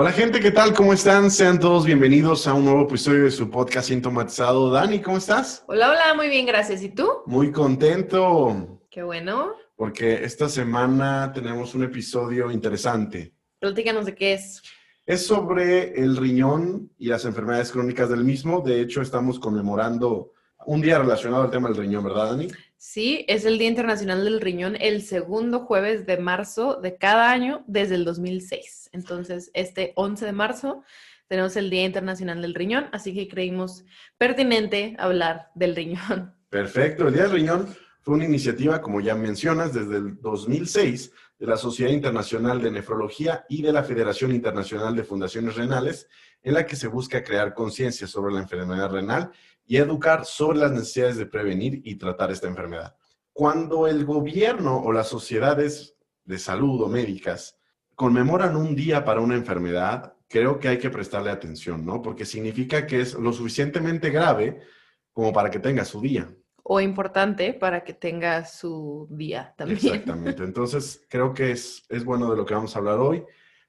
Hola 0.00 0.12
gente, 0.12 0.38
¿qué 0.38 0.52
tal? 0.52 0.74
¿Cómo 0.74 0.92
están? 0.92 1.28
Sean 1.28 1.58
todos 1.58 1.84
bienvenidos 1.84 2.46
a 2.46 2.54
un 2.54 2.66
nuevo 2.66 2.82
episodio 2.82 3.24
de 3.24 3.32
su 3.32 3.50
podcast 3.50 3.88
Sintomatizado. 3.88 4.70
Dani, 4.70 5.00
¿cómo 5.00 5.16
estás? 5.16 5.64
Hola, 5.66 5.90
hola, 5.90 6.14
muy 6.14 6.28
bien, 6.28 6.46
gracias. 6.46 6.84
¿Y 6.84 6.90
tú? 6.90 7.08
Muy 7.26 7.50
contento. 7.50 8.80
Qué 8.92 9.02
bueno. 9.02 9.56
Porque 9.74 10.22
esta 10.22 10.48
semana 10.48 11.32
tenemos 11.32 11.74
un 11.74 11.82
episodio 11.82 12.52
interesante. 12.52 13.34
Platícanos 13.58 14.06
de 14.06 14.14
qué 14.14 14.34
es. 14.34 14.62
Es 15.04 15.26
sobre 15.26 16.00
el 16.00 16.16
riñón 16.16 16.92
y 16.96 17.08
las 17.08 17.24
enfermedades 17.24 17.72
crónicas 17.72 18.08
del 18.08 18.22
mismo. 18.22 18.60
De 18.60 18.80
hecho, 18.80 19.02
estamos 19.02 19.40
conmemorando 19.40 20.30
un 20.64 20.80
día 20.80 21.00
relacionado 21.00 21.42
al 21.42 21.50
tema 21.50 21.70
del 21.70 21.76
riñón, 21.76 22.04
¿verdad, 22.04 22.30
Dani? 22.30 22.46
Sí, 22.90 23.26
es 23.28 23.44
el 23.44 23.58
Día 23.58 23.68
Internacional 23.68 24.24
del 24.24 24.40
Riñón, 24.40 24.74
el 24.80 25.02
segundo 25.02 25.66
jueves 25.66 26.06
de 26.06 26.16
marzo 26.16 26.80
de 26.80 26.96
cada 26.96 27.30
año 27.30 27.62
desde 27.66 27.96
el 27.96 28.06
2006. 28.06 28.88
Entonces, 28.94 29.50
este 29.52 29.92
11 29.94 30.24
de 30.24 30.32
marzo 30.32 30.84
tenemos 31.26 31.54
el 31.56 31.68
Día 31.68 31.84
Internacional 31.84 32.40
del 32.40 32.54
Riñón, 32.54 32.88
así 32.92 33.12
que 33.12 33.28
creímos 33.28 33.84
pertinente 34.16 34.96
hablar 34.98 35.50
del 35.54 35.76
riñón. 35.76 36.34
Perfecto, 36.48 37.08
el 37.08 37.12
Día 37.12 37.24
del 37.24 37.32
Riñón 37.32 37.76
fue 38.00 38.14
una 38.14 38.24
iniciativa, 38.24 38.80
como 38.80 39.02
ya 39.02 39.14
mencionas, 39.14 39.74
desde 39.74 39.98
el 39.98 40.18
2006 40.22 41.12
de 41.40 41.46
la 41.46 41.58
Sociedad 41.58 41.92
Internacional 41.92 42.62
de 42.62 42.70
Nefrología 42.70 43.44
y 43.50 43.60
de 43.60 43.72
la 43.74 43.84
Federación 43.84 44.34
Internacional 44.34 44.96
de 44.96 45.04
Fundaciones 45.04 45.56
Renales, 45.56 46.08
en 46.42 46.54
la 46.54 46.64
que 46.64 46.74
se 46.74 46.88
busca 46.88 47.22
crear 47.22 47.52
conciencia 47.52 48.06
sobre 48.06 48.32
la 48.32 48.40
enfermedad 48.40 48.90
renal 48.90 49.30
y 49.68 49.76
educar 49.76 50.24
sobre 50.24 50.58
las 50.58 50.72
necesidades 50.72 51.18
de 51.18 51.26
prevenir 51.26 51.82
y 51.84 51.96
tratar 51.96 52.32
esta 52.32 52.48
enfermedad. 52.48 52.96
Cuando 53.34 53.86
el 53.86 54.06
gobierno 54.06 54.78
o 54.78 54.92
las 54.92 55.08
sociedades 55.08 55.94
de 56.24 56.38
salud 56.38 56.80
o 56.82 56.88
médicas 56.88 57.58
conmemoran 57.94 58.56
un 58.56 58.74
día 58.74 59.04
para 59.04 59.20
una 59.20 59.34
enfermedad, 59.34 60.14
creo 60.26 60.58
que 60.58 60.68
hay 60.68 60.78
que 60.78 60.88
prestarle 60.88 61.30
atención, 61.30 61.84
¿no? 61.84 62.00
Porque 62.00 62.24
significa 62.24 62.86
que 62.86 63.02
es 63.02 63.12
lo 63.14 63.30
suficientemente 63.30 64.08
grave 64.08 64.62
como 65.12 65.34
para 65.34 65.50
que 65.50 65.58
tenga 65.58 65.84
su 65.84 66.00
día. 66.00 66.34
O 66.62 66.80
importante 66.80 67.52
para 67.52 67.84
que 67.84 67.92
tenga 67.92 68.46
su 68.46 69.06
día 69.10 69.54
también. 69.56 69.80
Exactamente. 69.84 70.44
Entonces, 70.44 71.04
creo 71.10 71.34
que 71.34 71.50
es, 71.52 71.84
es 71.90 72.04
bueno 72.04 72.30
de 72.30 72.36
lo 72.38 72.46
que 72.46 72.54
vamos 72.54 72.74
a 72.74 72.78
hablar 72.78 72.98
hoy. 72.98 73.22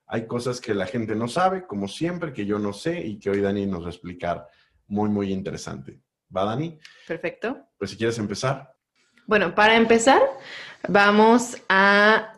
Hay 0.05 0.27
cosas 0.27 0.61
que 0.61 0.73
la 0.73 0.85
gente 0.85 1.13
no 1.13 1.27
sabe, 1.27 1.67
como 1.67 1.89
siempre, 1.89 2.31
que 2.31 2.45
yo 2.45 2.57
no 2.57 2.71
sé 2.71 3.01
y 3.05 3.19
que 3.19 3.29
hoy 3.29 3.41
Dani 3.41 3.65
nos 3.65 3.83
va 3.83 3.87
a 3.87 3.91
explicar 3.91 4.47
muy, 4.89 5.09
muy 5.09 5.31
interesante. 5.31 6.01
¿Va, 6.35 6.45
Dani? 6.45 6.77
Perfecto. 7.07 7.57
Pues 7.77 7.91
si 7.91 7.97
quieres 7.97 8.17
empezar. 8.19 8.75
Bueno, 9.25 9.55
para 9.55 9.75
empezar, 9.75 10.21
vamos 10.87 11.61
a 11.69 12.33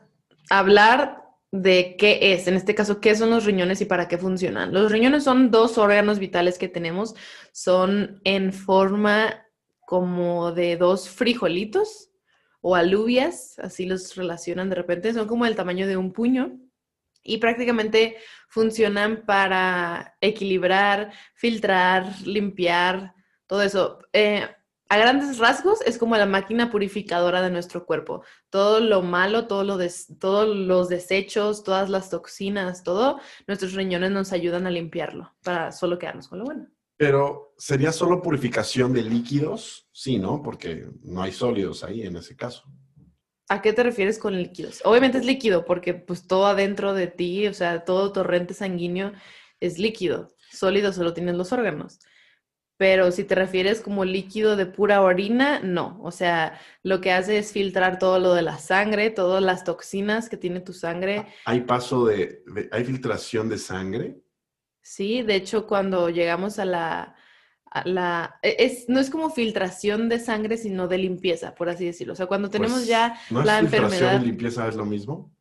hablar 0.50 1.22
de 1.52 1.96
qué 1.98 2.34
es, 2.34 2.48
en 2.48 2.56
este 2.56 2.76
caso, 2.76 3.02
qué 3.02 3.16
son 3.16 3.30
los 3.30 3.46
riñones 3.46 3.82
y 3.82 3.86
para 3.86 4.08
qué 4.08 4.17
funcionan. 4.17 4.73
Los 4.73 4.92
riñones 4.92 5.23
son 5.23 5.52
dos 5.52 5.78
órganos 5.78 6.20
vitales 6.20 6.58
que 6.58 6.70
tenemos, 6.70 7.16
son 7.52 8.22
en 8.23 8.54
forma 8.54 9.45
como 9.86 10.54
de 10.54 10.78
dos 10.78 11.10
frijolitos 11.10 12.10
o 12.61 12.76
alubias, 12.76 13.60
así 13.60 13.86
los 13.86 14.16
relacionan 14.16 14.70
de 14.70 14.76
repente, 14.76 15.14
son 15.14 15.28
como 15.28 15.45
el 15.45 15.56
tamaño 15.56 15.88
de 15.88 15.98
un 15.98 16.14
puño 16.14 16.58
y 17.23 17.37
prácticamente 17.37 18.17
funcionan 18.48 19.23
para 19.26 20.17
equilibrar, 20.21 21.11
filtrar, 21.36 22.21
limpiar, 22.26 23.14
todo 23.48 23.61
eso. 23.61 23.99
Eh, 24.14 24.48
a 24.92 24.98
grandes 24.98 25.37
rasgos 25.37 25.80
es 25.86 25.98
como 25.98 26.17
la 26.17 26.26
máquina 26.26 26.70
purificadora 26.70 27.42
de 27.42 27.49
nuestro 27.49 27.86
cuerpo. 27.86 28.23
Todo 28.49 28.81
lo 28.81 29.02
malo, 29.02 29.48
todo 29.48 29.64
lo 29.64 29.77
todos 30.20 30.54
los 30.54 30.89
desechos, 30.89 31.64
todas 31.64 31.89
las 31.89 32.10
toxinas, 32.10 32.83
todo, 32.83 33.21
nuestros 33.48 33.73
riñones 33.73 34.11
nos 34.11 34.33
ayudan 34.33 34.67
a 34.67 34.70
limpiarlo 34.70 35.33
para 35.43 35.71
solo 35.71 35.98
quedarnos 35.98 36.27
con 36.27 36.39
lo 36.39 36.45
bueno. 36.45 36.67
Pero 36.98 37.54
sería 37.58 37.93
solo 37.93 38.21
purificación 38.21 38.92
de 38.92 39.04
líquidos, 39.04 39.87
sí, 39.93 40.20
¿no? 40.20 40.43
Porque 40.43 40.89
no 41.04 41.21
hay 41.21 41.31
sólidos 41.31 41.86
ahí 41.86 42.02
en 42.02 42.17
ese 42.17 42.36
caso. 42.36 42.65
¿A 43.52 43.62
qué 43.62 43.73
te 43.73 43.84
refieres 43.84 44.17
con 44.17 44.38
líquidos? 44.38 44.82
Obviamente 44.86 45.17
es 45.17 45.26
líquido 45.26 45.66
porque 45.66 45.94
pues 45.94 46.26
todo 46.26 46.45
adentro 46.45 46.94
de 46.94 47.08
ti, 47.08 47.48
o 47.48 47.54
sea, 47.54 47.84
todo 47.84 48.14
torrente 48.14 48.54
sanguíneo 48.54 49.12
es 49.60 49.78
líquido. 49.78 50.34
Sólido 50.50 50.94
solo 50.94 51.14
tienen 51.14 51.38
los 51.38 51.52
órganos. 51.52 52.00
Pero 52.78 53.11
si 53.11 53.26
te 53.26 53.36
refieres 53.36 53.82
como 53.82 54.06
líquido 54.06 54.56
de 54.56 54.67
pura 54.67 55.02
orina, 55.02 55.60
no. 55.60 56.00
O 56.02 56.11
sea, 56.11 56.61
lo 56.82 57.02
que 57.02 57.11
hace 57.11 57.40
es 57.40 57.52
filtrar 57.52 58.00
todo 58.00 58.20
lo 58.20 58.34
de 58.34 58.42
la 58.42 58.58
sangre, 58.58 59.10
todas 59.10 59.44
las 59.44 59.66
toxinas 59.66 60.30
que 60.30 60.38
tiene 60.38 60.61
tu 60.61 60.72
sangre. 60.72 61.28
¿Hay 61.44 61.60
paso 61.60 62.06
de, 62.06 62.45
hay 62.72 62.86
filtración 62.86 63.50
de 63.50 63.58
sangre? 63.58 64.22
Sí, 64.82 65.23
de 65.23 65.36
hecho, 65.36 65.67
cuando 65.67 66.10
llegamos 66.10 66.58
a 66.58 66.64
la, 66.64 67.16
la, 67.86 68.39
e, 68.42 68.55
es, 68.59 68.89
no 68.89 68.99
es 68.99 69.09
como 69.09 69.30
filtración 69.30 70.09
de 70.09 70.20
sangre, 70.20 70.58
sino 70.58 70.87
de 70.87 70.98
limpieza, 70.98 71.55
por 71.55 71.70
así 71.70 71.86
decirlo. 71.86 72.14
O 72.14 72.15
sea, 72.15 72.26
cuando 72.26 72.49
tenemos 72.49 72.80
pues, 72.80 72.87
ya 72.87 73.17
¿no 73.30 73.43
la 73.43 73.59
es 73.59 73.70
filtración 73.70 73.93
enfermedad. 73.93 74.21
y 74.21 74.26
limpieza 74.26 74.67
es 74.67 74.76
lo 74.76 74.86
mismo? 74.86 75.33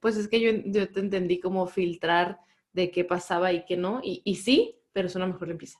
Pues 0.00 0.16
es 0.16 0.28
que 0.28 0.40
yo, 0.40 0.50
yo 0.66 0.90
te 0.90 1.00
entendí 1.00 1.40
como 1.40 1.66
filtrar 1.66 2.40
de 2.72 2.90
qué 2.90 3.04
pasaba 3.04 3.52
y 3.52 3.64
qué 3.64 3.76
no. 3.76 4.00
Y, 4.02 4.22
y 4.24 4.36
sí, 4.36 4.76
pero 4.92 5.08
es 5.08 5.16
una 5.16 5.26
mejor 5.26 5.48
limpieza. 5.48 5.78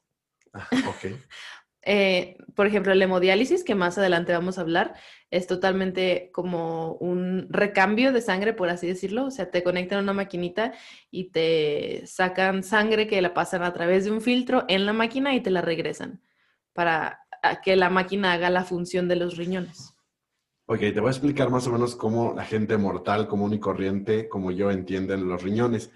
Ah, 0.53 0.69
ok. 0.89 1.13
Eh, 1.91 2.37
por 2.55 2.67
ejemplo, 2.67 2.95
la 2.95 3.05
hemodiálisis, 3.05 3.65
que 3.65 3.75
más 3.75 3.97
adelante 3.97 4.35
vamos 4.35 4.59
a 4.59 4.61
hablar, 4.61 4.95
es 5.31 5.47
totalmente 5.47 6.29
como 6.35 6.97
un 6.97 7.47
recambio 7.49 8.13
de 8.13 8.21
sangre, 8.21 8.53
por 8.53 8.69
así 8.69 8.87
decirlo. 8.87 9.25
O 9.25 9.31
sea, 9.31 9.51
te 9.51 9.63
conectan 9.63 10.01
a 10.01 10.03
una 10.03 10.13
maquinita 10.13 10.75
y 11.11 11.31
te 11.31 12.03
sacan 12.05 12.63
sangre 12.63 13.07
que 13.07 13.23
la 13.23 13.33
pasan 13.33 13.63
a 13.63 13.73
través 13.73 14.05
de 14.05 14.11
un 14.11 14.21
filtro 14.21 14.67
en 14.69 14.85
la 14.85 14.93
máquina 14.93 15.35
y 15.35 15.41
te 15.41 15.51
la 15.51 15.63
regresan 15.63 16.21
para 16.75 17.21
que 17.65 17.75
la 17.75 17.89
máquina 17.89 18.35
haga 18.35 18.51
la 18.51 18.65
función 18.65 19.09
de 19.09 19.17
los 19.17 19.39
riñones. 19.39 19.95
Ok, 20.67 20.81
te 20.81 21.01
voy 21.01 21.09
a 21.09 21.13
explicar 21.13 21.49
más 21.49 21.67
o 21.69 21.73
menos 21.73 21.97
cómo 21.97 22.35
la 22.37 22.45
gente 22.45 22.77
mortal, 22.77 23.29
común 23.29 23.55
y 23.55 23.61
corriente, 23.61 24.29
como 24.29 24.51
yo 24.51 24.71
entienden 24.71 25.27
los 25.27 25.43
riñones. 25.43 25.91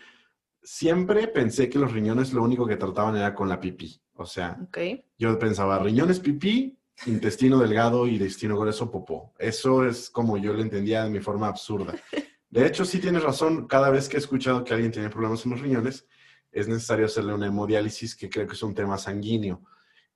Siempre 0.63 1.29
pensé 1.29 1.69
que 1.69 1.79
los 1.79 1.93
riñones 1.93 2.33
lo 2.33 2.43
único 2.43 2.67
que 2.67 2.77
trataban 2.77 3.15
era 3.15 3.35
con 3.35 3.51
la 3.51 3.61
pipí. 3.61 4.02
O 4.15 4.27
sea, 4.27 4.59
Okay. 4.69 5.05
yo 5.19 5.39
pensaba 5.39 5.79
riñones 5.79 6.21
pipí, 6.21 6.79
intestino 7.07 7.59
delgado 7.59 8.07
y 8.07 8.13
intestino 8.15 8.59
grueso 8.59 8.91
popó. 8.91 9.33
Eso 9.39 9.87
es 9.87 10.11
como 10.11 10.37
yo 10.37 10.53
lo 10.53 10.63
entendía 10.63 11.05
de 11.05 11.11
mi 11.11 11.21
forma 11.21 11.49
absurda. 11.49 11.95
De 12.51 12.67
hecho, 12.67 12.85
sí 12.85 12.99
tienes 12.99 13.23
razón. 13.23 13.67
Cada 13.67 13.89
vez 13.89 14.11
que 14.11 14.17
he 14.17 14.21
escuchado 14.21 14.63
que 14.63 14.75
alguien 14.75 14.93
tiene 14.93 15.09
problemas 15.09 15.45
en 15.47 15.53
los 15.53 15.61
riñones, 15.63 16.07
es 16.51 16.69
necesario 16.69 17.07
hacerle 17.07 17.33
una 17.33 17.47
hemodiálisis, 17.47 18.15
que 18.15 18.29
creo 18.29 18.47
que 18.47 18.53
es 18.53 18.63
un 18.63 18.75
tema 18.75 18.99
sanguíneo. 18.99 19.63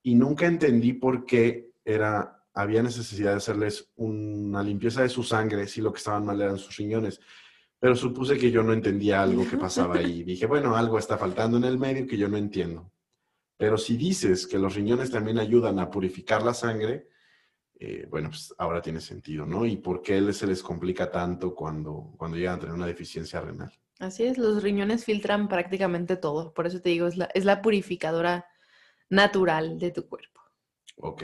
Y 0.03 0.15
nunca 0.15 0.45
entendí 0.45 0.93
por 0.93 1.25
qué 1.25 1.71
era, 1.83 2.45
había 2.53 2.83
necesidad 2.83 3.31
de 3.31 3.37
hacerles 3.39 3.91
una 3.97 4.63
limpieza 4.63 5.01
de 5.01 5.09
su 5.09 5.22
sangre 5.22 5.66
si 5.66 5.81
lo 5.81 5.91
que 5.93 5.98
estaban 5.98 6.27
mal 6.27 6.39
eran 6.39 6.59
sus 6.59 6.77
riñones. 6.77 7.21
Pero 7.78 7.97
supuse 7.97 8.37
que 8.37 8.51
yo 8.51 8.63
no 8.63 8.75
entendía 8.75 9.22
algo 9.22 9.48
que 9.48 9.57
pasaba 9.57 9.97
ahí. 9.98 10.22
Dije, 10.22 10.45
bueno, 10.45 10.77
algo 10.77 10.98
está 10.98 11.16
faltando 11.16 11.57
en 11.57 11.65
el 11.65 11.78
medio 11.78 12.07
que 12.07 12.19
yo 12.19 12.28
no 12.28 12.37
entiendo. 12.37 12.93
Pero 13.57 13.79
si 13.79 13.97
dices 13.97 14.47
que 14.47 14.59
los 14.59 14.75
riñones 14.75 15.11
también 15.11 15.39
ayudan 15.39 15.79
a 15.79 15.91
purificar 15.91 16.43
la 16.43 16.55
sangre, 16.55 17.09
eh, 17.79 18.07
bueno, 18.11 18.31
pues 18.31 18.55
ahora 18.59 18.81
tiene 18.83 19.01
sentido, 19.01 19.47
¿no? 19.47 19.67
¿Y 19.67 19.77
por 19.77 20.03
qué 20.03 20.33
se 20.33 20.47
les 20.47 20.63
complica 20.63 21.11
tanto 21.11 21.55
cuando, 21.55 22.15
cuando 22.17 22.37
llegan 22.37 22.57
a 22.57 22.61
tener 22.61 22.75
una 22.75 22.87
deficiencia 22.87 23.41
renal? 23.41 23.73
Así 23.99 24.25
es, 24.25 24.37
los 24.39 24.63
riñones 24.63 25.05
filtran 25.05 25.49
prácticamente 25.49 26.17
todo. 26.17 26.53
Por 26.53 26.67
eso 26.67 26.81
te 26.81 26.91
digo, 26.91 27.07
es 27.07 27.17
la, 27.17 27.27
es 27.35 27.45
la 27.45 27.63
purificadora 27.63 28.47
natural 29.09 29.79
de 29.79 29.91
tu 29.91 30.07
cuerpo. 30.09 30.41
Ok. 30.97 31.23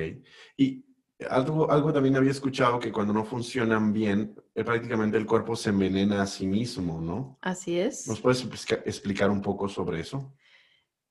Y 0.57 0.85
algo, 1.29 1.71
algo 1.71 1.93
también 1.93 2.17
había 2.17 2.31
escuchado 2.31 2.79
que 2.79 2.93
cuando 2.93 3.13
no 3.13 3.25
funcionan 3.25 3.93
bien, 3.93 4.35
eh, 4.55 4.65
prácticamente 4.65 5.17
el 5.17 5.27
cuerpo 5.27 5.55
se 5.57 5.71
envenena 5.71 6.23
a 6.23 6.27
sí 6.27 6.47
mismo, 6.47 7.01
¿no? 7.01 7.39
Así 7.43 7.79
es. 7.79 8.09
¿Nos 8.09 8.21
puedes 8.21 8.43
explica- 8.45 8.83
explicar 8.87 9.31
un 9.31 9.41
poco 9.43 9.69
sobre 9.69 10.01
eso? 10.01 10.35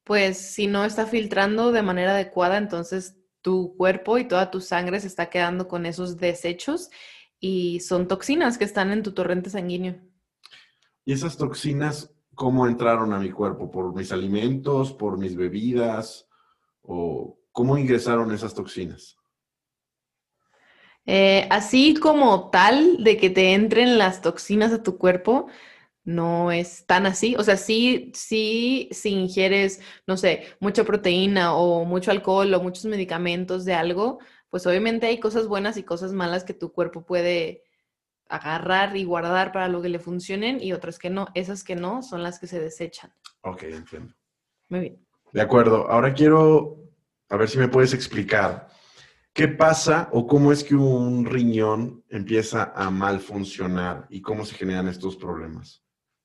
Pues 0.04 0.38
si 0.38 0.68
no 0.68 0.84
está 0.86 1.06
filtrando 1.06 1.72
de 1.72 1.84
manera 1.84 2.12
adecuada, 2.12 2.58
entonces 2.58 3.18
tu 3.42 3.76
cuerpo 3.76 4.18
y 4.18 4.28
toda 4.28 4.52
tu 4.52 4.62
sangre 4.62 5.00
se 5.00 5.08
está 5.08 5.30
quedando 5.30 5.68
con 5.68 5.86
esos 5.86 6.18
desechos 6.18 6.90
y 7.40 7.80
son 7.80 8.08
toxinas 8.08 8.58
que 8.58 8.66
están 8.66 8.92
en 8.92 9.04
tu 9.04 9.14
torrente 9.14 9.50
sanguíneo. 9.50 10.00
¿Y 11.06 11.14
esas 11.14 11.38
toxinas 11.38 12.14
cómo 12.36 12.68
entraron 12.68 13.14
a 13.14 13.20
mi 13.20 13.32
cuerpo? 13.32 13.70
¿Por 13.70 13.94
mis 13.96 14.12
alimentos, 14.12 14.94
por 14.94 15.18
mis 15.18 15.36
bebidas? 15.36 16.28
¿O 16.82 17.40
cómo 17.52 17.78
ingresaron 17.78 18.32
esas 18.32 18.54
toxinas? 18.54 19.18
Eh, 21.06 21.48
así 21.50 21.96
como 21.96 22.50
tal 22.52 23.04
de 23.04 23.18
que 23.18 23.30
te 23.30 23.54
entren 23.54 23.98
las 23.98 24.22
toxinas 24.22 24.72
a 24.72 24.84
tu 24.84 24.98
cuerpo, 24.98 25.48
no 26.04 26.52
es 26.52 26.86
tan 26.86 27.06
así. 27.06 27.36
O 27.38 27.44
sea, 27.44 27.58
sí, 27.58 28.12
sí, 28.16 28.90
si 28.92 29.10
ingieres, 29.10 29.82
no 30.08 30.18
sé, 30.18 30.46
mucha 30.60 30.84
proteína 30.84 31.54
o 31.56 31.86
mucho 31.86 32.12
alcohol 32.12 32.54
o 32.54 32.62
muchos 32.62 32.86
medicamentos 32.86 33.66
de 33.66 33.74
algo, 33.74 34.20
pues 34.50 34.66
obviamente 34.68 35.08
hay 35.08 35.20
cosas 35.20 35.48
buenas 35.48 35.78
y 35.78 35.84
cosas 35.84 36.12
malas 36.14 36.44
que 36.44 36.54
tu 36.54 36.72
cuerpo 36.74 37.06
puede 37.06 37.64
agarrar 38.28 38.96
y 38.96 39.04
guardar 39.04 39.52
para 39.52 39.68
lo 39.68 39.82
que 39.82 39.90
le 39.90 40.00
funcionen 40.00 40.62
y 40.62 40.74
otras 40.74 40.98
que 40.98 41.10
no. 41.10 41.28
Esas 41.34 41.64
que 41.64 41.76
no 41.76 42.02
son 42.02 42.24
las 42.24 42.40
que 42.40 42.48
se 42.48 42.60
desechan. 42.60 43.14
Ok, 43.42 43.64
entiendo. 43.64 44.14
Muy 44.70 44.80
bien. 44.80 45.08
De 45.34 45.42
acuerdo. 45.42 45.90
Ahora 45.90 46.14
quiero, 46.14 46.90
a 47.30 47.38
ver 47.38 47.50
si 47.50 47.58
me 47.58 47.68
puedes 47.68 47.94
explicar, 47.94 48.68
¿qué 49.34 49.48
pasa 49.48 50.10
o 50.12 50.28
cómo 50.28 50.52
es 50.52 50.64
que 50.64 50.76
un 50.76 51.26
riñón 51.26 52.04
empieza 52.10 52.74
a 52.76 52.90
mal 52.90 53.20
funcionar 53.20 54.08
y 54.10 54.22
cómo 54.22 54.46
se 54.46 54.56
generan 54.56 54.88
estos 54.88 55.16
problemas? 55.16 55.84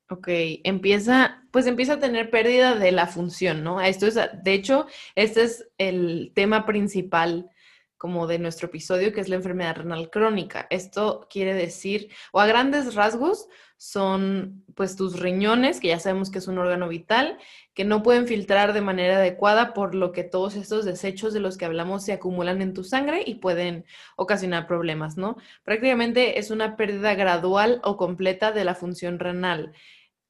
Ok, 0.08 0.28
empieza, 0.62 1.42
pues 1.50 1.66
empieza 1.66 1.94
a 1.94 1.98
tener 1.98 2.30
pérdida 2.30 2.76
de 2.76 2.92
la 2.92 3.08
función, 3.08 3.64
¿no? 3.64 3.80
Esto 3.80 4.06
es, 4.06 4.14
de 4.14 4.52
hecho, 4.52 4.86
este 5.16 5.42
es 5.42 5.68
el 5.78 6.30
tema 6.32 6.64
principal 6.64 7.50
como 7.96 8.28
de 8.28 8.38
nuestro 8.38 8.68
episodio, 8.68 9.12
que 9.12 9.20
es 9.20 9.28
la 9.28 9.36
enfermedad 9.36 9.76
renal 9.76 10.10
crónica. 10.10 10.68
Esto 10.70 11.26
quiere 11.28 11.54
decir, 11.54 12.10
o 12.30 12.40
a 12.40 12.46
grandes 12.46 12.94
rasgos, 12.94 13.48
son 13.78 14.64
pues 14.74 14.96
tus 14.96 15.18
riñones, 15.18 15.80
que 15.80 15.88
ya 15.88 15.98
sabemos 15.98 16.30
que 16.30 16.38
es 16.38 16.48
un 16.48 16.58
órgano 16.58 16.88
vital, 16.88 17.38
que 17.74 17.84
no 17.84 18.02
pueden 18.02 18.26
filtrar 18.26 18.72
de 18.72 18.80
manera 18.80 19.16
adecuada, 19.16 19.74
por 19.74 19.94
lo 19.94 20.12
que 20.12 20.24
todos 20.24 20.56
estos 20.56 20.84
desechos 20.84 21.34
de 21.34 21.40
los 21.40 21.58
que 21.58 21.66
hablamos 21.66 22.04
se 22.04 22.12
acumulan 22.12 22.62
en 22.62 22.74
tu 22.74 22.84
sangre 22.84 23.22
y 23.26 23.36
pueden 23.36 23.84
ocasionar 24.16 24.66
problemas, 24.66 25.16
¿no? 25.16 25.36
Prácticamente 25.64 26.38
es 26.38 26.50
una 26.50 26.76
pérdida 26.76 27.14
gradual 27.14 27.80
o 27.84 27.96
completa 27.96 28.52
de 28.52 28.64
la 28.64 28.74
función 28.74 29.18
renal. 29.18 29.72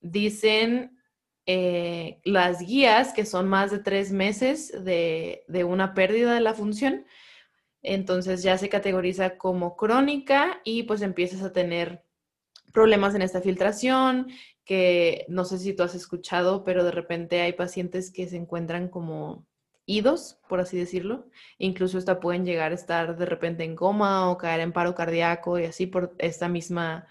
Dicen 0.01 0.99
eh, 1.47 2.21
las 2.25 2.61
guías 2.61 3.13
que 3.13 3.25
son 3.25 3.49
más 3.49 3.71
de 3.71 3.79
tres 3.79 4.13
meses 4.13 4.73
de, 4.85 5.45
de 5.49 5.65
una 5.65 5.95
pérdida 5.95 6.35
de 6.35 6.41
la 6.41 6.55
función 6.55 7.07
entonces 7.87 8.43
ya 8.43 8.59
se 8.59 8.69
categoriza 8.69 9.39
como 9.39 9.77
crónica 9.77 10.61
y 10.65 10.83
pues 10.83 11.03
empiezas 11.03 11.43
a 11.43 11.53
tener 11.53 12.05
problemas 12.73 13.15
en 13.15 13.23
esta 13.23 13.41
filtración, 13.41 14.29
que 14.65 15.25
no 15.29 15.45
sé 15.45 15.59
si 15.59 15.73
tú 15.73 15.85
has 15.85 15.95
escuchado, 15.95 16.65
pero 16.65 16.83
de 16.83 16.91
repente 16.91 17.41
hay 17.41 17.53
pacientes 17.53 18.11
que 18.11 18.29
se 18.29 18.37
encuentran 18.37 18.89
como 18.89 19.47
idos, 19.87 20.41
por 20.49 20.59
así 20.59 20.77
decirlo. 20.77 21.29
Incluso 21.59 21.97
hasta 21.97 22.19
pueden 22.19 22.45
llegar 22.45 22.73
a 22.73 22.75
estar 22.75 23.17
de 23.17 23.25
repente 23.25 23.63
en 23.63 23.77
coma 23.77 24.31
o 24.31 24.37
caer 24.37 24.61
en 24.61 24.73
paro 24.73 24.97
cardíaco 24.97 25.59
y 25.59 25.65
así 25.67 25.87
por 25.87 26.15
esta 26.19 26.49
misma 26.49 27.07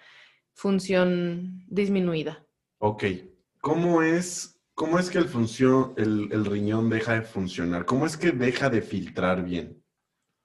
función 0.53 1.63
disminuida. 1.67 2.44
Ok. 2.87 3.03
¿Cómo 3.61 4.03
es, 4.03 4.61
cómo 4.75 4.99
es 4.99 5.09
que 5.09 5.17
el, 5.17 5.25
función, 5.25 5.95
el 5.97 6.45
riñón 6.45 6.87
deja 6.87 7.15
de 7.15 7.23
funcionar? 7.23 7.83
¿Cómo 7.83 8.05
es 8.05 8.15
que 8.15 8.31
deja 8.31 8.69
de 8.69 8.83
filtrar 8.83 9.43
bien? 9.43 9.83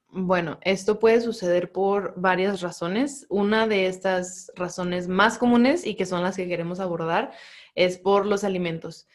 Bueno, 0.09 0.57
esto 0.63 0.97
puede 0.97 1.21
suceder 1.21 1.71
por 1.71 2.19
varias 2.19 2.61
razones. 2.61 3.27
Una 3.29 3.67
de 3.67 3.85
estas 3.85 4.51
razones 4.55 5.07
más 5.07 5.37
comunes 5.37 5.85
y 5.85 5.93
que 5.93 6.07
son 6.07 6.23
las 6.23 6.35
que 6.35 6.47
queremos 6.47 6.79
abordar 6.79 7.31
es 7.75 7.99
por 7.99 8.25
los 8.25 8.43
alimentos. 8.43 9.07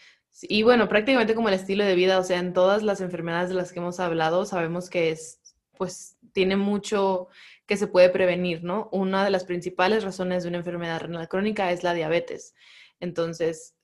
Y 0.42 0.62
bueno, 0.62 0.88
prácticamente 0.88 1.34
como 1.34 1.48
el 1.48 1.54
estilo 1.54 1.84
de 1.84 1.96
vida, 1.96 2.20
o 2.20 2.22
sea, 2.22 2.38
en 2.38 2.52
todas 2.52 2.84
las 2.84 3.00
enfermedades 3.00 3.48
de 3.48 3.56
las 3.56 3.72
que 3.72 3.80
hemos 3.80 3.98
hablado, 3.98 4.44
sabemos 4.44 4.88
que 4.88 5.10
es, 5.10 5.40
pues, 5.76 6.16
tiene 6.32 6.54
mucho 6.54 7.26
que 7.66 7.76
se 7.76 7.88
puede 7.88 8.08
prevenir, 8.08 8.62
¿no? 8.62 8.88
Una 8.92 9.24
de 9.24 9.30
las 9.30 9.44
principales 9.44 10.04
razones 10.04 10.44
de 10.44 10.48
una 10.50 10.58
enfermedad 10.58 11.00
renal 11.00 11.28
crónica 11.28 11.72
es 11.72 11.82
la 11.82 11.92
diabetes. 11.92 12.54
Entonces, 13.00 13.74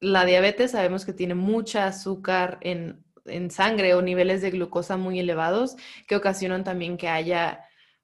la 0.00 0.24
diabetes 0.24 0.72
sabemos 0.72 1.04
que 1.04 1.12
tiene 1.12 1.34
mucha 1.34 1.86
azúcar 1.86 2.58
en 2.62 3.06
en 3.28 3.50
sangre 3.50 3.94
o 3.94 4.02
niveles 4.02 4.42
de 4.42 4.50
glucosa 4.50 4.96
muy 4.96 5.18
elevados 5.18 5.76
que 6.06 6.16
ocasionan 6.16 6.64
también 6.64 6.96
que 6.96 7.08
haya 7.08 7.60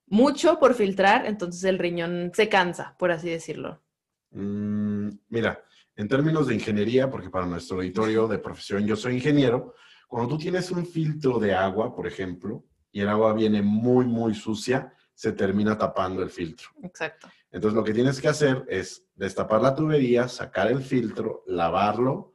mucho 0.06 0.58
por 0.58 0.74
filtrar, 0.74 1.26
entonces 1.26 1.64
el 1.64 1.78
riñón 1.78 2.32
se 2.34 2.48
cansa, 2.48 2.96
por 2.98 3.10
así 3.12 3.30
decirlo. 3.30 3.82
Mm, 4.30 5.08
mira, 5.28 5.64
en 5.96 6.08
términos 6.08 6.46
de 6.46 6.54
ingeniería, 6.54 7.10
porque 7.10 7.30
para 7.30 7.46
nuestro 7.46 7.76
auditorio 7.76 8.28
de 8.28 8.38
profesión 8.38 8.86
yo 8.86 8.96
soy 8.96 9.14
ingeniero, 9.14 9.74
cuando 10.08 10.30
tú 10.30 10.38
tienes 10.38 10.70
un 10.70 10.84
filtro 10.84 11.38
de 11.38 11.54
agua, 11.54 11.94
por 11.94 12.06
ejemplo, 12.06 12.64
y 12.90 13.00
el 13.00 13.08
agua 13.08 13.32
viene 13.32 13.62
muy, 13.62 14.04
muy 14.04 14.34
sucia, 14.34 14.92
se 15.14 15.32
termina 15.32 15.78
tapando 15.78 16.22
el 16.22 16.28
filtro. 16.28 16.68
Exacto. 16.82 17.28
Entonces 17.52 17.76
lo 17.76 17.84
que 17.84 17.92
tienes 17.92 18.20
que 18.20 18.28
hacer 18.28 18.64
es 18.66 19.06
destapar 19.14 19.60
la 19.60 19.74
tubería, 19.74 20.26
sacar 20.26 20.72
el 20.72 20.82
filtro, 20.82 21.44
lavarlo 21.46 22.34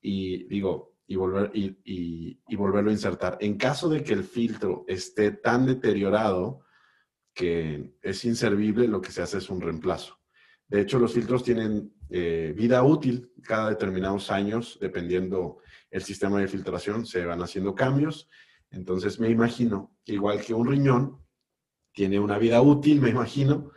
y 0.00 0.44
digo, 0.44 0.94
y, 1.06 1.16
volver, 1.16 1.50
y, 1.52 2.56
volverlo 2.56 2.90
a 2.90 2.94
insertar. 2.94 3.36
En 3.40 3.56
caso 3.58 3.88
de 3.88 4.04
que 4.04 4.12
el 4.12 4.22
filtro 4.22 4.84
esté 4.86 5.32
tan 5.32 5.66
deteriorado 5.66 6.60
que 7.34 7.96
es 8.02 8.24
inservible, 8.24 8.86
lo 8.86 9.00
que 9.00 9.10
se 9.10 9.22
hace 9.22 9.38
es 9.38 9.50
un 9.50 9.60
reemplazo. 9.60 10.18
De 10.68 10.80
hecho, 10.80 10.98
los 10.98 11.12
filtros 11.12 11.42
tienen 11.42 11.92
eh, 12.08 12.54
vida 12.56 12.82
útil 12.82 13.32
cada 13.42 13.70
determinados 13.70 14.30
años, 14.30 14.78
dependiendo 14.80 15.58
el 15.90 16.02
sistema 16.02 16.40
de 16.40 16.48
filtración, 16.48 17.04
se 17.04 17.24
van 17.26 17.42
haciendo 17.42 17.74
cambios. 17.74 18.28
Entonces, 18.70 19.18
me 19.18 19.28
imagino 19.28 19.96
igual 20.04 20.40
que 20.40 20.54
un 20.54 20.68
riñón, 20.68 21.18
tiene 21.92 22.18
una 22.20 22.38
vida 22.38 22.62
útil, 22.62 23.00
me 23.00 23.10
imagino, 23.10 23.72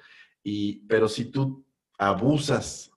y, 0.46 0.86
pero 0.88 1.10
si 1.10 1.26
tú 1.26 1.66
abusas 1.98 2.92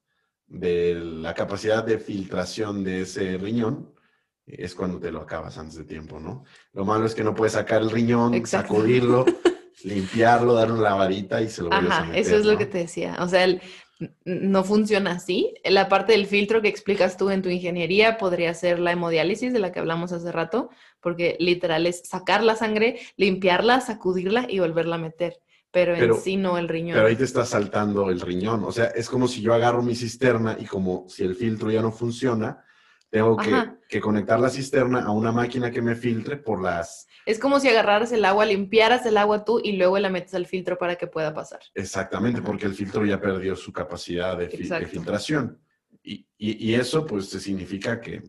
de 0.47 0.95
la 0.95 1.33
capacidad 1.33 1.83
de 1.83 1.99
filtración 1.99 2.85
de 2.85 3.01
ese 3.01 3.39
riñón, 3.39 3.95
es 4.47 4.75
cuando 4.75 5.01
te 5.01 5.11
lo 5.11 5.23
acabas 5.23 5.57
antes 5.57 5.79
de 5.79 5.85
tiempo, 5.85 6.21
¿no? 6.21 6.45
Lo 6.75 6.85
malo 6.85 7.07
es 7.07 7.15
que 7.15 7.25
no 7.25 7.35
puedes 7.35 7.55
sacar 7.55 7.81
el 7.81 7.91
riñón, 7.91 8.47
sacudirlo, 8.47 9.25
limpiarlo, 9.83 10.53
dar 10.53 10.71
una 10.71 10.83
lavadita 10.83 11.41
y 11.41 11.49
se 11.49 11.63
lo 11.63 11.71
vuelves 11.71 11.91
a 11.91 12.05
meter, 12.05 12.21
eso 12.21 12.37
es 12.37 12.45
lo 12.45 12.59
que 12.59 12.67
te 12.67 12.79
decía. 12.79 13.17
O 13.21 13.29
sea, 13.29 13.47
no 14.27 14.63
funciona 14.63 15.13
así. 15.13 15.55
La 15.65 15.89
parte 15.89 16.13
del 16.13 16.27
filtro 16.27 16.61
que 16.61 16.69
explicas 16.69 17.17
tú 17.17 17.31
en 17.31 17.41
tu 17.41 17.49
ingeniería 17.49 18.19
podría 18.19 18.53
ser 18.53 18.79
la 18.79 18.93
hemodiálisis 18.93 19.55
de 19.55 19.59
la 19.59 19.73
que 19.73 19.81
hablamos 19.81 20.13
hace 20.13 20.31
rato, 20.33 20.69
porque 21.01 21.39
literal 21.41 21.87
es 21.87 22.07
sacar 22.07 22.43
la 22.43 22.57
sangre, 22.57 23.01
limpiarla, 23.17 23.81
sacudirla 23.81 24.45
y 24.51 24.59
volverla 24.59 24.97
a 24.97 24.99
meter. 24.99 25.41
Pero, 25.71 25.95
en 25.95 26.15
sí 26.15 26.37
no 26.37 26.57
el 26.57 26.69
riñón. 26.69 26.95
Pero 26.97 27.09
ahí 27.09 27.17
te 27.17 27.25
está 27.25 27.45
saltando 27.45 28.11
el 28.11 28.21
riñón. 28.21 28.65
O 28.65 28.73
sea, 28.73 28.87
es 28.87 29.09
como 29.09 29.29
si 29.29 29.43
yo 29.43 29.53
agarro 29.53 29.83
mi 29.83 29.95
cisterna 29.95 30.57
y 30.59 30.65
como 30.65 31.07
si 31.09 31.25
el 31.25 31.35
filtro 31.35 31.71
ya 31.71 31.83
no 31.83 31.93
funciona, 31.93 32.65
tengo 33.11 33.37
que, 33.89 34.01
conectar 34.01 34.39
la 34.39 34.51
cisterna 34.51 35.03
a 35.03 35.11
una 35.11 35.33
máquina 35.33 35.71
que 35.71 35.81
me 35.81 35.95
filtre 35.95 36.37
por 36.37 36.63
las... 36.63 37.07
Es 37.25 37.39
como 37.39 37.59
si 37.61 37.69
agarraras 37.69 38.13
el 38.13 38.25
agua, 38.25 38.45
limpiaras 38.45 39.05
el 39.07 39.17
agua 39.17 39.45
tú 39.45 39.61
y 39.63 39.73
luego 39.73 39.99
la 39.99 40.11
metes 40.11 40.35
al 40.35 40.47
filtro 40.47 40.79
para 40.79 40.97
que 40.97 41.07
pueda 41.07 41.33
pasar. 41.33 41.61
Exactamente, 41.75 42.43
porque 42.43 42.67
el 42.67 42.75
filtro 42.75 43.05
ya 43.05 43.21
perdió 43.21 43.57
su 43.57 43.73
capacidad 43.73 44.37
de, 44.37 44.49
filtración. 44.49 45.61
Y, 46.03 46.27
y, 46.39 46.75
eso 46.75 47.05
pues 47.05 47.29
significa 47.29 48.01
que 48.01 48.23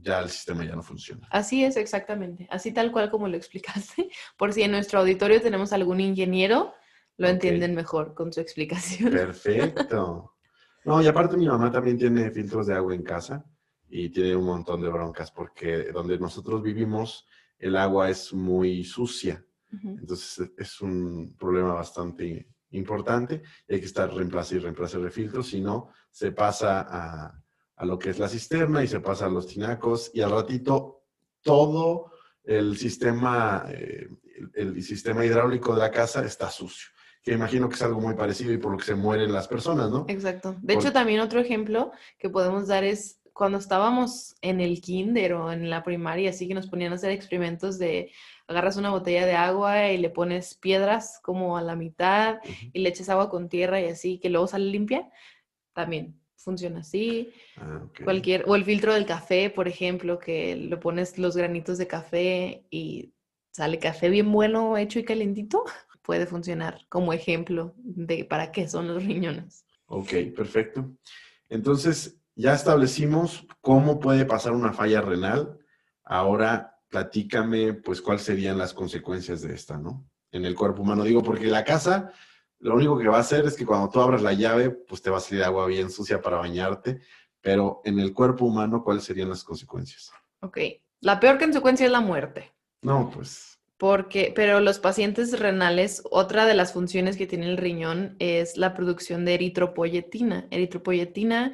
ya 0.00 0.20
el 0.20 0.30
sistema 0.30 0.64
ya 0.64 0.74
no 0.74 0.82
funciona. 0.82 1.26
Así 1.30 1.64
es, 1.64 1.76
exactamente. 1.76 2.46
Así 2.50 2.72
tal 2.72 2.92
cual 2.92 3.10
como 3.10 3.28
lo 3.28 3.36
explicaste. 3.36 4.08
Por 4.36 4.52
si 4.52 4.62
en 4.62 4.70
nuestro 4.70 5.00
auditorio 5.00 5.40
tenemos 5.40 5.72
algún 5.72 6.00
ingeniero, 6.00 6.74
lo 7.16 7.28
entienden 7.28 7.74
mejor 7.74 8.14
con 8.14 8.32
su 8.32 8.40
explicación. 8.40 9.10
Perfecto. 9.10 10.30
No, 10.86 11.00
y 11.00 11.06
aparte 11.06 11.38
mi 11.38 11.46
mamá 11.46 11.72
también 11.72 11.96
tiene 11.96 12.30
filtros 12.30 12.66
de 12.66 12.74
agua 12.74 12.94
en 12.94 13.02
casa 13.02 13.42
y 13.88 14.10
tiene 14.10 14.36
un 14.36 14.44
montón 14.44 14.82
de 14.82 14.90
broncas 14.90 15.30
porque 15.30 15.84
donde 15.84 16.18
nosotros 16.18 16.62
vivimos 16.62 17.26
el 17.58 17.74
agua 17.76 18.10
es 18.10 18.34
muy 18.34 18.84
sucia. 18.84 19.42
Entonces 19.72 20.52
es 20.58 20.82
un 20.82 21.34
problema 21.38 21.72
bastante 21.72 22.54
importante 22.74 23.42
hay 23.68 23.80
que 23.80 23.86
estar 23.86 24.12
reemplazando 24.12 24.60
y 24.60 24.64
reemplazando 24.64 25.06
de 25.06 25.10
filtros, 25.10 25.48
si 25.48 25.60
no 25.60 25.88
se 26.10 26.32
pasa 26.32 26.86
a, 26.88 27.43
a, 27.76 27.84
lo 27.84 27.98
que 27.98 28.10
es 28.10 28.18
la 28.18 28.28
cisterna 28.28 28.82
y 28.82 28.86
se 28.86 29.00
pasa 29.00 29.26
a 29.26 29.30
los 29.30 29.46
tinacos 29.46 30.10
y 30.14 30.20
al 30.20 30.30
ratito 30.30 31.02
todo 31.42 32.12
el 32.42 32.76
sistema, 32.76 33.64
eh, 33.68 34.08
el, 34.54 34.82
sistema 34.82 35.24
hidráulico 35.24 35.74
de 35.74 35.80
la 35.80 35.90
casa 35.90 36.24
está 36.24 36.50
sucio 36.50 36.88
que 37.22 37.32
imagino 37.32 37.70
que 37.70 37.76
es 37.76 37.82
algo 37.82 38.02
muy 38.02 38.14
parecido 38.14 38.52
y 38.52 38.58
por 38.58 38.70
lo 38.70 38.76
que 38.76 38.84
se 38.84 38.94
mueren 38.94 39.32
las 39.32 39.48
personas, 39.48 39.90
¿no? 39.90 40.04
Exacto. 40.08 40.56
De 40.60 40.74
hecho, 40.74 40.92
también 40.92 41.20
otro 41.20 41.40
ejemplo 41.40 41.90
que 42.18 42.28
podemos 42.28 42.68
dar 42.68 42.84
es 42.84 43.18
cuando 43.32 43.58
estábamos 43.58 44.36
en 44.42 44.60
el 44.60 44.80
kinder 44.80 45.32
o 45.32 45.50
en 45.50 45.68
la 45.68 45.82
primaria, 45.82 46.30
así 46.30 46.46
que 46.46 46.54
nos 46.54 46.68
ponían 46.68 46.92
a 46.92 46.96
hacer 46.96 47.10
experimentos 47.10 47.78
de 47.78 48.12
agarras 48.46 48.76
una 48.76 48.90
botella 48.90 49.26
de 49.26 49.34
agua 49.34 49.90
y 49.90 49.98
le 49.98 50.10
pones 50.10 50.54
piedras 50.54 51.18
como 51.22 51.56
a 51.56 51.62
la 51.62 51.76
mitad 51.76 52.38
y 52.72 52.78
le 52.78 52.90
echas 52.90 53.08
agua 53.08 53.30
con 53.30 53.48
tierra 53.48 53.80
y 53.80 53.86
así, 53.86 54.18
que 54.18 54.28
luego 54.30 54.46
sale 54.46 54.66
limpia, 54.66 55.10
también 55.72 56.20
funciona 56.44 56.80
así. 56.80 57.32
Ah. 57.56 57.82
Cualquier, 58.04 58.44
o 58.46 58.54
el 58.54 58.64
filtro 58.64 58.94
del 58.94 59.06
café, 59.06 59.50
por 59.50 59.66
ejemplo, 59.66 60.18
que 60.18 60.54
le 60.54 60.76
pones 60.76 61.18
los 61.18 61.36
granitos 61.36 61.78
de 61.78 61.86
café 61.86 62.66
y 62.70 63.12
sale 63.50 63.78
café 63.78 64.08
bien 64.10 64.30
bueno, 64.30 64.76
hecho 64.76 64.98
y 64.98 65.04
calentito, 65.04 65.64
puede 66.02 66.26
funcionar 66.26 66.86
como 66.88 67.12
ejemplo 67.12 67.74
de 67.76 68.24
para 68.24 68.52
qué 68.52 68.68
son 68.68 68.88
los 68.88 69.04
riñones. 69.04 69.64
Ok, 69.86 70.12
perfecto. 70.36 70.90
Entonces, 71.48 72.20
ya 72.36 72.54
establecimos 72.54 73.46
cómo 73.60 74.00
puede 74.00 74.24
pasar 74.24 74.52
una 74.52 74.72
falla 74.72 75.00
renal. 75.00 75.58
Ahora, 76.04 76.78
platícame, 76.88 77.74
pues, 77.74 78.00
cuáles 78.00 78.22
serían 78.22 78.58
las 78.58 78.74
consecuencias 78.74 79.42
de 79.42 79.54
esta, 79.54 79.78
¿no? 79.78 80.04
En 80.32 80.44
el 80.44 80.54
cuerpo 80.54 80.82
humano. 80.82 81.04
Digo, 81.04 81.22
porque 81.22 81.46
la 81.46 81.64
casa, 81.64 82.12
lo 82.64 82.76
único 82.76 82.98
que 82.98 83.08
va 83.08 83.18
a 83.18 83.20
hacer 83.20 83.44
es 83.44 83.56
que 83.56 83.66
cuando 83.66 83.90
tú 83.90 84.00
abras 84.00 84.22
la 84.22 84.32
llave, 84.32 84.70
pues 84.70 85.02
te 85.02 85.10
va 85.10 85.18
a 85.18 85.20
salir 85.20 85.44
agua 85.44 85.66
bien 85.66 85.90
sucia 85.90 86.22
para 86.22 86.38
bañarte. 86.38 86.98
Pero 87.42 87.82
en 87.84 87.98
el 87.98 88.14
cuerpo 88.14 88.46
humano, 88.46 88.82
¿cuáles 88.82 89.04
serían 89.04 89.28
las 89.28 89.44
consecuencias? 89.44 90.10
Ok, 90.40 90.58
la 91.00 91.20
peor 91.20 91.38
consecuencia 91.38 91.84
es 91.84 91.92
la 91.92 92.00
muerte. 92.00 92.54
No, 92.80 93.10
pues, 93.10 93.58
Porque, 93.76 94.32
pero 94.34 94.60
los 94.60 94.78
pacientes 94.78 95.38
renales, 95.38 96.02
otra 96.10 96.46
de 96.46 96.54
las 96.54 96.72
funciones 96.72 97.18
que 97.18 97.26
tiene 97.26 97.50
el 97.50 97.58
riñón 97.58 98.16
es 98.18 98.56
la 98.56 98.72
producción 98.72 99.26
de 99.26 99.34
eritropoyetina. 99.34 100.48
Eritropoyetina 100.50 101.52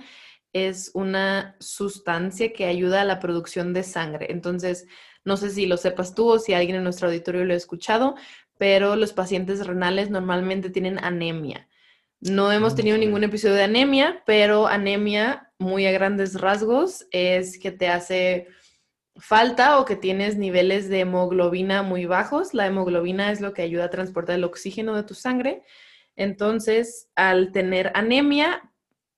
es 0.52 0.92
una 0.94 1.56
sustancia 1.58 2.52
que 2.52 2.66
ayuda 2.66 3.00
a 3.00 3.04
la 3.04 3.18
producción 3.18 3.72
de 3.72 3.82
sangre. 3.82 4.28
Entonces, 4.30 4.86
no 5.24 5.36
sé 5.36 5.50
si 5.50 5.66
lo 5.66 5.76
sepas 5.76 6.14
tú 6.14 6.28
o 6.28 6.38
si 6.38 6.52
alguien 6.54 6.76
en 6.76 6.84
nuestro 6.84 7.08
auditorio 7.08 7.44
lo 7.44 7.52
ha 7.52 7.56
escuchado, 7.56 8.14
pero 8.60 8.94
los 8.94 9.14
pacientes 9.14 9.66
renales 9.66 10.10
normalmente 10.10 10.68
tienen 10.68 11.02
anemia. 11.02 11.66
No 12.20 12.52
hemos 12.52 12.74
no 12.74 12.76
tenido 12.76 12.98
ningún 12.98 13.24
episodio 13.24 13.54
de 13.54 13.62
anemia, 13.62 14.22
pero 14.26 14.66
anemia, 14.66 15.50
muy 15.58 15.86
a 15.86 15.92
grandes 15.92 16.38
rasgos, 16.38 17.06
es 17.10 17.58
que 17.58 17.72
te 17.72 17.88
hace 17.88 18.48
falta 19.16 19.80
o 19.80 19.86
que 19.86 19.96
tienes 19.96 20.36
niveles 20.36 20.90
de 20.90 21.00
hemoglobina 21.00 21.82
muy 21.82 22.04
bajos. 22.04 22.52
La 22.52 22.66
hemoglobina 22.66 23.32
es 23.32 23.40
lo 23.40 23.54
que 23.54 23.62
ayuda 23.62 23.84
a 23.84 23.90
transportar 23.90 24.34
el 24.34 24.44
oxígeno 24.44 24.94
de 24.94 25.04
tu 25.04 25.14
sangre. 25.14 25.62
Entonces, 26.14 27.08
al 27.14 27.52
tener 27.52 27.90
anemia 27.94 28.70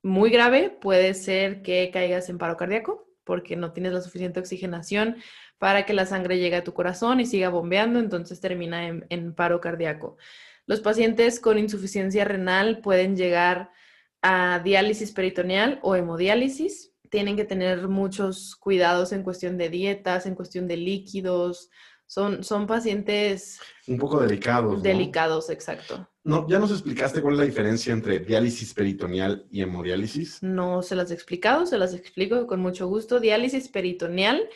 muy 0.04 0.30
grave, 0.30 0.70
puede 0.70 1.14
ser 1.14 1.62
que 1.62 1.90
caigas 1.92 2.28
en 2.28 2.38
paro 2.38 2.56
cardíaco 2.56 3.08
porque 3.24 3.56
no 3.56 3.72
tienes 3.72 3.92
la 3.92 4.02
suficiente 4.02 4.38
oxigenación 4.38 5.16
para 5.62 5.86
que 5.86 5.94
la 5.94 6.06
sangre 6.06 6.40
llegue 6.40 6.56
a 6.56 6.64
tu 6.64 6.74
corazón 6.74 7.20
y 7.20 7.24
siga 7.24 7.48
bombeando, 7.48 8.00
entonces 8.00 8.40
termina 8.40 8.88
en, 8.88 9.06
en 9.10 9.32
paro 9.32 9.60
cardíaco. 9.60 10.16
Los 10.66 10.80
pacientes 10.80 11.38
con 11.38 11.56
insuficiencia 11.56 12.24
renal 12.24 12.80
pueden 12.80 13.16
llegar 13.16 13.70
a 14.22 14.60
diálisis 14.64 15.12
peritoneal 15.12 15.78
o 15.84 15.94
hemodiálisis. 15.94 16.90
Tienen 17.10 17.36
que 17.36 17.44
tener 17.44 17.86
muchos 17.86 18.56
cuidados 18.56 19.12
en 19.12 19.22
cuestión 19.22 19.56
de 19.56 19.68
dietas, 19.68 20.26
en 20.26 20.34
cuestión 20.34 20.66
de 20.66 20.78
líquidos. 20.78 21.70
Son, 22.06 22.42
son 22.42 22.66
pacientes 22.66 23.60
un 23.86 23.98
poco 23.98 24.20
delicados, 24.20 24.78
¿no? 24.78 24.80
delicados, 24.80 25.48
exacto. 25.48 26.08
No, 26.24 26.44
ya 26.48 26.58
nos 26.58 26.72
explicaste 26.72 27.22
cuál 27.22 27.34
es 27.34 27.38
la 27.38 27.46
diferencia 27.46 27.92
entre 27.92 28.18
diálisis 28.18 28.74
peritoneal 28.74 29.46
y 29.48 29.62
hemodiálisis. 29.62 30.42
No 30.42 30.82
se 30.82 30.96
las 30.96 31.12
he 31.12 31.14
explicado, 31.14 31.66
se 31.66 31.78
las 31.78 31.94
explico 31.94 32.48
con 32.48 32.58
mucho 32.58 32.88
gusto. 32.88 33.20
Diálisis 33.20 33.68
peritoneal 33.68 34.48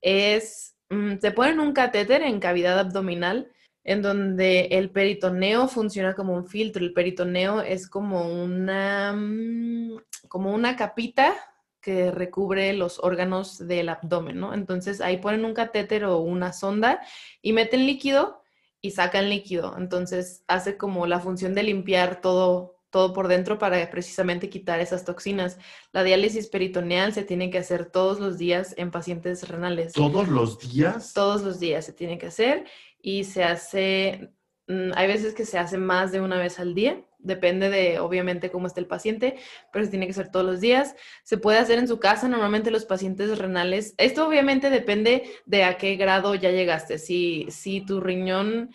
es, 0.00 0.76
mm, 0.90 1.18
se 1.20 1.30
ponen 1.32 1.60
un 1.60 1.72
catéter 1.72 2.22
en 2.22 2.40
cavidad 2.40 2.78
abdominal 2.78 3.50
en 3.84 4.02
donde 4.02 4.68
el 4.72 4.90
peritoneo 4.90 5.68
funciona 5.68 6.14
como 6.14 6.34
un 6.34 6.46
filtro. 6.46 6.84
El 6.84 6.92
peritoneo 6.92 7.62
es 7.62 7.88
como 7.88 8.26
una, 8.30 9.12
mm, 9.14 9.98
como 10.28 10.54
una 10.54 10.76
capita 10.76 11.34
que 11.80 12.10
recubre 12.10 12.72
los 12.74 12.98
órganos 13.02 13.66
del 13.66 13.88
abdomen, 13.88 14.38
¿no? 14.38 14.54
Entonces 14.54 15.00
ahí 15.00 15.16
ponen 15.16 15.44
un 15.44 15.54
catéter 15.54 16.04
o 16.04 16.18
una 16.18 16.52
sonda 16.52 17.00
y 17.42 17.52
meten 17.52 17.86
líquido 17.86 18.42
y 18.82 18.92
sacan 18.92 19.30
líquido. 19.30 19.74
Entonces 19.78 20.44
hace 20.46 20.76
como 20.76 21.06
la 21.06 21.20
función 21.20 21.54
de 21.54 21.62
limpiar 21.62 22.20
todo, 22.20 22.79
todo 22.90 23.12
por 23.12 23.28
dentro 23.28 23.58
para 23.58 23.88
precisamente 23.90 24.50
quitar 24.50 24.80
esas 24.80 25.04
toxinas. 25.04 25.58
La 25.92 26.02
diálisis 26.02 26.48
peritoneal 26.48 27.12
se 27.12 27.22
tiene 27.22 27.50
que 27.50 27.58
hacer 27.58 27.86
todos 27.86 28.20
los 28.20 28.36
días 28.36 28.74
en 28.76 28.90
pacientes 28.90 29.48
renales. 29.48 29.92
¿Todos 29.92 30.28
los 30.28 30.58
días? 30.58 31.12
Todos 31.14 31.42
los 31.42 31.60
días 31.60 31.84
se 31.84 31.92
tiene 31.92 32.18
que 32.18 32.26
hacer 32.26 32.64
y 33.00 33.24
se 33.24 33.44
hace, 33.44 34.32
mm, 34.66 34.90
hay 34.94 35.06
veces 35.06 35.34
que 35.34 35.46
se 35.46 35.58
hace 35.58 35.78
más 35.78 36.12
de 36.12 36.20
una 36.20 36.38
vez 36.38 36.58
al 36.58 36.74
día, 36.74 37.02
depende 37.18 37.70
de 37.70 38.00
obviamente 38.00 38.50
cómo 38.50 38.66
esté 38.66 38.80
el 38.80 38.86
paciente, 38.86 39.36
pero 39.72 39.84
se 39.84 39.90
tiene 39.90 40.06
que 40.06 40.12
hacer 40.12 40.30
todos 40.30 40.46
los 40.46 40.60
días. 40.60 40.96
Se 41.22 41.38
puede 41.38 41.58
hacer 41.58 41.78
en 41.78 41.88
su 41.88 42.00
casa, 42.00 42.28
normalmente 42.28 42.70
los 42.70 42.86
pacientes 42.86 43.38
renales, 43.38 43.94
esto 43.98 44.26
obviamente 44.26 44.70
depende 44.70 45.30
de 45.46 45.64
a 45.64 45.76
qué 45.76 45.96
grado 45.96 46.34
ya 46.34 46.50
llegaste. 46.50 46.98
Si, 46.98 47.46
si 47.50 47.82
tu 47.82 48.00
riñón 48.00 48.70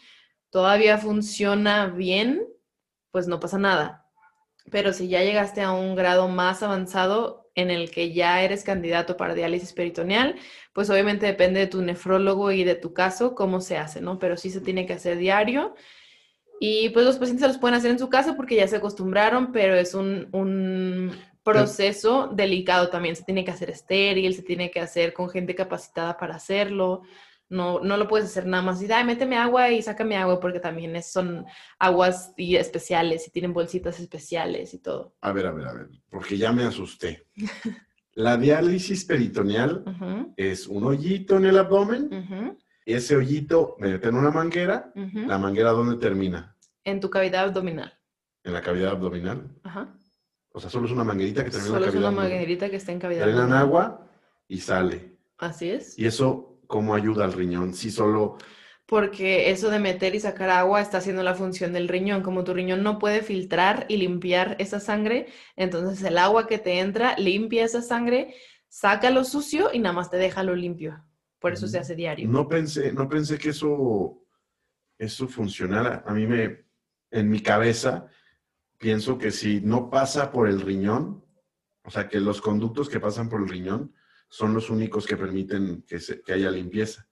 todavía 0.51 0.97
funciona 0.97 1.87
bien, 1.87 2.47
pues 3.11 3.27
no 3.27 3.39
pasa 3.39 3.57
nada. 3.57 4.04
Pero 4.71 4.93
si 4.93 5.07
ya 5.07 5.23
llegaste 5.23 5.61
a 5.61 5.71
un 5.71 5.95
grado 5.95 6.27
más 6.27 6.63
avanzado 6.63 7.49
en 7.55 7.71
el 7.71 7.91
que 7.91 8.13
ya 8.13 8.41
eres 8.41 8.63
candidato 8.63 9.15
para 9.17 9.33
diálisis 9.33 9.73
peritoneal, 9.73 10.35
pues 10.73 10.89
obviamente 10.89 11.25
depende 11.25 11.61
de 11.61 11.67
tu 11.67 11.81
nefrólogo 11.81 12.51
y 12.51 12.63
de 12.63 12.75
tu 12.75 12.93
caso 12.93 13.35
cómo 13.35 13.61
se 13.61 13.77
hace, 13.77 14.01
¿no? 14.01 14.19
Pero 14.19 14.37
sí 14.37 14.49
se 14.49 14.61
tiene 14.61 14.85
que 14.85 14.93
hacer 14.93 15.17
diario. 15.17 15.75
Y 16.59 16.89
pues 16.89 17.05
los 17.05 17.17
pacientes 17.17 17.41
se 17.41 17.47
los 17.47 17.57
pueden 17.57 17.75
hacer 17.75 17.91
en 17.91 17.99
su 17.99 18.09
casa 18.09 18.35
porque 18.35 18.55
ya 18.55 18.67
se 18.67 18.77
acostumbraron, 18.77 19.51
pero 19.51 19.75
es 19.75 19.93
un, 19.93 20.27
un 20.31 21.11
proceso 21.43 22.29
delicado 22.33 22.89
también. 22.89 23.15
Se 23.15 23.23
tiene 23.23 23.45
que 23.45 23.51
hacer 23.51 23.69
estéril, 23.69 24.33
se 24.33 24.41
tiene 24.41 24.71
que 24.71 24.79
hacer 24.79 25.13
con 25.13 25.29
gente 25.29 25.55
capacitada 25.55 26.17
para 26.17 26.35
hacerlo. 26.35 27.03
No, 27.47 27.79
no 27.79 27.95
lo 27.97 28.07
puedes 28.07 28.25
hacer 28.27 28.47
nada 28.47 28.63
más 28.63 28.81
y, 28.81 28.91
ay, 28.91 29.03
méteme 29.05 29.37
agua 29.37 29.69
y 29.69 29.81
sácame 29.81 30.17
agua, 30.17 30.39
porque 30.39 30.59
también 30.59 30.95
es- 30.95 31.11
son 31.11 31.45
aguas 31.77 32.33
y 32.37 32.55
especiales 32.55 33.27
y 33.27 33.31
tienen 33.31 33.53
bolsitas 33.53 33.99
especiales 33.99 34.73
y 34.73 34.79
todo. 34.79 35.15
A 35.21 35.31
ver, 35.31 35.45
a 35.45 35.51
ver, 35.51 35.67
a 35.67 35.73
ver, 35.73 35.89
porque 36.09 36.37
ya 36.37 36.51
me 36.51 36.63
asusté. 36.63 37.27
La 38.13 38.37
diálisis 38.37 39.03
peritoneal 39.03 39.83
es 40.37 40.67
un 40.67 40.85
hoyito 40.85 41.35
en 41.35 41.45
el 41.45 41.57
abdomen, 41.57 42.57
ese 42.85 43.15
hoyito 43.17 43.75
me 43.77 43.89
meten 43.89 44.15
una 44.15 44.31
manguera, 44.31 44.91
la 44.95 45.37
manguera 45.37 45.71
¿dónde 45.71 45.97
termina? 45.97 46.55
En 46.85 47.01
tu 47.01 47.09
cavidad 47.09 47.43
abdominal. 47.43 47.93
En 48.43 48.53
la 48.53 48.61
cavidad 48.61 48.91
abdominal. 48.91 49.49
Ajá. 49.63 49.93
O 50.53 50.61
sea, 50.61 50.69
solo 50.69 50.85
es 50.85 50.93
una 50.93 51.03
manguerita 51.03 51.43
que 51.43 51.49
termina 51.49 51.67
en 51.67 51.73
Solo 51.73 51.79
la 51.81 51.87
es 51.87 51.93
una 51.95 52.03
cavidad 52.03 52.07
abdominal. 52.07 52.31
manguerita 52.39 52.69
que 52.69 52.75
está 52.77 52.91
en 52.93 52.99
cavidad 52.99 53.25
Drenan 53.25 53.51
agua 53.53 54.07
y 54.47 54.59
sale. 54.59 55.17
Así 55.37 55.69
es. 55.69 55.99
¿Y 55.99 56.05
eso 56.05 56.54
cómo 56.67 56.95
ayuda 56.95 57.25
al 57.25 57.33
riñón? 57.33 57.73
Si 57.73 57.91
solo... 57.91 58.37
Porque 58.87 59.49
eso 59.49 59.71
de 59.71 59.79
meter 59.79 60.13
y 60.13 60.19
sacar 60.19 60.51
agua 60.51 60.79
está 60.79 60.99
haciendo 60.99 61.23
la 61.23 61.33
función 61.33 61.73
del 61.73 61.87
riñón. 61.87 62.21
Como 62.21 62.43
tu 62.43 62.53
riñón 62.53 62.83
no 62.83 62.99
puede 62.99 63.23
filtrar 63.23 63.87
y 63.89 63.97
limpiar 63.97 64.55
esa 64.59 64.79
sangre, 64.79 65.25
entonces 65.55 66.03
el 66.03 66.19
agua 66.19 66.45
que 66.45 66.59
te 66.59 66.79
entra 66.79 67.15
limpia 67.17 67.65
esa 67.65 67.81
sangre, 67.81 68.35
saca 68.67 69.09
lo 69.09 69.23
sucio 69.23 69.71
y 69.73 69.79
nada 69.79 69.93
más 69.93 70.11
te 70.11 70.17
deja 70.17 70.43
lo 70.43 70.53
limpio. 70.53 71.03
Por 71.39 71.53
eso 71.53 71.67
se 71.67 71.79
Mm, 71.79 71.81
hace 71.81 71.95
diario. 71.95 72.29
No 72.29 72.47
pensé, 72.47 72.91
no 72.91 73.09
pensé 73.09 73.39
que 73.39 73.49
eso, 73.49 74.21
eso 74.99 75.27
funcionara. 75.27 76.03
A 76.05 76.13
mí 76.13 76.27
me, 76.27 76.65
en 77.09 77.29
mi 77.29 77.39
cabeza, 77.39 78.05
pienso 78.77 79.17
que 79.17 79.31
si 79.31 79.61
no 79.61 79.89
pasa 79.89 80.31
por 80.31 80.47
el 80.47 80.61
riñón, 80.61 81.25
o 81.83 81.89
sea, 81.89 82.07
que 82.07 82.19
los 82.19 82.39
conductos 82.39 82.87
que 82.87 82.99
pasan 82.99 83.29
por 83.29 83.41
el 83.41 83.47
riñón 83.47 83.94
son 84.29 84.53
los 84.53 84.69
únicos 84.69 85.05
que 85.05 85.17
permiten 85.17 85.83
que, 85.87 85.99
se- 85.99 86.21
que 86.21 86.33
haya 86.33 86.51
limpieza. 86.51 87.07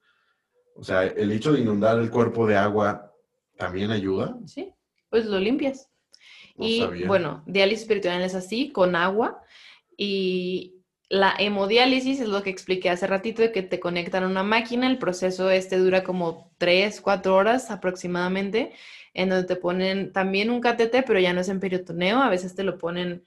O 0.75 0.83
sea, 0.83 1.03
el 1.05 1.31
hecho 1.31 1.53
de 1.53 1.61
inundar 1.61 1.99
el 1.99 2.09
cuerpo 2.09 2.47
de 2.47 2.57
agua 2.57 3.13
también 3.57 3.91
ayuda. 3.91 4.37
Sí, 4.45 4.73
pues 5.09 5.25
lo 5.25 5.39
limpias. 5.39 5.89
No 6.55 6.65
y 6.65 6.79
sabía. 6.79 7.07
bueno, 7.07 7.43
diálisis 7.45 7.85
peritoneal 7.87 8.23
es 8.23 8.35
así, 8.35 8.71
con 8.71 8.95
agua. 8.95 9.41
Y 9.95 10.75
la 11.09 11.35
hemodiálisis 11.37 12.19
es 12.19 12.27
lo 12.27 12.41
que 12.41 12.49
expliqué 12.49 12.89
hace 12.89 13.05
ratito, 13.07 13.41
de 13.43 13.51
que 13.51 13.61
te 13.61 13.79
conectan 13.79 14.23
a 14.23 14.27
una 14.27 14.43
máquina. 14.43 14.87
El 14.87 14.97
proceso 14.97 15.49
este 15.51 15.77
dura 15.77 16.03
como 16.03 16.51
3, 16.57 17.01
4 17.01 17.35
horas 17.35 17.69
aproximadamente, 17.71 18.73
en 19.13 19.29
donde 19.29 19.45
te 19.47 19.55
ponen 19.55 20.11
también 20.11 20.49
un 20.49 20.59
catéter, 20.61 21.03
pero 21.05 21.19
ya 21.19 21.33
no 21.33 21.41
es 21.41 21.49
en 21.49 21.59
peritoneo. 21.59 22.19
A 22.19 22.29
veces 22.29 22.55
te 22.55 22.63
lo 22.63 22.77
ponen 22.79 23.23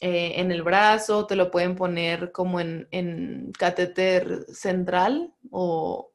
eh, 0.00 0.34
en 0.36 0.52
el 0.52 0.62
brazo, 0.62 1.26
te 1.26 1.36
lo 1.36 1.50
pueden 1.50 1.74
poner 1.76 2.30
como 2.32 2.60
en, 2.60 2.88
en 2.90 3.52
catéter 3.58 4.44
central 4.52 5.34
o... 5.50 6.12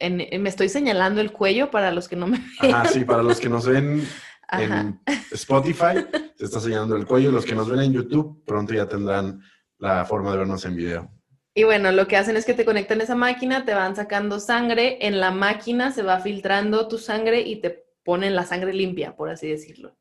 En, 0.00 0.20
en- 0.20 0.42
me 0.42 0.48
estoy 0.48 0.68
señalando 0.68 1.20
el 1.20 1.30
cuello 1.32 1.70
para 1.70 1.90
los 1.92 2.08
que 2.08 2.16
no 2.16 2.26
me 2.26 2.38
Ajá, 2.60 2.86
sí, 2.88 3.04
para 3.04 3.22
los 3.22 3.38
que 3.40 3.48
nos 3.48 3.66
ven 3.66 4.06
en 4.52 5.00
Spotify, 5.32 6.04
se 6.36 6.44
está 6.44 6.60
señalando 6.60 6.96
el 6.96 7.06
cuello. 7.06 7.30
Los 7.30 7.44
que 7.44 7.54
nos 7.54 7.68
ven 7.70 7.80
en 7.80 7.92
YouTube, 7.92 8.44
pronto 8.44 8.74
ya 8.74 8.86
tendrán 8.88 9.40
la 9.78 10.04
forma 10.04 10.32
de 10.32 10.38
vernos 10.38 10.64
en 10.64 10.76
video. 10.76 11.10
Y 11.54 11.62
bueno, 11.64 11.92
lo 11.92 12.06
que 12.08 12.16
hacen 12.16 12.36
es 12.36 12.44
que 12.44 12.54
te 12.54 12.64
conectan 12.64 13.00
a 13.00 13.04
esa 13.04 13.14
máquina, 13.14 13.64
te 13.64 13.74
van 13.74 13.94
sacando 13.94 14.40
sangre, 14.40 14.98
en 15.06 15.20
la 15.20 15.30
máquina 15.30 15.92
se 15.92 16.02
va 16.02 16.18
filtrando 16.20 16.88
tu 16.88 16.98
sangre 16.98 17.40
y 17.42 17.60
te 17.60 17.84
ponen 18.04 18.34
la 18.34 18.44
sangre 18.44 18.72
limpia, 18.72 19.14
por 19.16 19.30
así 19.30 19.48
decirlo. 19.48 19.96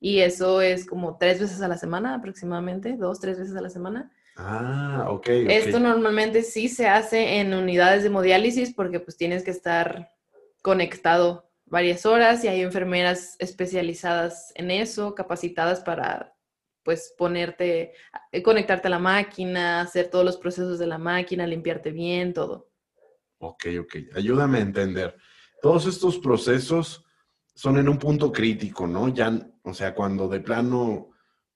Y 0.00 0.20
eso 0.20 0.60
es 0.60 0.86
como 0.86 1.18
tres 1.18 1.40
veces 1.40 1.60
a 1.60 1.68
la 1.68 1.76
semana 1.76 2.14
aproximadamente, 2.14 2.96
dos, 2.96 3.20
tres 3.20 3.38
veces 3.38 3.56
a 3.56 3.60
la 3.60 3.70
semana. 3.70 4.12
Ah, 4.36 5.06
ok. 5.08 5.28
Esto 5.28 5.80
normalmente 5.80 6.42
sí 6.42 6.68
se 6.68 6.86
hace 6.86 7.40
en 7.40 7.52
unidades 7.52 8.02
de 8.02 8.08
hemodiálisis 8.08 8.72
porque 8.72 9.00
pues 9.00 9.16
tienes 9.16 9.42
que 9.42 9.50
estar 9.50 10.12
conectado 10.62 11.50
varias 11.66 12.06
horas 12.06 12.44
y 12.44 12.48
hay 12.48 12.60
enfermeras 12.60 13.34
especializadas 13.40 14.52
en 14.54 14.70
eso, 14.70 15.14
capacitadas 15.14 15.80
para 15.80 16.34
pues 16.84 17.12
ponerte, 17.18 17.92
eh, 18.32 18.42
conectarte 18.42 18.86
a 18.86 18.90
la 18.90 18.98
máquina, 18.98 19.80
hacer 19.80 20.08
todos 20.08 20.24
los 20.24 20.38
procesos 20.38 20.78
de 20.78 20.86
la 20.86 20.96
máquina, 20.96 21.46
limpiarte 21.46 21.90
bien, 21.90 22.32
todo. 22.32 22.70
Ok, 23.38 23.66
ok. 23.80 23.96
Ayúdame 24.14 24.58
a 24.58 24.62
entender. 24.62 25.16
Todos 25.60 25.86
estos 25.86 26.18
procesos 26.18 27.04
son 27.58 27.76
en 27.76 27.88
un 27.88 27.98
punto 27.98 28.30
crítico, 28.30 28.86
¿no? 28.86 29.08
Ya, 29.08 29.36
o 29.64 29.74
sea, 29.74 29.92
cuando 29.92 30.28
de 30.28 30.38
plano 30.38 31.10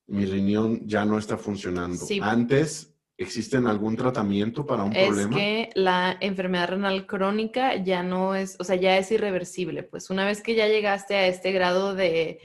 mi 0.08 0.24
riñón 0.26 0.84
ya 0.84 1.04
no 1.04 1.16
está 1.16 1.38
funcionando. 1.38 2.04
Antes, 2.22 2.92
¿existen 3.16 3.68
algún 3.68 3.94
tratamiento 3.94 4.66
para 4.66 4.82
un 4.82 4.92
problema? 4.92 5.30
Es 5.30 5.36
que 5.36 5.70
la 5.76 6.16
enfermedad 6.18 6.70
renal 6.70 7.06
crónica 7.06 7.76
ya 7.76 8.02
no 8.02 8.34
es, 8.34 8.56
o 8.58 8.64
sea, 8.64 8.74
ya 8.74 8.98
es 8.98 9.12
irreversible. 9.12 9.84
Pues 9.84 10.10
una 10.10 10.26
vez 10.26 10.42
que 10.42 10.56
ya 10.56 10.66
llegaste 10.66 11.14
a 11.14 11.28
este 11.28 11.52
grado 11.52 11.94
de 11.94 12.40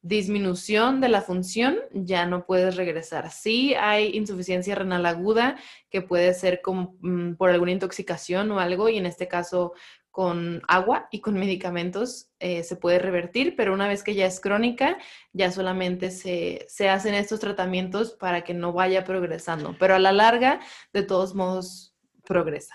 disminución 0.00 1.02
de 1.02 1.10
la 1.10 1.20
función, 1.20 1.76
ya 1.92 2.24
no 2.24 2.46
puedes 2.46 2.76
regresar. 2.76 3.30
Sí 3.30 3.74
hay 3.74 4.16
insuficiencia 4.16 4.74
renal 4.74 5.04
aguda, 5.04 5.58
que 5.90 6.00
puede 6.00 6.32
ser 6.32 6.62
como 6.62 6.96
mm, 7.00 7.34
por 7.34 7.50
alguna 7.50 7.72
intoxicación 7.72 8.50
o 8.52 8.58
algo, 8.58 8.88
y 8.88 8.96
en 8.96 9.04
este 9.04 9.28
caso 9.28 9.74
con 10.16 10.62
agua 10.66 11.08
y 11.10 11.20
con 11.20 11.34
medicamentos 11.34 12.30
eh, 12.38 12.62
se 12.62 12.76
puede 12.76 12.98
revertir, 12.98 13.54
pero 13.54 13.74
una 13.74 13.86
vez 13.86 14.02
que 14.02 14.14
ya 14.14 14.24
es 14.24 14.40
crónica, 14.40 14.96
ya 15.34 15.52
solamente 15.52 16.10
se, 16.10 16.64
se, 16.70 16.88
hacen 16.88 17.12
estos 17.12 17.38
tratamientos 17.38 18.12
para 18.12 18.42
que 18.42 18.54
no 18.54 18.72
vaya 18.72 19.04
progresando, 19.04 19.76
pero 19.78 19.94
a 19.94 19.98
la 19.98 20.12
larga, 20.12 20.60
de 20.94 21.02
todos 21.02 21.34
modos, 21.34 21.94
progresa. 22.24 22.74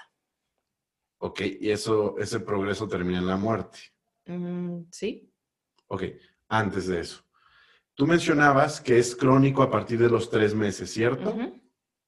Ok, 1.17 1.41
y 1.59 1.71
eso, 1.71 2.15
ese 2.19 2.41
progreso 2.41 2.87
termina 2.87 3.17
en 3.17 3.25
la 3.25 3.37
muerte. 3.37 3.79
Mm, 4.27 4.81
sí. 4.91 5.27
Ok, 5.87 6.03
antes 6.47 6.85
de 6.85 6.99
eso. 6.99 7.25
Tú 7.95 8.05
mencionabas 8.05 8.79
que 8.79 8.99
es 8.99 9.15
crónico 9.15 9.63
a 9.63 9.71
partir 9.71 9.97
de 9.97 10.09
los 10.09 10.29
tres 10.29 10.53
meses, 10.53 10.93
¿cierto? 10.93 11.35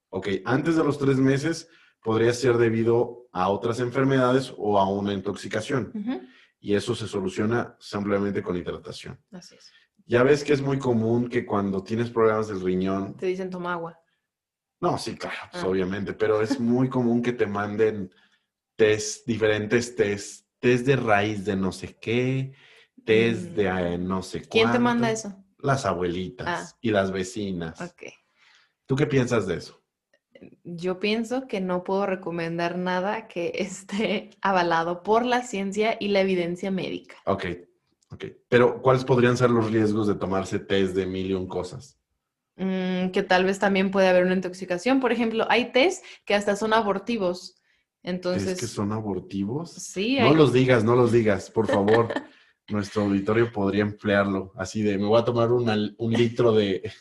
Ok, 0.09 0.27
antes 0.45 0.75
de 0.75 0.83
los 0.83 0.99
tres 0.99 1.17
meses 1.17 1.67
podría 2.03 2.33
ser 2.33 2.57
debido 2.57 3.27
a 3.31 3.49
otras 3.49 3.79
enfermedades 3.79 4.53
o 4.57 4.77
a 4.77 4.87
una 4.87 5.13
intoxicación. 5.13 5.91
Y 6.59 6.75
eso 6.75 6.93
se 6.93 7.07
soluciona 7.07 7.75
simplemente 7.79 8.43
con 8.43 8.55
hidratación. 8.55 9.19
Así 9.31 9.55
es. 9.55 9.71
Ya 10.05 10.21
ves 10.23 10.43
que 10.43 10.53
es 10.53 10.61
muy 10.61 10.77
común 10.77 11.29
que 11.29 11.45
cuando 11.45 11.81
tienes 11.81 12.09
problemas 12.09 12.49
del 12.49 12.61
riñón... 12.61 13.15
Te 13.15 13.27
dicen 13.27 13.49
toma 13.49 13.73
agua. 13.73 13.97
No, 14.81 14.97
sí, 14.97 15.15
claro, 15.15 15.37
pues, 15.49 15.63
ah. 15.63 15.67
obviamente, 15.67 16.13
pero 16.13 16.41
es 16.41 16.59
muy 16.59 16.89
común 16.89 17.21
que 17.21 17.31
te 17.31 17.47
manden 17.47 18.13
test, 18.75 19.25
diferentes 19.25 19.95
test, 19.95 20.45
test 20.59 20.85
de 20.85 20.97
raíz 20.97 21.45
de 21.45 21.55
no 21.55 21.71
sé 21.71 21.97
qué, 22.01 22.53
test 23.05 23.51
de 23.51 23.71
mm. 23.71 23.77
eh, 23.77 23.97
no 23.97 24.21
sé 24.21 24.39
cuánto. 24.39 24.49
¿Quién 24.51 24.71
te 24.73 24.79
manda 24.79 25.09
eso? 25.09 25.41
Las 25.59 25.85
abuelitas 25.85 26.73
ah. 26.73 26.77
y 26.81 26.91
las 26.91 27.11
vecinas. 27.11 27.79
Ok. 27.79 28.03
¿Tú 28.85 28.97
qué 28.97 29.07
piensas 29.07 29.47
de 29.47 29.55
eso? 29.55 29.82
Yo 30.63 30.99
pienso 30.99 31.47
que 31.47 31.61
no 31.61 31.83
puedo 31.83 32.05
recomendar 32.05 32.77
nada 32.77 33.27
que 33.27 33.51
esté 33.55 34.31
avalado 34.41 35.03
por 35.03 35.25
la 35.25 35.43
ciencia 35.43 35.97
y 35.99 36.09
la 36.09 36.21
evidencia 36.21 36.71
médica. 36.71 37.15
Ok, 37.25 37.45
ok. 38.11 38.25
Pero, 38.49 38.81
¿cuáles 38.81 39.05
podrían 39.05 39.37
ser 39.37 39.49
los 39.49 39.71
riesgos 39.71 40.07
de 40.07 40.15
tomarse 40.15 40.59
test 40.59 40.95
de 40.95 41.05
mil 41.05 41.31
y 41.31 41.47
cosas? 41.47 41.99
Mm, 42.55 43.09
que 43.09 43.23
tal 43.23 43.45
vez 43.45 43.59
también 43.59 43.89
puede 43.89 44.07
haber 44.07 44.25
una 44.25 44.35
intoxicación. 44.35 44.99
Por 44.99 45.11
ejemplo, 45.11 45.45
hay 45.49 45.71
test 45.71 46.03
que 46.25 46.35
hasta 46.35 46.55
son 46.55 46.73
abortivos. 46.73 47.55
Entonces. 48.03 48.53
¿Es 48.53 48.59
que 48.59 48.67
son 48.67 48.91
abortivos? 48.91 49.71
Sí. 49.71 50.17
No 50.19 50.33
los 50.33 50.53
digas, 50.53 50.83
no 50.83 50.95
los 50.95 51.11
digas, 51.11 51.49
por 51.49 51.67
favor. 51.67 52.09
Nuestro 52.69 53.03
auditorio 53.03 53.51
podría 53.51 53.81
emplearlo. 53.81 54.53
Así 54.55 54.81
de, 54.83 54.97
me 54.97 55.05
voy 55.05 55.19
a 55.19 55.25
tomar 55.25 55.51
un 55.51 56.13
litro 56.13 56.53
de, 56.53 56.91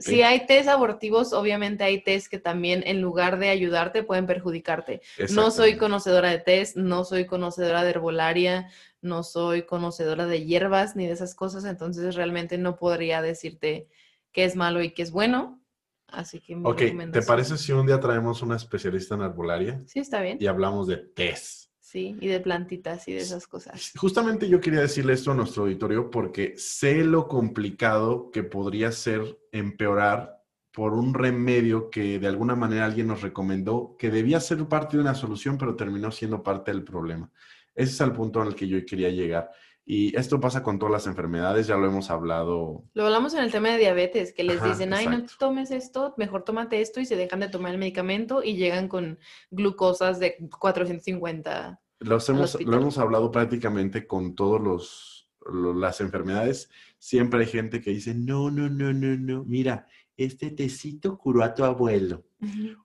si 0.00 0.22
hay 0.22 0.46
test 0.46 0.68
abortivos, 0.68 1.32
obviamente 1.32 1.84
hay 1.84 2.02
test 2.02 2.28
que 2.28 2.38
también 2.38 2.82
en 2.86 3.00
lugar 3.00 3.38
de 3.38 3.48
ayudarte 3.48 4.02
pueden 4.02 4.26
perjudicarte. 4.26 5.00
No 5.32 5.50
soy 5.50 5.76
conocedora 5.76 6.30
de 6.30 6.38
test, 6.38 6.76
no 6.76 7.04
soy 7.04 7.26
conocedora 7.26 7.82
de 7.82 7.90
herbolaria, 7.90 8.70
no 9.02 9.22
soy 9.22 9.62
conocedora 9.62 10.26
de 10.26 10.44
hierbas 10.44 10.96
ni 10.96 11.06
de 11.06 11.12
esas 11.12 11.34
cosas, 11.34 11.64
entonces 11.64 12.14
realmente 12.14 12.58
no 12.58 12.76
podría 12.76 13.22
decirte 13.22 13.88
qué 14.32 14.44
es 14.44 14.56
malo 14.56 14.82
y 14.82 14.92
qué 14.92 15.02
es 15.02 15.10
bueno. 15.10 15.60
Así 16.06 16.40
que... 16.40 16.56
ok, 16.56 16.82
¿te 17.12 17.22
parece 17.22 17.56
si 17.56 17.72
un 17.72 17.86
día 17.86 18.00
traemos 18.00 18.42
una 18.42 18.56
especialista 18.56 19.14
en 19.14 19.22
herbolaria? 19.22 19.82
Sí, 19.86 20.00
está 20.00 20.20
bien. 20.20 20.38
Y 20.40 20.46
hablamos 20.46 20.88
de 20.88 20.96
test. 20.96 21.69
Sí, 21.90 22.16
y 22.20 22.28
de 22.28 22.38
plantitas 22.38 23.08
y 23.08 23.14
de 23.14 23.18
esas 23.18 23.48
cosas. 23.48 23.90
Justamente 23.96 24.48
yo 24.48 24.60
quería 24.60 24.78
decirle 24.78 25.12
esto 25.12 25.32
a 25.32 25.34
nuestro 25.34 25.64
auditorio 25.64 26.08
porque 26.08 26.54
sé 26.56 27.02
lo 27.02 27.26
complicado 27.26 28.30
que 28.30 28.44
podría 28.44 28.92
ser 28.92 29.40
empeorar 29.50 30.40
por 30.70 30.92
un 30.92 31.14
remedio 31.14 31.90
que 31.90 32.20
de 32.20 32.28
alguna 32.28 32.54
manera 32.54 32.84
alguien 32.84 33.08
nos 33.08 33.22
recomendó 33.22 33.96
que 33.98 34.08
debía 34.08 34.38
ser 34.38 34.64
parte 34.68 34.96
de 34.96 35.02
una 35.02 35.16
solución, 35.16 35.58
pero 35.58 35.74
terminó 35.74 36.12
siendo 36.12 36.44
parte 36.44 36.70
del 36.70 36.84
problema. 36.84 37.28
Ese 37.74 37.92
es 37.92 38.00
el 38.02 38.12
punto 38.12 38.40
al 38.40 38.54
que 38.54 38.68
yo 38.68 38.78
quería 38.86 39.10
llegar. 39.10 39.50
Y 39.92 40.16
esto 40.16 40.38
pasa 40.38 40.62
con 40.62 40.78
todas 40.78 40.92
las 40.92 41.08
enfermedades, 41.08 41.66
ya 41.66 41.76
lo 41.76 41.84
hemos 41.84 42.10
hablado. 42.10 42.84
Lo 42.94 43.06
hablamos 43.06 43.34
en 43.34 43.42
el 43.42 43.50
tema 43.50 43.70
de 43.70 43.78
diabetes, 43.78 44.32
que 44.32 44.44
les 44.44 44.62
dicen, 44.62 44.94
ay, 44.94 45.08
no 45.08 45.24
tomes 45.36 45.72
esto, 45.72 46.14
mejor 46.16 46.44
tómate 46.44 46.80
esto 46.80 47.00
y 47.00 47.06
se 47.06 47.16
dejan 47.16 47.40
de 47.40 47.48
tomar 47.48 47.72
el 47.72 47.78
medicamento 47.78 48.44
y 48.44 48.54
llegan 48.54 48.86
con 48.86 49.18
glucosas 49.50 50.20
de 50.20 50.36
450. 50.60 51.80
Lo 51.98 52.18
hemos, 52.28 52.60
lo 52.60 52.76
hemos 52.76 52.98
hablado 52.98 53.32
prácticamente 53.32 54.06
con 54.06 54.36
todas 54.36 55.26
las 55.74 56.00
enfermedades. 56.00 56.70
Siempre 57.00 57.40
hay 57.40 57.46
gente 57.46 57.80
que 57.80 57.90
dice, 57.90 58.14
no, 58.14 58.48
no, 58.48 58.68
no, 58.68 58.92
no, 58.92 59.16
no, 59.16 59.44
mira, 59.44 59.88
este 60.16 60.52
tecito 60.52 61.18
curó 61.18 61.42
a 61.42 61.52
tu 61.52 61.64
abuelo. 61.64 62.26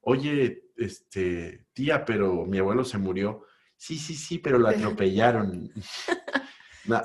Oye, 0.01 0.71
este, 0.75 1.67
tía, 1.71 2.03
pero 2.03 2.47
mi 2.47 2.57
abuelo 2.57 2.83
se 2.83 2.97
murió. 2.97 3.43
Sí, 3.77 3.99
sí, 3.99 4.15
sí, 4.15 4.39
pero 4.39 4.57
lo 4.57 4.69
atropellaron. 4.69 5.71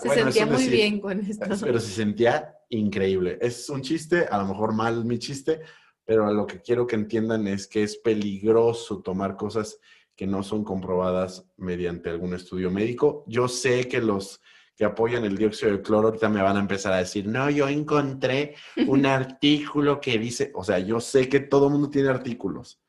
Se 0.01 0.09
sentía 0.11 0.47
muy 0.47 0.69
bien 0.69 1.01
con 1.01 1.21
esto. 1.21 1.47
Pero 1.63 1.81
se 1.81 1.91
sentía 1.91 2.55
increíble. 2.69 3.39
Es 3.41 3.69
un 3.69 3.83
chiste, 3.83 4.27
a 4.31 4.39
lo 4.39 4.47
mejor 4.47 4.73
mal 4.73 5.05
mi 5.05 5.19
chiste, 5.19 5.61
pero 6.05 6.33
lo 6.33 6.47
que 6.47 6.61
quiero 6.61 6.87
que 6.87 6.97
entiendan 6.97 7.47
es 7.47 7.67
que 7.67 7.83
es 7.83 7.97
peligroso 7.97 9.01
tomar 9.01 9.37
cosas 9.37 9.79
que 10.17 10.27
no 10.27 10.43
son 10.43 10.65
comprobadas 10.65 11.47
mediante 11.57 12.11
algún 12.11 12.35
estudio 12.35 12.71
médico. 12.71 13.25
Yo 13.27 13.49
sé 13.49 13.89
que 13.89 14.01
los 14.01 14.41
que 14.77 14.85
apoyan 14.85 15.25
el 15.25 15.37
dióxido 15.37 15.73
de 15.73 15.83
cloro 15.83 16.09
ahorita 16.09 16.29
me 16.29 16.43
van 16.43 16.57
a 16.57 16.61
empezar 16.61 16.93
a 16.93 16.99
decir, 16.99 17.27
no, 17.27 17.51
yo 17.51 17.69
encontré 17.69 18.55
un 18.87 19.05
artículo 19.07 20.01
que 20.01 20.19
dice, 20.19 20.53
o 20.55 20.65
sea, 20.65 20.79
yo 20.79 21.01
sé 21.01 21.29
que 21.29 21.41
todo 21.41 21.67
el 21.67 21.73
mundo 21.73 21.91
tiene 21.91 22.09
artículos, 22.09 22.81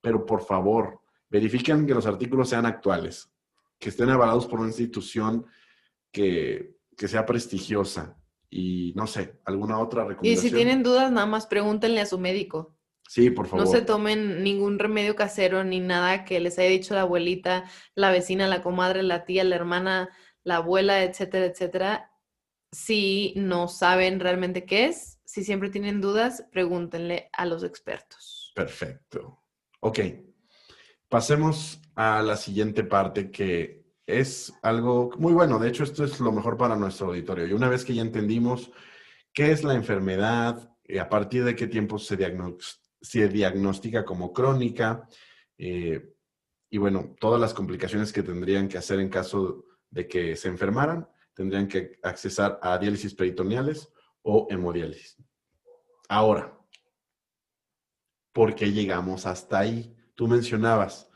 pero 0.00 0.26
por 0.26 0.44
favor, 0.44 1.00
verifiquen 1.30 1.86
que 1.86 1.94
los 1.94 2.06
artículos 2.06 2.50
sean 2.50 2.66
actuales, 2.66 3.30
que 3.78 3.88
estén 3.88 4.10
avalados 4.10 4.46
por 4.46 4.60
una 4.60 4.68
institución 4.68 5.46
que, 6.12 6.76
sea 6.96 7.26
prestigiosa 7.26 8.16
y 8.48 8.92
no 8.94 9.08
sé, 9.08 9.40
alguna 9.44 9.80
otra 9.80 10.04
recomendación. 10.04 10.46
Y 10.46 10.50
si 10.50 10.54
tienen 10.54 10.84
dudas, 10.84 11.10
nada 11.10 11.26
más 11.26 11.46
pregúntenle 11.46 12.00
a 12.00 12.06
su 12.06 12.18
médico. 12.18 12.76
Sí, 13.08 13.30
por 13.30 13.48
favor. 13.48 13.64
No 13.64 13.70
se 13.70 13.82
tomen 13.82 14.44
ningún 14.44 14.78
remedio 14.78 15.16
casero 15.16 15.64
ni 15.64 15.80
nada 15.80 16.24
que 16.24 16.38
les 16.38 16.58
haya 16.58 16.68
dicho 16.68 16.94
la 16.94 17.00
abuelita, 17.00 17.64
la 17.94 18.12
vecina, 18.12 18.46
la 18.46 18.62
comadre, 18.62 19.02
la 19.02 19.24
tía, 19.24 19.42
la 19.42 19.56
hermana, 19.56 20.10
la 20.44 20.56
abuela, 20.56 21.02
etcétera, 21.02 21.46
etcétera. 21.46 22.12
Si 22.70 23.34
no 23.36 23.68
saben 23.68 24.20
realmente 24.20 24.64
qué 24.64 24.86
es, 24.86 25.18
si 25.24 25.44
siempre 25.44 25.70
tienen 25.70 26.00
dudas, 26.00 26.44
pregúntenle 26.52 27.30
a 27.32 27.46
los 27.46 27.64
expertos. 27.64 28.52
Perfecto. 28.54 29.42
Ok. 29.80 29.98
Pasemos 31.08 31.80
a 31.94 32.22
la 32.22 32.36
siguiente 32.36 32.84
parte 32.84 33.30
que 33.30 33.81
es 34.06 34.52
algo 34.62 35.10
muy 35.18 35.32
bueno. 35.32 35.58
De 35.58 35.68
hecho, 35.68 35.84
esto 35.84 36.04
es 36.04 36.20
lo 36.20 36.32
mejor 36.32 36.56
para 36.56 36.76
nuestro 36.76 37.08
auditorio. 37.08 37.46
Y 37.46 37.52
una 37.52 37.68
vez 37.68 37.84
que 37.84 37.94
ya 37.94 38.02
entendimos 38.02 38.70
qué 39.32 39.52
es 39.52 39.64
la 39.64 39.74
enfermedad, 39.74 40.70
y 40.84 40.98
a 40.98 41.08
partir 41.08 41.44
de 41.44 41.56
qué 41.56 41.66
tiempo 41.66 41.98
se, 41.98 42.16
diagnostica 43.28 44.04
como 44.04 44.32
crónica, 44.32 45.08
eh, 45.56 46.14
y 46.70 46.78
bueno, 46.78 47.14
todas 47.20 47.40
las 47.40 47.54
complicaciones 47.54 48.12
que 48.12 48.22
tendrían 48.22 48.68
que 48.68 48.78
hacer 48.78 48.98
en 48.98 49.08
caso 49.08 49.64
de 49.90 50.08
que 50.08 50.36
se 50.36 50.48
enfermaran, 50.48 51.08
tendrían 51.34 51.68
que 51.68 51.98
accesar 52.02 52.58
a 52.62 52.78
diálisis 52.78 53.14
peritoneales 53.14 53.92
o 54.22 54.46
hemodiálisis. 54.50 55.16
Ahora, 56.08 56.58
¿por 58.32 58.54
qué 58.54 58.72
llegamos 58.72 59.26
hasta 59.26 59.58
ahí? 59.58 59.94
Tú 60.14 60.28
mencionabas, 60.28 61.08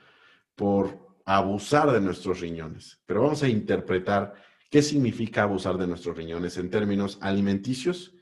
por 0.55 1.06
abusar 1.27 1.91
de 1.93 2.01
nuestros 2.01 2.41
riñones. 2.41 3.01
Pero 3.05 3.23
vamos 3.23 3.43
a 3.43 3.49
interpretar 3.49 4.35
qué 4.71 4.81
significa 4.81 5.43
abusar 5.43 5.77
de 5.77 5.87
nuestros 5.87 6.17
riñones 6.17 6.57
en 6.57 6.71
términos 6.71 7.19
alimenticios 7.21 8.15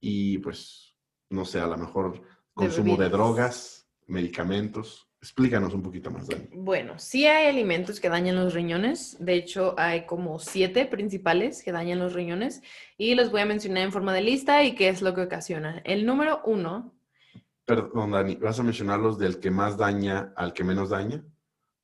y 0.00 0.38
pues, 0.38 0.94
no 1.30 1.44
sé, 1.44 1.58
a 1.58 1.66
lo 1.66 1.78
mejor 1.78 2.22
consumo 2.52 2.96
de, 2.96 3.08
drogas, 3.08 3.88
medicamentos. 4.06 5.08
Explícanos 5.18 5.72
un 5.72 5.82
poquito 5.82 6.10
más, 6.10 6.28
Dani. 6.28 6.48
Bueno, 6.52 6.98
sí 6.98 7.26
hay 7.26 7.46
alimentos 7.46 7.98
que 7.98 8.10
dañan 8.10 8.36
los 8.36 8.52
riñones. 8.52 9.16
De 9.18 9.32
hecho, 9.34 9.74
hay 9.78 10.04
como 10.04 10.38
siete 10.38 10.84
principales 10.84 11.62
que 11.62 11.72
dañan 11.72 11.98
los 11.98 12.12
riñones 12.12 12.60
y 12.98 13.14
los 13.14 13.30
voy 13.30 13.40
a 13.40 13.46
mencionar 13.46 13.84
en 13.84 13.92
forma 13.92 14.12
de 14.12 14.20
lista 14.20 14.62
y 14.62 14.74
qué 14.74 14.90
es 14.90 15.00
lo 15.00 15.14
que 15.14 15.22
ocasiona. 15.22 15.80
El 15.86 16.04
número 16.04 16.42
uno, 16.44 16.92
Perdón, 17.64 18.10
Dani, 18.10 18.34
¿vas 18.36 18.60
a 18.60 18.62
mencionar 18.62 19.00
los 19.00 19.18
del 19.18 19.40
que 19.40 19.50
más 19.50 19.78
daña 19.78 20.34
al 20.36 20.52
que 20.52 20.64
menos 20.64 20.90
daña? 20.90 21.24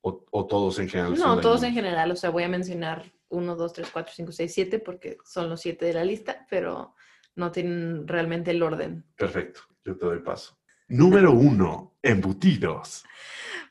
¿O, 0.01 0.25
o 0.31 0.47
todos 0.47 0.79
en 0.79 0.89
general? 0.89 1.17
no, 1.17 1.39
todos 1.39 1.63
en 1.63 1.73
general, 1.73 2.11
o 2.11 2.15
sea, 2.15 2.31
voy 2.31 2.43
a 2.43 2.49
mencionar 2.49 3.11
uno, 3.29 3.55
dos, 3.55 3.73
tres, 3.73 3.89
cuatro, 3.91 4.13
cinco, 4.15 4.31
seis, 4.31 4.53
siete 4.53 4.79
porque 4.79 5.17
son 5.25 5.49
los 5.49 5.61
siete 5.61 5.85
de 5.85 5.93
la 5.93 6.03
lista, 6.03 6.45
pero 6.49 6.95
no 7.35 7.51
tienen 7.51 8.07
realmente 8.07 8.51
el 8.51 8.61
orden. 8.61 9.05
Perfecto, 9.15 9.61
yo 9.85 9.97
te 9.97 10.05
doy 10.05 10.19
paso. 10.19 10.57
Número 10.87 11.31
uno, 11.31 11.95
embutidos. 12.01 13.05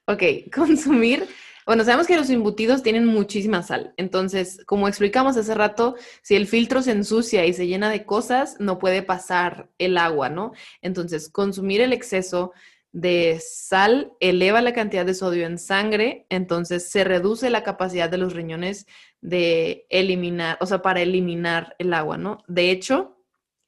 Ok, 0.06 0.22
consumir. 0.54 1.26
Bueno, 1.66 1.84
sabemos 1.84 2.06
que 2.06 2.16
los 2.16 2.30
embutidos 2.30 2.82
tienen 2.82 3.06
muchísima 3.06 3.62
sal. 3.62 3.92
Entonces, 3.96 4.64
como 4.66 4.88
explicamos 4.88 5.36
hace 5.36 5.54
rato, 5.54 5.94
si 6.22 6.34
el 6.34 6.46
filtro 6.46 6.82
se 6.82 6.92
ensucia 6.92 7.44
y 7.44 7.52
se 7.52 7.66
llena 7.66 7.90
de 7.90 8.06
cosas, 8.06 8.56
no 8.58 8.78
puede 8.78 9.02
pasar 9.02 9.68
el 9.78 9.98
agua, 9.98 10.30
¿no? 10.30 10.52
Entonces, 10.80 11.28
consumir 11.28 11.82
el 11.82 11.92
exceso 11.92 12.52
de 12.92 13.40
sal 13.40 14.12
eleva 14.20 14.60
la 14.60 14.72
cantidad 14.72 15.06
de 15.06 15.14
sodio 15.14 15.46
en 15.46 15.58
sangre, 15.58 16.26
entonces 16.28 16.90
se 16.90 17.04
reduce 17.04 17.50
la 17.50 17.62
capacidad 17.62 18.10
de 18.10 18.18
los 18.18 18.34
riñones 18.34 18.86
de 19.20 19.86
eliminar, 19.90 20.58
o 20.60 20.66
sea, 20.66 20.82
para 20.82 21.00
eliminar 21.00 21.76
el 21.78 21.94
agua, 21.94 22.16
¿no? 22.18 22.38
De 22.48 22.70
hecho, 22.70 23.16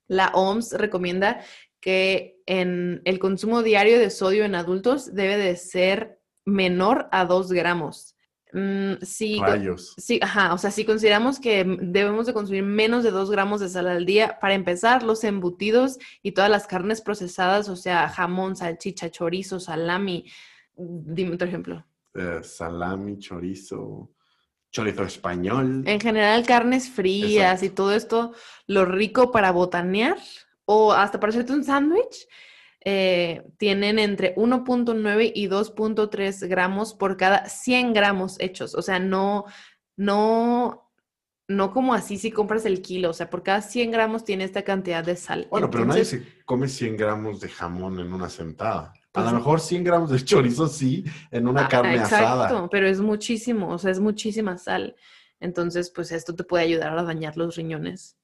la 0.09 0.29
OMS 0.35 0.73
recomienda 0.73 1.45
que 1.81 2.41
en 2.47 3.03
el 3.05 3.19
consumo 3.19 3.63
diario 3.63 3.99
de 3.99 4.11
sodio 4.11 4.45
en 4.45 4.55
adultos 4.55 5.15
debe 5.15 5.37
de 5.37 5.57
ser 5.57 6.21
menor 6.45 7.09
a 7.13 7.25
2 7.25 7.53
gramos. 7.53 8.12
Mm, 8.53 8.95
Rayos. 9.41 9.95
sí, 9.97 10.21
ajá, 10.23 10.53
o 10.53 10.59
sea, 10.59 10.71
si 10.71 10.85
consideramos 10.85 11.41
que 11.41 11.65
debemos 11.81 12.27
de 12.27 12.35
consumir 12.35 12.63
menos 12.63 13.03
de 13.03 13.11
2 13.11 13.31
gramos 13.31 13.61
de 13.61 13.71
sal 13.71 13.89
al 13.89 14.05
día, 14.05 14.39
para 14.41 14.53
empezar, 14.53 15.03
los 15.03 15.25
embutidos 15.25 15.99
y 16.23 16.33
todas 16.33 16.51
las 16.51 16.67
carnes 16.67 17.01
procesadas, 17.01 17.71
o 17.71 17.77
sea, 17.77 18.09
jamón, 18.11 18.55
salchicha, 18.55 19.11
chorizo, 19.11 19.59
salami, 19.59 20.27
dime 20.77 21.35
otro 21.35 21.49
ejemplo. 21.49 21.85
Eh, 22.15 22.41
salami, 22.43 23.19
chorizo, 23.19 24.11
chorizo 24.71 25.05
español. 25.05 25.83
En 25.87 25.99
general, 25.99 26.45
carnes 26.45 26.91
frías 26.91 27.63
y 27.63 27.71
todo 27.71 27.95
esto, 27.95 28.33
lo 28.67 28.85
rico 28.85 29.33
para 29.33 29.51
botanear 29.51 30.19
o 30.67 30.93
hasta 30.93 31.19
para 31.19 31.31
hacerte 31.31 31.55
un 31.55 31.65
sándwich, 31.65 32.29
eh, 32.85 33.43
tienen 33.59 33.99
entre 33.99 34.35
1.9 34.37 35.33
y 35.35 35.49
2.3 35.49 36.49
gramos 36.49 36.95
por 36.95 37.17
cada 37.17 37.47
100 37.49 37.93
gramos 37.93 38.37
hechos. 38.41 38.75
O 38.75 38.83
sea, 38.83 38.99
no, 38.99 39.45
no, 39.97 40.91
no 41.49 41.73
como 41.73 41.95
así 41.95 42.19
si 42.19 42.31
compras 42.31 42.65
el 42.67 42.83
kilo. 42.83 43.11
O 43.11 43.13
sea, 43.13 43.31
por 43.31 43.43
cada 43.43 43.63
100 43.63 43.91
gramos 43.91 44.25
tiene 44.25 44.45
esta 44.45 44.63
cantidad 44.63 45.05
de 45.05 45.17
sal. 45.17 45.47
Bueno, 45.51 45.71
pero 45.71 45.85
nadie 45.85 46.05
se 46.05 46.23
come 46.45 46.69
100 46.69 46.97
gramos 46.97 47.41
de 47.41 47.49
jamón 47.49 48.01
en 48.01 48.13
una 48.13 48.29
sentada. 48.29 48.93
A 49.15 49.21
Pues 49.21 49.27
lo 49.27 49.33
mejor 49.33 49.61
100 49.61 49.85
gramos 49.85 50.11
de 50.11 50.25
chorizo 50.25 50.67
sí, 50.69 51.05
en 51.31 51.47
una 51.47 51.67
Ah, 51.67 51.69
carne 51.69 51.97
exacto, 51.97 52.27
asada. 52.27 52.69
pero 52.71 52.87
es 52.89 53.01
muchísimo, 53.01 53.69
o 53.69 53.79
sea, 53.79 53.91
es 53.91 54.01
muchísima 54.01 54.57
sal. 54.57 54.97
Entonces, 55.39 55.91
pues 55.91 56.13
esto 56.13 56.35
te 56.35 56.45
puede 56.45 56.65
ayudar 56.65 56.97
a 56.99 57.03
dañar 57.03 57.37
los 57.37 57.57
riñones. 57.57 58.17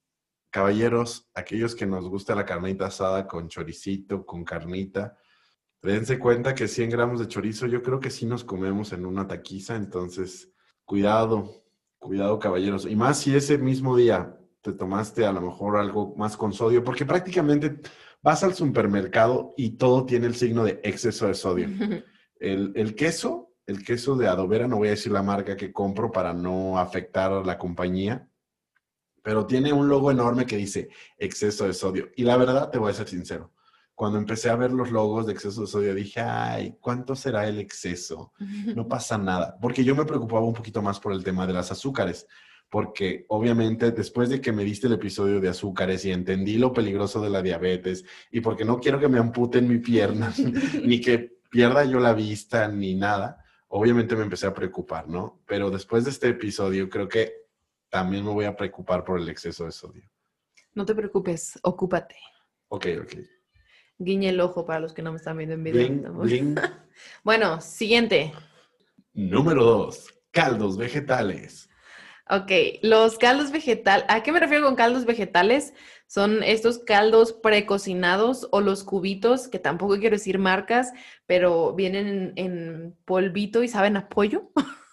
Caballeros, 0.51 1.29
aquellos 1.35 1.75
que 1.75 1.87
nos 1.87 2.09
gusta 2.09 2.35
la 2.35 2.45
carnita 2.45 2.87
asada 2.87 3.27
con 3.27 3.49
choricito, 3.49 4.25
con 4.25 4.45
carnita, 4.45 5.17
dense 5.83 6.19
cuenta 6.19 6.55
que 6.55 6.69
100 6.69 6.91
gramos 6.91 7.21
de 7.21 7.29
chorizo 7.29 7.67
yo 7.67 7.83
creo 7.83 8.01
que 8.01 8.11
sí 8.11 8.27
nos 8.27 8.45
comemos 8.45 8.93
en 8.93 9.07
una 9.07 9.27
taquiza, 9.27 9.77
entonces 9.77 10.51
cuidado, 10.85 11.65
cuidado 11.99 12.39
caballeros. 12.39 12.87
Y 12.87 12.97
más 12.97 13.19
si 13.19 13.37
ese 13.37 13.59
mismo 13.59 13.97
día 13.97 14.39
te 14.63 14.73
tomaste 14.73 15.25
a 15.25 15.33
lo 15.33 15.41
mejor 15.41 15.77
algo 15.77 16.15
más 16.17 16.37
con 16.37 16.53
sodio, 16.53 16.83
porque 16.83 17.05
prácticamente 17.05 17.81
vas 18.23 18.43
al 18.43 18.55
supermercado 18.55 19.55
y 19.57 19.71
todo 19.77 20.05
tiene 20.05 20.27
el 20.27 20.35
signo 20.35 20.65
de 20.65 20.81
exceso 20.83 21.27
de 21.27 21.35
sodio. 21.35 21.69
El, 22.41 22.71
el 22.77 22.95
queso, 22.95 23.51
el 23.67 23.85
queso 23.85 24.15
de 24.15 24.29
Adobera, 24.29 24.69
no 24.69 24.77
voy 24.77 24.87
a 24.87 24.93
decir 24.93 25.11
la 25.11 25.25
marca 25.25 25.57
que 25.57 25.73
compro 25.73 26.13
para 26.13 26.33
no 26.33 26.79
afectar 26.79 27.33
a 27.33 27.43
la 27.43 27.59
compañía, 27.59 28.28
pero 29.29 29.45
tiene 29.45 29.75
un 29.75 29.91
logo 29.91 30.11
enorme 30.11 30.47
que 30.47 30.57
dice 30.57 30.89
exceso 31.19 31.67
de 31.67 31.75
sodio. 31.75 32.09
Y 32.17 32.23
la 32.23 32.39
verdad, 32.39 32.71
te 32.71 32.79
voy 32.79 32.91
a 32.91 32.95
ser 32.95 33.07
sincero, 33.07 33.53
cuando 33.95 34.17
empecé 34.17 34.49
a 34.49 34.57
ver 34.57 34.71
los 34.71 34.91
logos 34.91 35.27
de 35.27 35.35
exceso 35.35 35.61
de 35.61 35.67
sodio, 35.67 35.95
dije, 35.95 36.21
ay, 36.21 36.79
¿cuánto 36.81 37.15
será 37.15 37.47
el 37.47 37.59
exceso? 37.59 38.33
No 38.75 38.89
pasa 38.89 39.19
nada, 39.19 39.59
porque 39.61 39.85
yo 39.85 39.95
me 39.95 40.07
preocupaba 40.07 40.47
un 40.47 40.55
poquito 40.55 40.81
más 40.81 40.99
por 40.99 41.13
el 41.13 41.23
tema 41.23 41.47
de 41.47 41.53
las 41.53 41.71
azúcares, 41.71 42.27
porque 42.71 43.27
obviamente 43.29 43.91
después 43.91 44.31
de 44.31 44.41
que 44.41 44.51
me 44.51 44.65
diste 44.65 44.87
el 44.87 44.95
episodio 44.95 45.43
de 45.43 45.51
azúcares 45.51 46.07
y 46.07 46.11
entendí 46.11 46.57
lo 46.57 46.73
peligroso 46.73 47.21
de 47.21 47.29
la 47.29 47.43
diabetes 47.43 48.07
y 48.33 48.41
porque 48.41 48.65
no 48.65 48.81
quiero 48.81 48.99
que 48.99 49.09
me 49.09 49.19
amputen 49.19 49.69
mi 49.69 49.77
pierna, 49.77 50.33
ni 50.87 51.03
que 51.03 51.39
pierda 51.51 51.85
yo 51.85 52.01
la 52.01 52.15
vista, 52.15 52.67
ni 52.67 52.95
nada, 52.95 53.45
obviamente 53.69 54.17
me 54.17 54.23
empecé 54.23 54.47
a 54.47 54.55
preocupar, 54.55 55.07
¿no? 55.07 55.43
Pero 55.47 55.71
después 55.71 56.05
de 56.07 56.13
este 56.13 56.29
episodio 56.31 56.89
creo 56.89 57.09
que 57.09 57.48
también 57.89 58.25
me 58.25 58.33
voy 58.33 58.45
a 58.45 58.57
preocupar 58.57 59.05
por 59.05 59.19
el 59.21 59.29
exceso 59.29 59.65
de 59.65 59.73
sodio. 59.73 60.09
No 60.75 60.85
te 60.85 60.95
preocupes, 60.95 61.59
ocúpate. 61.63 62.17
Ok, 62.69 62.87
ok. 63.03 63.13
Guiñe 63.99 64.29
el 64.29 64.41
ojo 64.41 64.65
para 64.65 64.81
los 64.81 64.93
que 64.93 65.03
no 65.03 65.11
me 65.11 65.17
están 65.17 65.37
viendo 65.37 65.55
en 65.55 65.65
video. 65.65 65.89
Bling, 65.89 66.03
¿no? 66.03 66.13
bling. 66.13 66.55
Bueno, 67.25 67.61
siguiente. 67.61 68.33
Número 69.13 69.65
dos, 69.65 70.13
caldos 70.31 70.77
vegetales. 70.77 71.69
Ok, 72.29 72.51
los 72.83 73.19
caldos 73.19 73.51
vegetales. 73.51 74.05
¿A 74.09 74.23
qué 74.23 74.33
me 74.33 74.41
refiero 74.41 74.65
con 74.65 74.77
caldos 74.77 75.07
vegetales? 75.07 75.75
Son 76.07 76.43
estos 76.43 76.79
caldos 76.79 77.33
precocinados 77.33 78.49
o 78.51 78.61
los 78.61 78.85
cubitos, 78.85 79.49
que 79.49 79.59
tampoco 79.59 79.99
quiero 79.99 80.17
decir 80.17 80.39
marcas, 80.39 80.93
pero 81.27 81.75
vienen 81.75 82.07
en, 82.07 82.33
en 82.37 82.97
polvito 83.05 83.63
y 83.63 83.69
saben 83.69 83.97
a 83.97 84.09
pollo. 84.09 84.51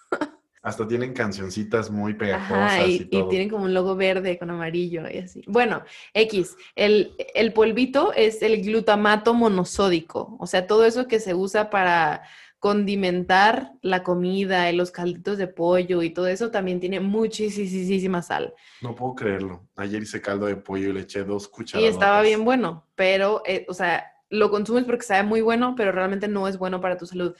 Hasta 0.66 0.88
tienen 0.88 1.12
cancioncitas 1.14 1.90
muy 1.92 2.14
pegajosas 2.14 2.72
Ajá, 2.72 2.86
y, 2.86 2.92
y, 2.92 2.96
y 3.02 3.04
todo. 3.06 3.28
tienen 3.28 3.48
como 3.48 3.64
un 3.64 3.72
logo 3.72 3.94
verde 3.94 4.36
con 4.36 4.50
amarillo 4.50 5.02
y 5.08 5.18
así. 5.18 5.42
Bueno, 5.46 5.82
X, 6.12 6.56
el, 6.74 7.14
el 7.34 7.52
polvito 7.52 8.12
es 8.12 8.42
el 8.42 8.60
glutamato 8.62 9.32
monosódico, 9.32 10.36
o 10.40 10.46
sea, 10.48 10.66
todo 10.66 10.84
eso 10.84 11.06
que 11.06 11.20
se 11.20 11.34
usa 11.34 11.70
para 11.70 12.22
condimentar 12.58 13.74
la 13.82 14.02
comida 14.02 14.68
y 14.70 14.74
los 14.76 14.90
calditos 14.90 15.38
de 15.38 15.46
pollo 15.46 16.02
y 16.02 16.10
todo 16.10 16.26
eso 16.26 16.50
también 16.50 16.80
tiene 16.80 16.98
muchísima 16.98 18.22
sal. 18.22 18.54
No 18.80 18.94
puedo 18.94 19.14
creerlo. 19.14 19.68
Ayer 19.76 20.02
hice 20.02 20.20
caldo 20.20 20.46
de 20.46 20.56
pollo 20.56 20.90
y 20.90 20.92
le 20.92 21.00
eché 21.02 21.22
dos 21.22 21.46
Y 21.46 21.50
cucharadas. 21.50 21.92
estaba 21.92 22.22
bien 22.22 22.44
bueno, 22.44 22.86
pero, 22.96 23.42
eh, 23.46 23.66
o 23.68 23.74
sea, 23.74 24.12
lo 24.30 24.50
consumes 24.50 24.84
porque 24.84 25.04
sabe 25.04 25.22
muy 25.22 25.40
bueno, 25.42 25.74
pero 25.76 25.92
realmente 25.92 26.26
no 26.28 26.48
es 26.48 26.58
bueno 26.58 26.80
para 26.80 26.96
tu 26.96 27.06
salud. 27.06 27.36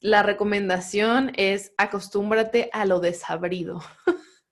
La 0.00 0.22
recomendación 0.22 1.32
es 1.36 1.72
acostúmbrate 1.78 2.70
a 2.72 2.84
lo 2.86 3.00
desabrido. 3.00 3.82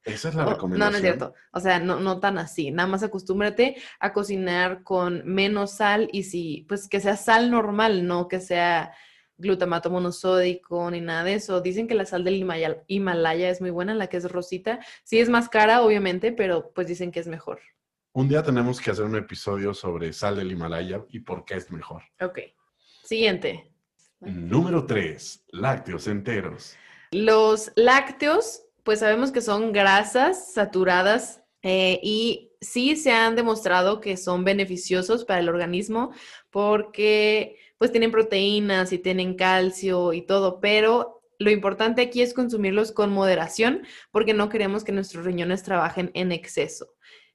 Esa 0.05 0.29
es 0.29 0.35
la 0.35 0.45
recomendación. 0.45 0.79
No, 0.79 0.91
no 0.91 0.97
es 0.97 1.03
cierto. 1.03 1.35
O 1.53 1.61
sea, 1.61 1.79
no, 1.81 1.99
no 1.99 2.21
tan 2.21 2.39
así. 2.39 2.71
Nada 2.71 2.87
más 2.89 3.03
acostúmbrate 3.03 3.77
a 4.01 4.13
cocinar 4.13 4.83
con 4.83 5.23
menos 5.25 5.73
sal 5.73 6.09
y 6.13 6.25
si, 6.25 6.67
pues 6.69 6.89
que 6.89 7.01
sea 7.01 7.17
sal 7.17 7.51
normal, 7.51 8.07
no 8.07 8.29
que 8.29 8.41
sea 8.41 8.93
glutamato 9.37 9.91
monosódico 9.91 10.91
ni 10.91 11.01
nada 11.01 11.25
de 11.25 11.35
eso. 11.35 11.61
Dicen 11.61 11.89
que 11.89 11.95
la 11.95 12.05
sal 12.07 12.23
del 12.23 12.37
Himaya- 12.37 12.85
Himalaya 12.87 13.49
es 13.51 13.61
muy 13.61 13.71
buena, 13.71 13.95
la 13.95 14.09
que 14.09 14.19
es 14.19 14.31
rosita. 14.31 14.79
Sí 15.05 15.19
es 15.21 15.29
más 15.31 15.49
cara, 15.49 15.83
obviamente, 15.83 16.33
pero 16.33 16.71
pues 16.75 16.87
dicen 16.87 17.11
que 17.11 17.21
es 17.21 17.27
mejor. 17.27 17.61
Un 18.13 18.29
día 18.29 18.43
tenemos 18.45 18.81
que 18.81 18.91
hacer 18.93 19.05
un 19.07 19.17
episodio 19.17 19.75
sobre 19.75 20.13
sal 20.13 20.37
del 20.37 20.53
Himalaya 20.53 21.03
y 21.09 21.21
por 21.21 21.45
qué 21.45 21.55
es 21.55 21.71
mejor. 21.73 22.03
Ok. 22.21 22.39
Siguiente. 23.03 23.74
Número 24.27 24.87
3. 24.87 25.45
Lácteos 25.53 26.07
enteros. 26.07 26.77
Los 27.11 27.73
lácteos, 27.77 28.63
pues 28.83 29.01
sabemos 29.01 29.33
que 29.33 29.41
son 29.41 29.73
grasas 29.73 30.53
saturadas 30.53 31.43
eh, 31.63 32.01
y 32.03 32.53
sí 32.61 32.97
se 32.97 33.13
han 33.13 33.37
demostrado 33.37 34.01
que 34.01 34.17
son 34.17 34.45
beneficiosos 34.45 35.25
para 35.25 35.41
el 35.41 35.49
organismo 35.49 36.13
porque 36.51 37.57
pues 37.79 37.93
tienen 37.93 38.11
proteínas 38.11 38.93
y 38.93 38.99
tienen 38.99 39.35
calcio 39.35 40.13
y 40.13 40.23
todo, 40.23 40.61
pero 40.61 41.23
lo 41.39 41.51
importante 41.51 42.03
aquí 42.03 42.23
es 42.23 42.35
consumirlos 42.35 42.93
con 42.93 43.13
moderación 43.13 43.83
porque 44.11 44.35
no 44.35 44.49
queremos 44.49 44.85
que 44.85 44.93
nuestros 44.93 45.25
riñones 45.25 45.63
trabajen 45.63 46.11
en 46.15 46.33
exceso. 46.33 46.95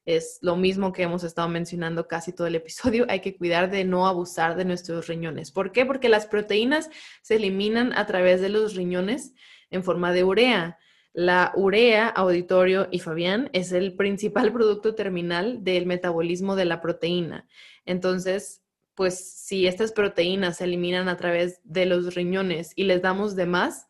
Es 0.10 0.39
lo 0.41 0.56
mismo 0.56 0.91
que 0.91 1.04
hemos 1.04 1.24
estado 1.24 1.48
mencionando 1.50 2.08
casi 2.08 2.34
todo 2.34 2.48
el 2.48 2.56
episodio. 2.56 3.06
Hay 3.10 3.19
que 3.19 3.38
cuidar 3.38 3.69
de 3.69 3.86
no 3.86 4.08
abusar 4.08 4.56
de 4.56 4.65
nuestros 4.65 5.06
riñones. 5.06 5.52
¿Por 5.52 5.72
qué? 5.72 5.86
Porque 5.86 6.10
las 6.10 6.26
proteínas 6.26 6.89
se 7.22 7.36
eliminan 7.36 7.93
a 7.93 8.08
través 8.08 8.41
de 8.41 8.50
los 8.50 8.74
riñones 8.74 9.36
en 9.69 9.84
forma 9.84 10.12
de 10.12 10.24
urea. 10.24 10.80
La 11.13 11.52
urea, 11.56 12.08
auditorio 12.08 12.88
y 12.89 12.98
Fabián 12.98 13.52
es 13.54 13.72
el 13.72 13.95
principal 13.95 14.52
producto 14.54 14.95
terminal 14.95 15.63
del 15.63 15.86
metabolismo 15.86 16.56
de 16.56 16.65
la 16.65 16.82
proteína. 16.82 17.48
Entonces, 17.86 18.63
pues 18.95 19.19
si 19.19 19.67
estas 19.67 19.91
proteínas 19.91 20.58
se 20.58 20.63
eliminan 20.63 21.08
a 21.08 21.17
través 21.17 21.62
de 21.63 21.86
los 21.86 22.15
riñones 22.15 22.74
y 22.76 22.86
les 22.86 23.04
damos 23.04 23.36
de 23.36 23.45
más, 23.45 23.86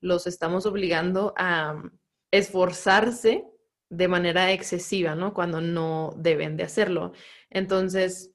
los 0.00 0.28
estamos 0.28 0.66
obligando 0.66 1.34
a 1.36 1.82
esforzarse 2.30 3.44
de 3.90 4.08
manera 4.08 4.52
excesiva, 4.52 5.14
¿no? 5.14 5.34
Cuando 5.34 5.60
no 5.60 6.14
deben 6.16 6.56
de 6.56 6.64
hacerlo. 6.64 7.12
Entonces, 7.50 8.32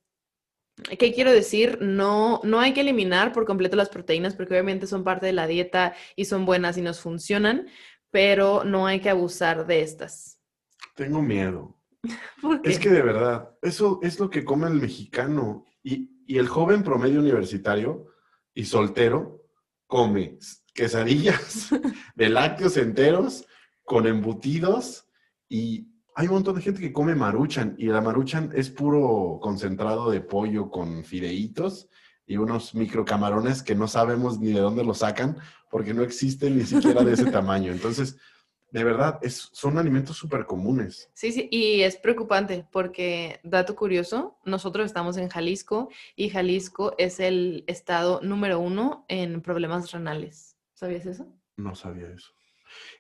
¿qué 0.98 1.14
quiero 1.14 1.32
decir? 1.32 1.80
No, 1.82 2.42
no 2.44 2.60
hay 2.60 2.74
que 2.74 2.82
eliminar 2.82 3.32
por 3.32 3.46
completo 3.46 3.76
las 3.76 3.90
proteínas 3.90 4.36
porque 4.36 4.54
obviamente 4.54 4.88
son 4.88 5.04
parte 5.04 5.26
de 5.26 5.34
la 5.34 5.48
dieta 5.48 5.94
y 6.16 6.26
son 6.26 6.46
buenas 6.46 6.78
y 6.78 6.82
nos 6.82 7.00
funcionan, 7.00 7.68
pero 8.12 8.64
no 8.64 8.88
hay 8.88 9.00
que 9.00 9.10
abusar 9.10 9.66
de 9.68 9.82
estas. 9.82 10.40
Tengo 10.96 11.22
miedo. 11.22 11.76
Es 12.64 12.80
que 12.80 12.90
de 12.90 13.02
verdad, 13.02 13.58
eso 13.62 14.00
es 14.02 14.20
lo 14.20 14.30
que 14.30 14.46
come 14.46 14.68
el 14.68 14.76
mexicano. 14.76 15.66
Y, 15.84 16.24
y 16.26 16.38
el 16.38 16.48
joven 16.48 16.84
promedio 16.84 17.20
universitario 17.20 18.08
y 18.54 18.66
soltero 18.66 19.44
come 19.88 20.38
quesadillas 20.74 21.70
de 22.16 22.30
lácteos 22.30 22.78
enteros 22.78 23.46
con 23.84 24.08
embutidos 24.08 25.09
y 25.50 25.88
hay 26.16 26.28
un 26.28 26.36
montón 26.36 26.56
de 26.56 26.62
gente 26.62 26.82
que 26.82 26.94
come 26.94 27.16
maruchan 27.16 27.76
y 27.78 27.88
la 27.88 28.02
maruchan 28.02 28.52
es 28.54 28.70
puro 28.70 29.40
concentrado 29.42 30.12
de 30.12 30.22
pollo 30.22 30.70
con 30.70 31.04
fideitos 31.04 31.90
y 32.26 32.38
unos 32.38 32.76
microcamarones 32.76 33.64
que 33.64 33.74
no 33.74 33.88
sabemos 33.88 34.40
ni 34.40 34.52
de 34.52 34.60
dónde 34.60 34.84
lo 34.84 34.94
sacan 34.94 35.38
porque 35.72 35.94
no 35.94 36.04
existen 36.04 36.58
ni 36.58 36.66
siquiera 36.66 37.04
de 37.04 37.14
ese 37.14 37.26
tamaño. 37.32 37.72
Entonces, 37.72 38.18
de 38.72 38.84
verdad, 38.84 39.18
es, 39.22 39.50
son 39.52 39.78
alimentos 39.78 40.18
súper 40.18 40.46
comunes. 40.46 41.10
Sí, 41.14 41.32
sí, 41.32 41.48
y 41.52 41.82
es 41.82 41.98
preocupante 41.98 42.68
porque, 42.72 43.40
dato 43.44 43.76
curioso, 43.76 44.38
nosotros 44.46 44.86
estamos 44.86 45.18
en 45.18 45.30
Jalisco 45.30 45.90
y 46.16 46.30
Jalisco 46.30 46.94
es 46.98 47.20
el 47.20 47.64
estado 47.68 48.20
número 48.22 48.60
uno 48.60 49.06
en 49.08 49.42
problemas 49.42 49.92
renales. 49.92 50.56
¿Sabías 50.74 51.06
eso? 51.06 51.26
No 51.58 51.76
sabía 51.76 52.10
eso. 52.10 52.32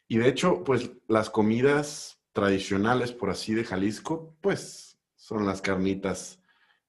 Y 0.08 0.18
de 0.18 0.28
hecho, 0.28 0.64
pues 0.64 0.92
las 1.08 1.30
comidas 1.30 2.19
tradicionales, 2.40 3.12
por 3.12 3.30
así, 3.30 3.54
de 3.54 3.66
Jalisco, 3.66 4.38
pues 4.40 4.98
son 5.18 5.46
las 5.46 5.62
carnitas, 5.62 6.42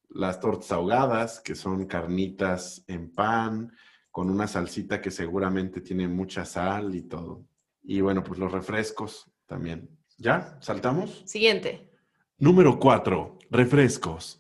las 0.08 0.38
tortas 0.38 0.70
ahogadas, 0.70 1.40
que 1.40 1.56
son 1.56 1.86
carnitas 1.86 2.84
en 2.86 3.10
pan, 3.10 3.72
con 4.12 4.30
una 4.30 4.46
salsita 4.46 5.00
que 5.00 5.10
seguramente 5.10 5.80
tiene 5.80 6.06
mucha 6.06 6.44
sal 6.44 6.94
y 6.94 7.02
todo. 7.02 7.44
Y 7.82 8.00
bueno, 8.00 8.22
pues 8.22 8.38
los 8.38 8.52
refrescos 8.52 9.28
también. 9.46 9.90
¿Ya? 10.18 10.56
¿Saltamos? 10.60 11.24
Siguiente. 11.26 11.90
Número 12.38 12.78
cuatro, 12.78 13.36
refrescos. 13.50 14.39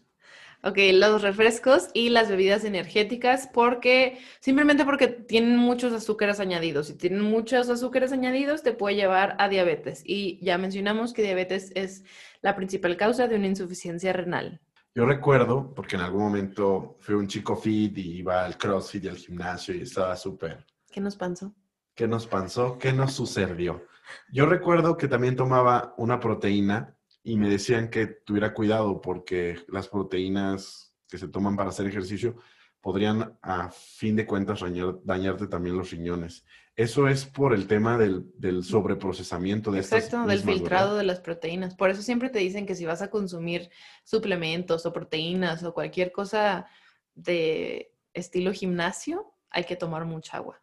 Ok, 0.62 0.76
los 0.92 1.22
refrescos 1.22 1.88
y 1.94 2.10
las 2.10 2.28
bebidas 2.28 2.64
energéticas, 2.64 3.48
porque 3.52 4.18
simplemente 4.40 4.84
porque 4.84 5.08
tienen 5.08 5.56
muchos 5.56 5.92
azúcares 5.94 6.38
añadidos. 6.38 6.88
Si 6.88 6.94
tienen 6.94 7.22
muchos 7.22 7.70
azúcares 7.70 8.12
añadidos, 8.12 8.62
te 8.62 8.72
puede 8.72 8.96
llevar 8.96 9.36
a 9.38 9.48
diabetes. 9.48 10.02
Y 10.04 10.38
ya 10.44 10.58
mencionamos 10.58 11.14
que 11.14 11.22
diabetes 11.22 11.72
es 11.74 12.04
la 12.42 12.56
principal 12.56 12.98
causa 12.98 13.26
de 13.26 13.36
una 13.36 13.46
insuficiencia 13.46 14.12
renal. 14.12 14.60
Yo 14.94 15.06
recuerdo, 15.06 15.72
porque 15.74 15.96
en 15.96 16.02
algún 16.02 16.24
momento 16.24 16.96
fui 17.00 17.14
un 17.14 17.26
chico 17.26 17.56
fit 17.56 17.96
y 17.96 18.18
iba 18.18 18.44
al 18.44 18.58
CrossFit 18.58 19.04
y 19.04 19.08
al 19.08 19.16
gimnasio 19.16 19.74
y 19.74 19.82
estaba 19.82 20.14
súper. 20.14 20.66
¿Qué 20.90 21.00
nos 21.00 21.16
pasó? 21.16 21.54
¿Qué 21.94 22.06
nos 22.06 22.26
pasó? 22.26 22.76
¿Qué 22.76 22.92
nos 22.92 23.14
sucedió? 23.14 23.86
Yo 24.30 24.46
recuerdo 24.46 24.96
que 24.96 25.08
también 25.08 25.36
tomaba 25.36 25.94
una 25.96 26.20
proteína 26.20 26.96
y 27.22 27.36
me 27.36 27.48
decían 27.48 27.90
que 27.90 28.06
tuviera 28.06 28.54
cuidado 28.54 29.00
porque 29.00 29.58
las 29.68 29.88
proteínas 29.88 30.94
que 31.08 31.18
se 31.18 31.28
toman 31.28 31.56
para 31.56 31.70
hacer 31.70 31.86
ejercicio 31.86 32.36
podrían 32.80 33.38
a 33.42 33.70
fin 33.70 34.16
de 34.16 34.26
cuentas 34.26 34.60
dañarte 35.04 35.46
también 35.46 35.76
los 35.76 35.90
riñones. 35.90 36.44
Eso 36.76 37.08
es 37.08 37.26
por 37.26 37.52
el 37.52 37.66
tema 37.66 37.98
del, 37.98 38.30
del 38.38 38.64
sobreprocesamiento 38.64 39.70
de 39.70 39.80
Exacto, 39.80 40.24
del 40.24 40.40
filtrado 40.40 40.96
de 40.96 41.04
las 41.04 41.20
proteínas. 41.20 41.74
Por 41.74 41.90
eso 41.90 42.00
siempre 42.00 42.30
te 42.30 42.38
dicen 42.38 42.64
que 42.64 42.74
si 42.74 42.86
vas 42.86 43.02
a 43.02 43.10
consumir 43.10 43.68
suplementos 44.02 44.86
o 44.86 44.92
proteínas 44.92 45.62
o 45.62 45.74
cualquier 45.74 46.10
cosa 46.10 46.66
de 47.14 47.92
estilo 48.14 48.52
gimnasio, 48.52 49.34
hay 49.50 49.64
que 49.64 49.76
tomar 49.76 50.06
mucha 50.06 50.38
agua. 50.38 50.58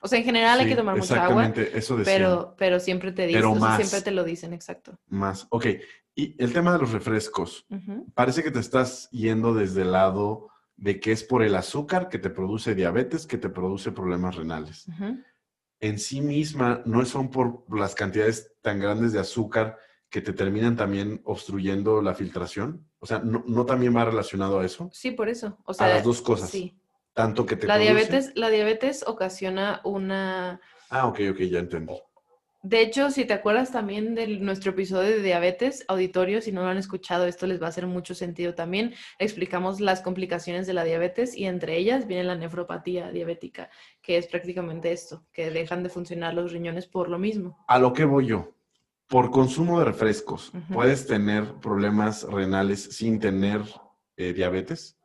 O 0.00 0.08
sea, 0.08 0.18
en 0.18 0.24
general 0.24 0.58
hay 0.60 0.68
que 0.68 0.76
tomar 0.76 0.96
mucha 0.96 1.24
agua. 1.24 1.46
Eso 1.46 1.98
pero, 2.04 2.54
pero 2.56 2.80
siempre 2.80 3.12
te 3.12 3.26
dicen, 3.26 3.60
siempre 3.76 4.02
te 4.02 4.10
lo 4.10 4.24
dicen, 4.24 4.52
exacto. 4.52 4.98
Más. 5.08 5.46
Ok. 5.50 5.66
Y 6.14 6.34
el 6.42 6.52
tema 6.52 6.72
de 6.72 6.78
los 6.78 6.92
refrescos. 6.92 7.66
Parece 8.14 8.42
que 8.42 8.50
te 8.50 8.60
estás 8.60 9.10
yendo 9.10 9.54
desde 9.54 9.82
el 9.82 9.92
lado 9.92 10.48
de 10.76 11.00
que 11.00 11.12
es 11.12 11.24
por 11.24 11.42
el 11.42 11.54
azúcar 11.54 12.08
que 12.08 12.18
te 12.18 12.30
produce 12.30 12.74
diabetes, 12.74 13.26
que 13.26 13.38
te 13.38 13.48
produce 13.48 13.92
problemas 13.92 14.36
renales. 14.36 14.86
En 15.80 15.98
sí 15.98 16.20
misma 16.20 16.82
no 16.86 17.04
son 17.04 17.30
por 17.30 17.64
las 17.76 17.94
cantidades 17.94 18.54
tan 18.62 18.80
grandes 18.80 19.12
de 19.12 19.20
azúcar 19.20 19.78
que 20.08 20.22
te 20.22 20.32
terminan 20.32 20.76
también 20.76 21.20
obstruyendo 21.24 22.00
la 22.00 22.14
filtración. 22.14 22.86
O 22.98 23.06
sea, 23.06 23.18
¿no, 23.18 23.44
no 23.46 23.66
también 23.66 23.94
va 23.94 24.04
relacionado 24.04 24.60
a 24.60 24.64
eso? 24.64 24.88
Sí, 24.92 25.10
por 25.10 25.28
eso. 25.28 25.58
O 25.64 25.74
sea, 25.74 25.86
a 25.86 25.90
las 25.90 26.04
dos 26.04 26.22
cosas. 26.22 26.48
Sí 26.48 26.78
tanto 27.16 27.46
que 27.46 27.56
te 27.56 27.66
la 27.66 27.78
diabetes 27.78 28.32
La 28.34 28.50
diabetes 28.50 29.02
ocasiona 29.06 29.80
una... 29.84 30.60
Ah, 30.90 31.06
ok, 31.06 31.20
ok, 31.30 31.38
ya 31.40 31.60
entendí. 31.60 31.94
De 32.62 32.82
hecho, 32.82 33.10
si 33.10 33.24
te 33.24 33.32
acuerdas 33.32 33.72
también 33.72 34.14
de 34.14 34.26
nuestro 34.38 34.72
episodio 34.72 35.16
de 35.16 35.22
diabetes 35.22 35.84
auditorio, 35.88 36.42
si 36.42 36.52
no 36.52 36.62
lo 36.62 36.68
han 36.68 36.76
escuchado, 36.76 37.26
esto 37.26 37.46
les 37.46 37.62
va 37.62 37.66
a 37.66 37.68
hacer 37.70 37.86
mucho 37.86 38.14
sentido 38.14 38.54
también. 38.54 38.92
Explicamos 39.18 39.80
las 39.80 40.02
complicaciones 40.02 40.66
de 40.66 40.74
la 40.74 40.84
diabetes 40.84 41.34
y 41.34 41.46
entre 41.46 41.78
ellas 41.78 42.06
viene 42.06 42.24
la 42.24 42.34
nefropatía 42.34 43.10
diabética, 43.10 43.70
que 44.02 44.18
es 44.18 44.26
prácticamente 44.26 44.92
esto, 44.92 45.24
que 45.32 45.50
dejan 45.50 45.82
de 45.84 45.88
funcionar 45.88 46.34
los 46.34 46.52
riñones 46.52 46.86
por 46.86 47.08
lo 47.08 47.18
mismo. 47.18 47.64
A 47.66 47.78
lo 47.78 47.94
que 47.94 48.04
voy 48.04 48.26
yo. 48.26 48.52
Por 49.08 49.30
consumo 49.30 49.78
de 49.78 49.86
refrescos, 49.86 50.52
¿puedes 50.70 51.06
tener 51.06 51.54
problemas 51.62 52.24
renales 52.24 52.82
sin 52.82 53.20
tener 53.20 53.62
eh, 54.16 54.32
diabetes? 54.32 54.95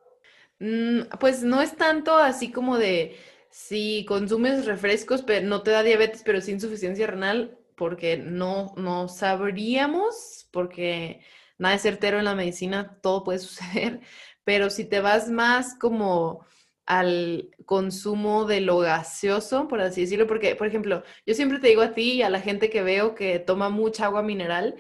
Mm, 0.61 1.07
pues 1.19 1.41
no 1.43 1.59
es 1.61 1.75
tanto 1.75 2.15
así 2.17 2.51
como 2.51 2.77
de 2.77 3.17
si 3.49 4.05
consumes 4.07 4.65
refrescos, 4.67 5.23
pero 5.23 5.47
no 5.47 5.63
te 5.63 5.71
da 5.71 5.81
diabetes, 5.83 6.21
pero 6.23 6.39
sí 6.39 6.51
insuficiencia 6.51 7.07
renal, 7.07 7.57
porque 7.75 8.17
no, 8.17 8.73
no 8.77 9.07
sabríamos, 9.07 10.47
porque 10.51 11.21
nada 11.57 11.73
es 11.75 11.81
certero 11.81 12.19
en 12.19 12.25
la 12.25 12.35
medicina, 12.35 12.99
todo 13.01 13.23
puede 13.23 13.39
suceder, 13.41 14.01
pero 14.43 14.69
si 14.69 14.85
te 14.85 14.99
vas 15.01 15.29
más 15.31 15.73
como 15.79 16.45
al 16.85 17.49
consumo 17.65 18.45
de 18.45 18.61
lo 18.61 18.77
gaseoso, 18.79 19.67
por 19.67 19.81
así 19.81 20.01
decirlo, 20.01 20.27
porque, 20.27 20.55
por 20.55 20.67
ejemplo, 20.67 21.03
yo 21.25 21.33
siempre 21.33 21.57
te 21.59 21.69
digo 21.69 21.81
a 21.81 21.93
ti 21.93 22.13
y 22.13 22.21
a 22.21 22.29
la 22.29 22.39
gente 22.41 22.69
que 22.69 22.83
veo 22.83 23.15
que 23.15 23.39
toma 23.39 23.69
mucha 23.69 24.05
agua 24.05 24.21
mineral, 24.21 24.75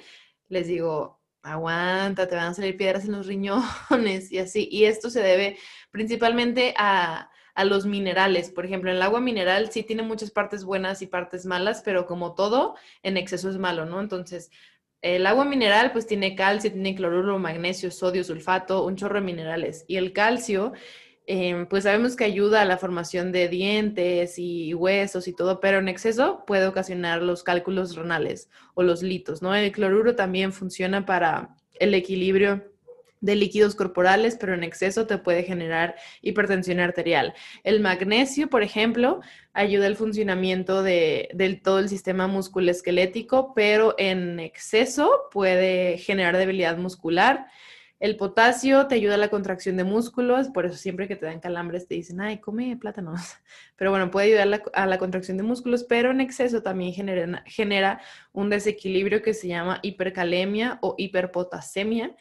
les 0.47 0.67
digo, 0.67 1.20
aguanta, 1.43 2.27
te 2.27 2.35
van 2.35 2.47
a 2.47 2.53
salir 2.53 2.77
piedras 2.77 3.05
en 3.05 3.13
los 3.13 3.27
riñones 3.27 4.31
y 4.31 4.39
así. 4.39 4.67
Y 4.71 4.85
esto 4.85 5.09
se 5.09 5.21
debe 5.21 5.57
principalmente 5.91 6.73
a, 6.77 7.29
los 7.63 7.85
minerales. 7.85 8.49
Por 8.49 8.65
ejemplo, 8.65 8.89
el 8.89 9.01
agua 9.03 9.19
mineral 9.21 9.71
sí 9.71 9.83
tiene 9.83 10.01
muchas 10.01 10.31
partes 10.31 10.63
buenas 10.63 11.03
y 11.03 11.07
partes 11.07 11.45
malas, 11.45 11.83
pero 11.85 12.07
como 12.07 12.33
todo, 12.33 12.75
en 13.03 13.17
exceso 13.17 13.51
es 13.51 13.57
malo, 13.57 13.85
¿no? 13.85 13.99
Entonces, 13.99 14.49
el 15.03 15.27
agua 15.27 15.45
mineral 15.45 15.91
pues 15.91 16.07
tiene 16.07 16.35
calcio, 16.35 16.71
tiene 16.71 16.95
cloruro, 16.95 17.37
magnesio, 17.37 17.91
sodio, 17.91 18.23
sulfato, 18.23 18.83
un 18.83 18.95
chorro 18.95 19.15
de 19.15 19.25
minerales. 19.25 19.85
Y 19.87 19.97
el 19.97 20.11
calcio 20.11 20.73
Em, 21.33 21.65
pues 21.65 21.85
sabemos 21.85 22.17
que 22.17 22.25
ayuda 22.25 22.61
a 22.61 22.65
la 22.65 22.77
formación 22.77 23.31
de 23.31 23.47
dientes 23.47 24.37
y 24.37 24.73
huesos 24.73 25.29
y 25.29 25.33
todo, 25.33 25.61
pero 25.61 25.79
en 25.79 25.87
exceso 25.87 26.43
puede 26.45 26.67
ocasionar 26.67 27.21
los 27.21 27.41
cálculos 27.41 27.95
renales 27.95 28.49
o 28.73 28.83
los 28.83 29.01
litos, 29.01 29.41
¿no? 29.41 29.55
El 29.55 29.71
cloruro 29.71 30.13
también 30.13 30.51
funciona 30.51 31.05
para 31.05 31.55
el 31.79 31.93
equilibrio 31.93 32.65
de 33.21 33.35
líquidos 33.37 33.75
corporales, 33.75 34.35
pero 34.37 34.55
en 34.55 34.65
exceso 34.65 35.07
te 35.07 35.19
puede 35.19 35.43
generar 35.43 35.95
hipertensión 36.21 36.81
arterial. 36.81 37.33
El 37.63 37.79
magnesio, 37.79 38.49
por 38.49 38.61
ejemplo, 38.61 39.21
ayuda 39.53 39.87
al 39.87 39.95
funcionamiento 39.95 40.83
de, 40.83 41.29
del 41.33 41.61
todo 41.61 41.79
el 41.79 41.87
sistema 41.87 42.27
musculoesquelético, 42.27 43.53
pero 43.53 43.95
en 43.97 44.41
exceso 44.41 45.29
puede 45.31 45.97
generar 45.97 46.35
debilidad 46.35 46.77
muscular 46.77 47.47
el 48.01 48.17
potasio 48.17 48.87
te 48.87 48.95
ayuda 48.95 49.13
a 49.13 49.17
la 49.17 49.29
contracción 49.29 49.77
de 49.77 49.83
músculos, 49.83 50.49
por 50.49 50.65
eso 50.65 50.75
siempre 50.75 51.07
que 51.07 51.15
te 51.15 51.27
dan 51.27 51.39
calambres 51.39 51.87
te 51.87 51.93
dicen, 51.93 52.19
ay, 52.19 52.39
come 52.39 52.75
plátanos. 52.75 53.21
Pero 53.75 53.91
bueno, 53.91 54.09
puede 54.09 54.25
ayudar 54.25 54.63
a 54.73 54.85
la, 54.87 54.97
contracción 54.97 55.37
de 55.37 55.43
músculos, 55.43 55.83
pero 55.83 56.11
en 56.11 56.19
exceso 56.19 56.61
también 56.61 56.93
genera, 56.93 58.01
un 58.31 58.49
desequilibrio 58.49 59.21
que 59.21 59.33
se 59.33 59.47
llama 59.47 59.79
hipercalemia 59.81 60.79
o 60.81 60.95
hiperpotasemia, 60.97 62.15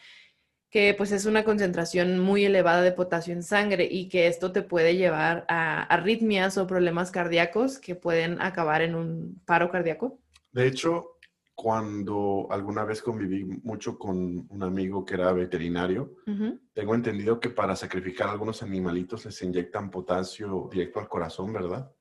que 0.70 0.94
pues 0.96 1.12
es 1.12 1.24
una 1.26 1.44
concentración 1.44 2.18
muy 2.18 2.44
elevada 2.44 2.82
de 2.82 2.92
potasio 2.92 3.32
en 3.32 3.42
sangre 3.42 3.88
y 3.90 4.08
que 4.08 4.26
esto 4.26 4.52
te 4.52 4.62
puede 4.62 4.96
llevar 4.96 5.44
a 5.48 5.82
arritmias 5.82 6.58
o 6.58 6.66
problemas 6.66 7.10
cardíacos 7.10 7.78
que 7.78 7.94
pueden 7.94 8.40
acabar 8.40 8.82
en 8.82 8.94
un 8.94 9.40
paro 9.44 9.70
cardíaco. 9.70 10.18
De 10.52 10.66
hecho, 10.66 11.18
cuando 11.64 12.46
alguna 12.50 12.86
vez 12.86 13.02
conviví 13.02 13.44
mucho 13.44 13.98
con 13.98 14.46
un 14.48 14.62
amigo 14.62 15.04
que 15.04 15.12
era 15.12 15.30
veterinario, 15.34 16.14
tengo 16.72 16.94
entendido 16.94 17.38
que 17.38 17.50
para 17.50 17.76
sacrificar 17.76 18.28
a 18.28 18.32
algunos 18.32 18.62
animalitos 18.62 19.26
les 19.26 19.42
inyectan 19.42 19.90
potasio 19.90 20.70
directo 20.72 21.00
al 21.00 21.08
corazón, 21.08 21.52
¿verdad? 21.52 21.92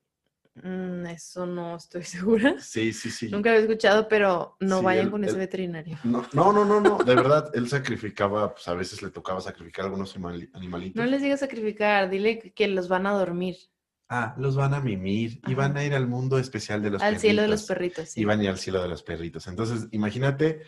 Mm, 0.54 1.04
eso 1.08 1.44
no 1.44 1.76
estoy 1.76 2.02
segura. 2.16 2.58
Sí, 2.58 2.94
sí, 2.94 3.10
sí. 3.10 3.28
Nunca 3.30 3.50
había 3.50 3.60
escuchado, 3.60 4.08
pero 4.08 4.56
no 4.60 4.78
Sí, 4.78 4.84
vayan 4.86 5.10
con 5.10 5.24
ese 5.24 5.36
veterinario. 5.36 5.98
No, 6.04 6.24
no, 6.32 6.54
no, 6.54 6.64
no, 6.64 6.80
no, 6.80 6.96
de 7.04 7.14
verdad, 7.14 7.50
él 7.52 7.68
sacrificaba, 7.68 8.54
pues 8.54 8.66
a 8.66 8.72
veces 8.72 9.02
le 9.02 9.10
tocaba 9.10 9.42
sacrificar 9.42 9.82
a 9.84 9.88
algunos 9.88 10.16
animali- 10.16 10.48
animalitos. 10.54 10.96
No 10.96 11.04
les 11.04 11.20
digas 11.20 11.40
sacrificar, 11.40 12.08
dile 12.08 12.38
que 12.38 12.66
los 12.66 12.88
van 12.88 13.06
a 13.06 13.12
dormir. 13.12 13.56
Ah, 14.12 14.34
los 14.38 14.56
van 14.56 14.74
a 14.74 14.80
mimir 14.80 15.40
y 15.46 15.54
van 15.54 15.76
a 15.76 15.84
ir 15.84 15.94
al 15.94 16.08
mundo 16.08 16.36
especial 16.38 16.82
de 16.82 16.90
los 16.90 17.00
Al 17.02 17.18
cielo 17.20 17.42
de 17.42 17.48
los 17.48 17.62
perritos. 17.62 17.94
perritos. 17.96 18.12
sí. 18.14 18.20
Y 18.20 18.24
van 18.24 18.40
a 18.40 18.42
ir 18.42 18.48
al 18.50 18.58
cielo 18.58 18.82
de 18.82 18.88
los 18.88 19.04
perritos. 19.04 19.46
Entonces, 19.46 19.86
imagínate 19.92 20.62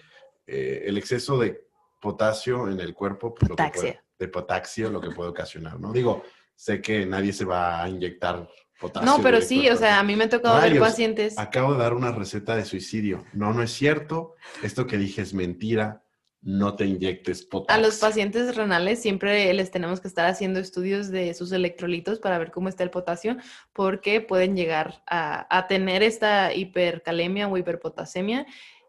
eh, 0.47 0.85
el 0.87 0.97
exceso 0.97 1.37
de 1.39 1.67
potasio 2.01 2.69
en 2.71 2.79
el 2.81 2.95
cuerpo. 2.95 3.35
pues, 3.35 3.49
lo 3.51 3.57
que 3.57 3.63
puede- 3.65 3.73
Potaxia. 3.73 4.05
de 4.19 4.29
potasio, 4.29 4.91
lo 4.91 5.01
que 5.01 5.11
puede 5.11 5.31
ocasionar, 5.31 5.81
¿no? 5.81 5.93
Digo, 5.93 6.23
sé 6.55 6.81
que 6.81 7.05
nadie 7.05 7.33
se 7.33 7.45
va 7.45 7.83
a 7.83 7.89
inyectar 7.89 8.49
potasio. 8.81 9.11
No, 9.11 9.21
pero 9.21 9.41
sí, 9.41 9.67
al 9.67 9.75
o 9.75 9.77
sea, 9.77 9.99
a 9.99 10.03
mí 10.05 10.15
me 10.15 10.25
ha 10.25 10.29
tocado 10.29 10.61
ver 10.61 10.79
pacientes. 10.79 11.37
Acabo 11.37 11.73
de 11.75 11.81
dar 11.81 11.95
una 11.95 12.13
receta 12.13 12.55
de 12.55 12.65
suicidio. 12.65 13.25
No, 13.33 13.53
no 13.53 13.63
es 13.63 13.73
cierto. 13.73 14.35
Esto 14.63 14.87
que 14.87 14.99
dije 14.99 15.23
es 15.23 15.35
mentira. 15.35 16.05
No 16.43 16.75
te 16.75 16.87
inyectes 16.87 17.45
A 17.45 17.51
potasio. 17.51 17.83
los 17.83 17.99
pacientes 17.99 18.57
renales 18.57 19.01
siempre 19.01 19.53
les 19.55 19.71
tenemos 19.71 20.01
que 20.01 20.09
estar 20.09 20.27
haciendo 20.27 20.59
estudios 20.59 21.09
de 21.11 21.33
sus 21.35 21.53
electrolitos 21.53 22.19
para 22.19 22.37
ver 22.39 22.51
cómo 22.51 22.69
está 22.69 22.83
el 22.83 22.91
potasio, 22.91 23.37
porque 23.73 24.21
pueden 24.21 24.57
llegar 24.57 25.03
a, 25.07 25.47
a 25.57 25.69
tener 25.69 26.03
esta 26.03 26.53
hipercalemia 26.53 27.47
o 27.49 27.57
hiperpotasemia 27.57 28.45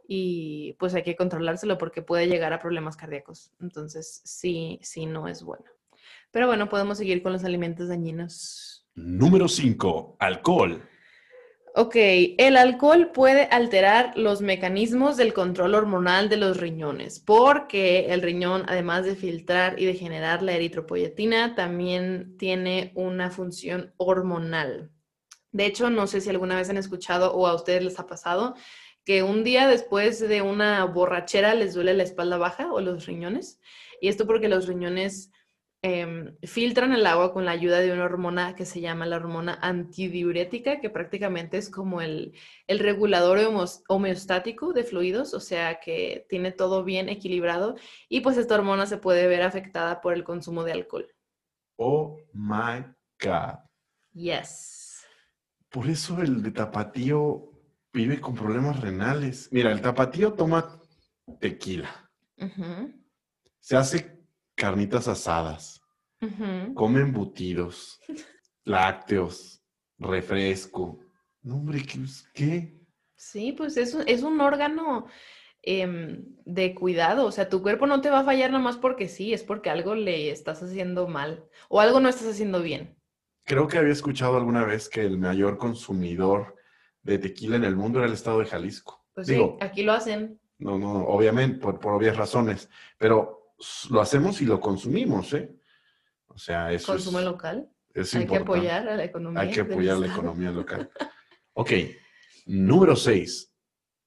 y 0.08 0.74
pues 0.80 0.94
hay 0.96 1.04
que 1.04 1.16
controlárselo 1.16 1.78
porque 1.78 2.02
puede 2.02 2.28
llegar 2.28 2.54
a 2.54 2.60
problemas 2.60 2.98
cardíacos. 2.98 3.52
Entonces, 3.62 4.22
sí, 4.26 4.80
sí, 4.82 5.06
no 5.06 5.28
es 5.28 5.44
bueno. 5.44 5.66
Pero 6.32 6.48
bueno, 6.48 6.68
podemos 6.68 6.98
seguir 6.98 7.22
con 7.22 7.32
los 7.34 7.44
alimentos 7.44 7.88
dañinos. 7.88 8.86
Número 8.96 9.48
5. 9.48 10.18
Alcohol. 10.20 10.82
Ok, 11.76 11.96
el 11.96 12.56
alcohol 12.56 13.10
puede 13.12 13.46
alterar 13.46 14.16
los 14.16 14.42
mecanismos 14.42 15.18
del 15.18 15.34
control 15.34 15.74
hormonal 15.74 16.30
de 16.30 16.38
los 16.38 16.58
riñones, 16.58 17.20
porque 17.20 18.14
el 18.14 18.22
riñón, 18.22 18.64
además 18.68 19.06
de 19.06 19.16
filtrar 19.16 19.80
y 19.80 19.86
de 19.86 19.96
generar 19.96 20.44
la 20.44 20.54
eritropoyetina, 20.54 21.56
también 21.56 22.38
tiene 22.38 22.92
una 22.94 23.32
función 23.32 23.92
hormonal. 23.98 24.92
De 25.52 25.66
hecho, 25.66 25.90
no 25.90 26.06
sé 26.06 26.22
si 26.22 26.30
alguna 26.30 26.58
vez 26.58 26.70
han 26.70 26.78
escuchado 26.78 27.34
o 27.34 27.48
a 27.48 27.56
ustedes 27.56 27.84
les 27.84 28.00
ha 28.00 28.06
pasado 28.06 28.54
que 29.04 29.24
un 29.24 29.44
día 29.44 29.68
después 29.68 30.20
de 30.20 30.44
una 30.44 30.86
borrachera 30.86 31.56
les 31.56 31.74
duele 31.74 31.96
la 31.96 32.04
espalda 32.04 32.38
baja 32.38 32.72
o 32.72 32.82
los 32.82 33.08
riñones. 33.08 33.60
Y 34.00 34.10
esto 34.10 34.28
porque 34.28 34.48
los 34.48 34.68
riñones 34.68 35.32
em, 35.84 36.36
filtran 36.42 36.94
el 36.94 37.06
agua 37.06 37.34
con 37.34 37.46
la 37.46 37.52
ayuda 37.52 37.80
de 37.80 37.92
una 37.92 38.06
hormona 38.06 38.56
que 38.56 38.66
se 38.66 38.82
llama 38.82 39.06
la 39.06 39.18
hormona 39.18 39.60
antidiurética, 39.62 40.80
que 40.80 40.90
prácticamente 40.90 41.58
es 41.58 41.70
como 41.70 42.02
el, 42.02 42.34
el 42.68 42.80
regulador 42.80 43.40
homeostático 43.88 44.74
de 44.74 44.86
fluidos, 44.86 45.34
o 45.34 45.42
sea 45.42 45.80
que 45.82 46.26
tiene 46.30 46.52
todo 46.54 46.84
bien 46.84 47.10
equilibrado 47.10 47.76
y 48.10 48.22
pues 48.22 48.38
esta 48.38 48.56
hormona 48.56 48.86
se 48.86 48.98
puede 48.98 49.28
ver 49.28 49.44
afectada 49.44 50.02
por 50.02 50.14
el 50.14 50.24
consumo 50.24 50.64
de 50.64 50.72
alcohol. 50.72 51.14
Oh 51.76 52.18
my 52.34 52.86
God. 53.22 53.60
Yes. 54.14 55.06
Por 55.70 55.90
eso 55.90 56.22
el 56.22 56.42
de 56.42 56.52
tapatío 56.52 57.52
vive 57.92 58.22
con 58.22 58.36
problemas 58.36 58.80
renales. 58.80 59.50
Mira, 59.52 59.72
el 59.72 59.82
tapatío 59.82 60.34
toma 60.34 60.80
tequila, 61.40 62.10
se 63.60 63.78
hace 63.78 64.23
carnitas 64.64 65.10
asadas, 65.10 65.82
ujú. 66.22 66.74
come 66.74 67.02
embutidos, 67.02 68.00
lácteos, 68.64 69.62
refresco. 70.00 71.00
No, 71.42 71.56
hombre, 71.56 71.84
¿qué? 71.86 72.00
qué? 72.34 72.80
Sí, 73.18 73.52
pues 73.52 73.76
es, 73.76 73.94
un- 73.94 74.08
es 74.08 74.24
un 74.24 74.40
órgano 74.40 75.08
em, 75.62 76.24
de 76.46 76.74
cuidado, 76.74 77.26
o 77.26 77.32
sea, 77.34 77.50
tu 77.50 77.62
cuerpo 77.62 77.88
no 77.88 78.00
te 78.00 78.10
va 78.10 78.20
a 78.20 78.24
fallar 78.24 78.52
nada 78.52 78.64
más 78.64 78.78
porque 78.78 79.10
sí, 79.10 79.34
es 79.34 79.44
porque 79.44 79.70
algo 79.70 79.96
le 79.96 80.32
estás 80.32 80.64
haciendo 80.64 81.10
mal 81.10 81.46
o 81.68 81.82
algo 81.82 82.00
no 82.00 82.08
estás 82.08 82.28
haciendo 82.30 82.62
bien. 82.62 82.96
Creo 83.46 83.68
que 83.68 83.78
había 83.78 83.92
escuchado 83.92 84.38
alguna 84.38 84.64
vez 84.64 84.88
que 84.88 85.02
el 85.02 85.18
mayor 85.18 85.58
consumidor 85.58 86.56
de 87.02 87.18
tequila 87.18 87.58
en 87.58 87.66
el 87.66 87.76
mundo 87.76 88.00
era 88.00 88.08
el 88.08 88.14
estado 88.14 88.40
de 88.40 88.46
Jalisco. 88.46 89.06
Pues 89.14 89.28
Digo, 89.28 89.58
sí, 89.60 89.66
aquí 89.66 89.84
lo 89.84 89.92
hacen. 89.92 90.40
no, 90.60 90.78
no, 90.78 91.04
obviamente, 91.08 91.60
por, 91.60 91.82
por 91.82 91.94
obvias 91.96 92.16
razones, 92.16 92.70
pero 92.98 93.43
lo 93.90 94.02
hacemos 94.02 94.42
y 94.42 94.46
lo 94.46 94.60
consumimos, 94.60 95.34
¿eh? 95.34 95.56
O 96.28 96.38
sea, 96.38 96.72
eso 96.72 96.94
Consumo 96.94 97.20
es, 97.20 97.26
local. 97.26 97.70
es 97.94 98.16
Hay 98.16 98.26
que 98.26 98.38
apoyar 98.38 98.90
a 98.90 98.96
la 98.96 99.04
economía. 99.04 99.42
Hay 99.42 99.52
que 99.52 99.62
apoyar 99.62 99.98
la 99.98 100.08
economía 100.08 100.52
local. 100.52 100.90
Ok, 101.54 101.72
número 102.46 102.96
6, 102.96 103.54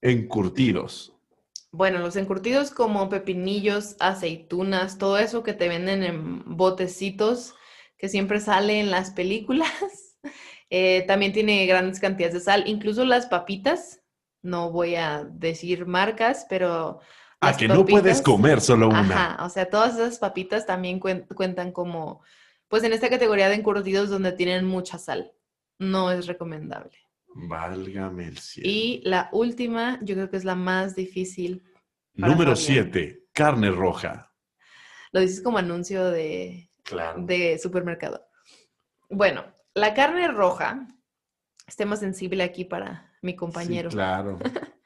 encurtidos. 0.00 1.12
Bueno, 1.70 1.98
los 1.98 2.16
encurtidos 2.16 2.70
como 2.70 3.08
pepinillos, 3.08 3.96
aceitunas, 4.00 4.98
todo 4.98 5.18
eso 5.18 5.42
que 5.42 5.52
te 5.52 5.68
venden 5.68 6.02
en 6.02 6.56
botecitos 6.56 7.54
que 7.98 8.08
siempre 8.08 8.40
sale 8.40 8.80
en 8.80 8.90
las 8.90 9.10
películas, 9.10 9.70
eh, 10.70 11.04
también 11.06 11.32
tiene 11.32 11.66
grandes 11.66 12.00
cantidades 12.00 12.34
de 12.34 12.40
sal. 12.40 12.64
Incluso 12.66 13.04
las 13.04 13.26
papitas, 13.26 14.02
no 14.42 14.70
voy 14.70 14.96
a 14.96 15.24
decir 15.24 15.86
marcas, 15.86 16.46
pero 16.48 17.00
A 17.40 17.48
las 17.48 17.56
que 17.58 17.68
no 17.68 17.84
puedes 17.84 18.22
comer 18.22 18.60
solo 18.60 18.88
una. 18.88 19.00
Ajá, 19.00 19.44
o 19.44 19.48
sea, 19.50 19.68
todas 19.68 19.94
esas 19.94 20.18
papitas 20.18 20.64
también 20.66 20.98
cuen- 21.00 21.26
cuentan 21.34 21.70
como, 21.72 22.22
pues 22.68 22.82
en 22.84 22.92
esta 22.92 23.08
categoría 23.10 23.48
de 23.48 23.56
encurtidos 23.56 24.08
donde 24.10 24.32
tienen 24.32 24.64
mucha 24.64 24.98
sal. 24.98 25.32
No 25.78 26.10
es 26.10 26.26
recomendable. 26.26 26.96
Válgame 27.34 28.28
el 28.28 28.38
cielo. 28.38 28.68
Y 28.70 29.02
la 29.04 29.28
última, 29.32 29.98
yo 30.02 30.14
creo 30.14 30.30
que 30.30 30.38
es 30.38 30.44
la 30.44 30.54
más 30.54 30.94
difícil. 30.96 31.62
número 32.14 32.56
Fabián. 32.56 32.90
7, 32.90 33.24
carne 33.32 33.70
roja. 33.70 34.32
Lo 35.12 35.20
dices 35.20 35.42
como 35.42 35.58
anuncio 35.58 36.04
de, 36.06 36.70
Claro. 36.82 37.22
de 37.22 37.58
supermercado. 37.58 38.26
Bueno, 39.10 39.44
la 39.74 39.92
carne 39.92 40.28
roja, 40.28 40.86
este 41.66 41.84
más 41.84 42.00
sensible 42.00 42.42
aquí 42.42 42.64
para 42.64 43.12
mi 43.20 43.36
compañero. 43.36 43.90
Sí, 43.90 43.96
claro. 43.96 44.38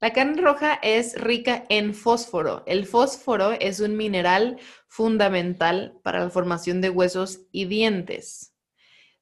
La 0.00 0.12
carne 0.12 0.40
roja 0.40 0.74
es 0.82 1.20
rica 1.20 1.64
en 1.68 1.94
fósforo. 1.94 2.62
El 2.66 2.86
fósforo 2.86 3.52
es 3.52 3.80
un 3.80 3.96
mineral 3.96 4.58
fundamental 4.88 5.98
para 6.02 6.20
la 6.20 6.30
formación 6.30 6.80
de 6.80 6.90
huesos 6.90 7.40
y 7.50 7.64
dientes. 7.64 8.55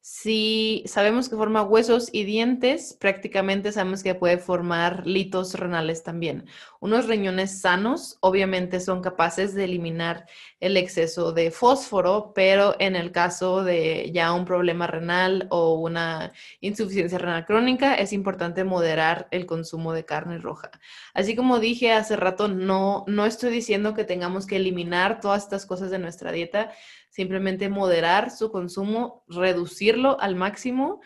Si 0.06 0.84
sabemos 0.84 1.30
que 1.30 1.36
forma 1.36 1.62
huesos 1.62 2.10
y 2.12 2.24
dientes, 2.24 2.94
prácticamente 3.00 3.72
sabemos 3.72 4.02
que 4.02 4.14
puede 4.14 4.36
formar 4.36 5.06
litos 5.06 5.54
renales 5.54 6.02
también. 6.02 6.44
Unos 6.78 7.06
riñones 7.06 7.62
sanos 7.62 8.18
obviamente 8.20 8.80
son 8.80 9.00
capaces 9.00 9.54
de 9.54 9.64
eliminar 9.64 10.26
el 10.60 10.76
exceso 10.76 11.32
de 11.32 11.50
fósforo, 11.50 12.32
pero 12.34 12.76
en 12.80 12.96
el 12.96 13.12
caso 13.12 13.64
de 13.64 14.10
ya 14.12 14.34
un 14.34 14.44
problema 14.44 14.86
renal 14.86 15.46
o 15.48 15.72
una 15.80 16.34
insuficiencia 16.60 17.16
renal 17.16 17.46
crónica, 17.46 17.94
es 17.94 18.12
importante 18.12 18.62
moderar 18.62 19.26
el 19.30 19.46
consumo 19.46 19.94
de 19.94 20.04
carne 20.04 20.36
roja. 20.36 20.70
Así 21.14 21.34
como 21.34 21.60
dije 21.60 21.92
hace 21.92 22.16
rato, 22.16 22.48
no, 22.48 23.06
no 23.06 23.24
estoy 23.24 23.52
diciendo 23.52 23.94
que 23.94 24.04
tengamos 24.04 24.46
que 24.46 24.56
eliminar 24.56 25.20
todas 25.22 25.44
estas 25.44 25.64
cosas 25.64 25.90
de 25.90 25.98
nuestra 25.98 26.30
dieta, 26.30 26.72
simplemente 27.14 27.68
moderar 27.68 28.32
su 28.32 28.50
consumo, 28.50 29.24
reducirlo 29.28 30.20
al 30.20 30.34
máximo 30.34 31.00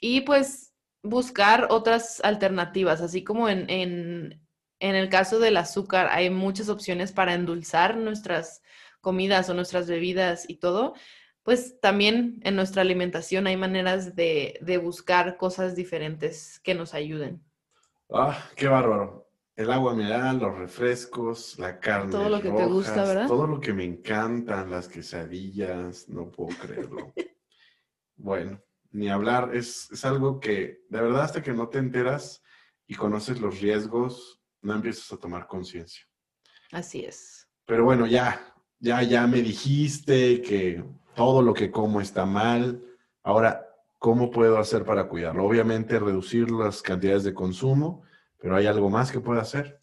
y 0.00 0.20
pues 0.20 0.72
buscar 1.02 1.66
otras 1.70 2.20
alternativas, 2.22 3.00
así 3.00 3.24
como 3.24 3.48
en, 3.48 3.68
en, 3.68 4.40
el 4.78 5.08
caso 5.08 5.40
del 5.40 5.56
azúcar 5.56 6.10
hay 6.12 6.30
muchas 6.30 6.68
opciones 6.68 7.10
para 7.10 7.34
endulzar 7.34 7.96
nuestras 7.96 8.62
comidas 9.00 9.50
o 9.50 9.54
nuestras 9.54 9.88
bebidas 9.88 10.48
y 10.48 10.58
todo, 10.58 10.94
pues 11.42 11.80
también 11.80 12.38
en 12.44 12.54
nuestra 12.54 12.82
alimentación 12.82 13.48
hay 13.48 13.56
maneras 13.56 14.14
de, 14.14 14.60
de 14.60 14.78
buscar 14.78 15.36
cosas 15.36 15.74
diferentes 15.74 16.60
que 16.60 16.74
nos 16.74 16.94
ayuden. 16.94 17.42
Ah, 18.12 18.48
qué 18.54 18.68
bárbaro. 18.68 19.27
El 19.58 19.72
agua 19.72 19.92
mineral, 19.92 20.38
los 20.38 20.56
refrescos, 20.56 21.58
la 21.58 21.80
carne. 21.80 22.12
Todo 22.12 22.28
lo 22.28 22.40
que 22.40 22.48
te 22.48 22.64
gusta, 22.66 22.92
rojas, 22.92 23.08
¿verdad? 23.08 23.26
Todo 23.26 23.46
lo 23.48 23.58
que 23.58 23.72
me 23.72 23.82
encantan, 23.82 24.70
las 24.70 24.86
quesadillas, 24.86 26.08
no 26.08 26.30
puedo 26.30 26.56
creerlo. 26.56 27.12
bueno, 28.16 28.62
ni 28.92 29.08
hablar, 29.08 29.50
es, 29.56 29.90
es 29.90 30.04
algo 30.04 30.38
que 30.38 30.84
de 30.88 31.00
verdad 31.00 31.22
hasta 31.22 31.42
que 31.42 31.52
no 31.52 31.68
te 31.68 31.78
enteras 31.78 32.40
y 32.86 32.94
conoces 32.94 33.40
los 33.40 33.60
riesgos, 33.60 34.40
no 34.62 34.74
empiezas 34.74 35.12
a 35.12 35.16
tomar 35.16 35.48
conciencia. 35.48 36.06
Así 36.70 37.04
es. 37.04 37.48
Pero 37.64 37.84
bueno, 37.84 38.06
ya, 38.06 38.54
ya, 38.78 39.02
ya 39.02 39.26
me 39.26 39.42
dijiste 39.42 40.40
que 40.40 40.84
todo 41.16 41.42
lo 41.42 41.52
que 41.52 41.72
como 41.72 42.00
está 42.00 42.24
mal. 42.24 42.80
Ahora, 43.24 43.66
¿cómo 43.98 44.30
puedo 44.30 44.56
hacer 44.58 44.84
para 44.84 45.08
cuidarlo? 45.08 45.44
Obviamente, 45.44 45.98
reducir 45.98 46.48
las 46.48 46.80
cantidades 46.80 47.24
de 47.24 47.34
consumo, 47.34 48.04
pero 48.38 48.56
hay 48.56 48.66
algo 48.66 48.90
más 48.90 49.10
que 49.10 49.20
puede 49.20 49.40
hacer. 49.40 49.78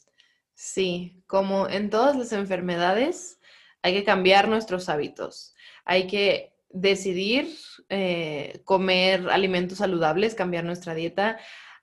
Sí, 0.54 1.24
como 1.28 1.68
en 1.68 1.90
todas 1.90 2.16
las 2.16 2.32
enfermedades, 2.32 3.40
hay 3.82 3.94
que 3.94 4.04
cambiar 4.04 4.48
nuestros 4.48 4.90
hábitos. 4.90 5.54
Hay 5.84 6.08
que 6.08 6.54
decidir 6.70 7.48
eh, 7.90 8.62
comer 8.64 9.30
alimentos 9.30 9.78
saludables, 9.80 10.36
cambiar 10.36 10.64
nuestra 10.64 10.94
dieta. 10.94 11.38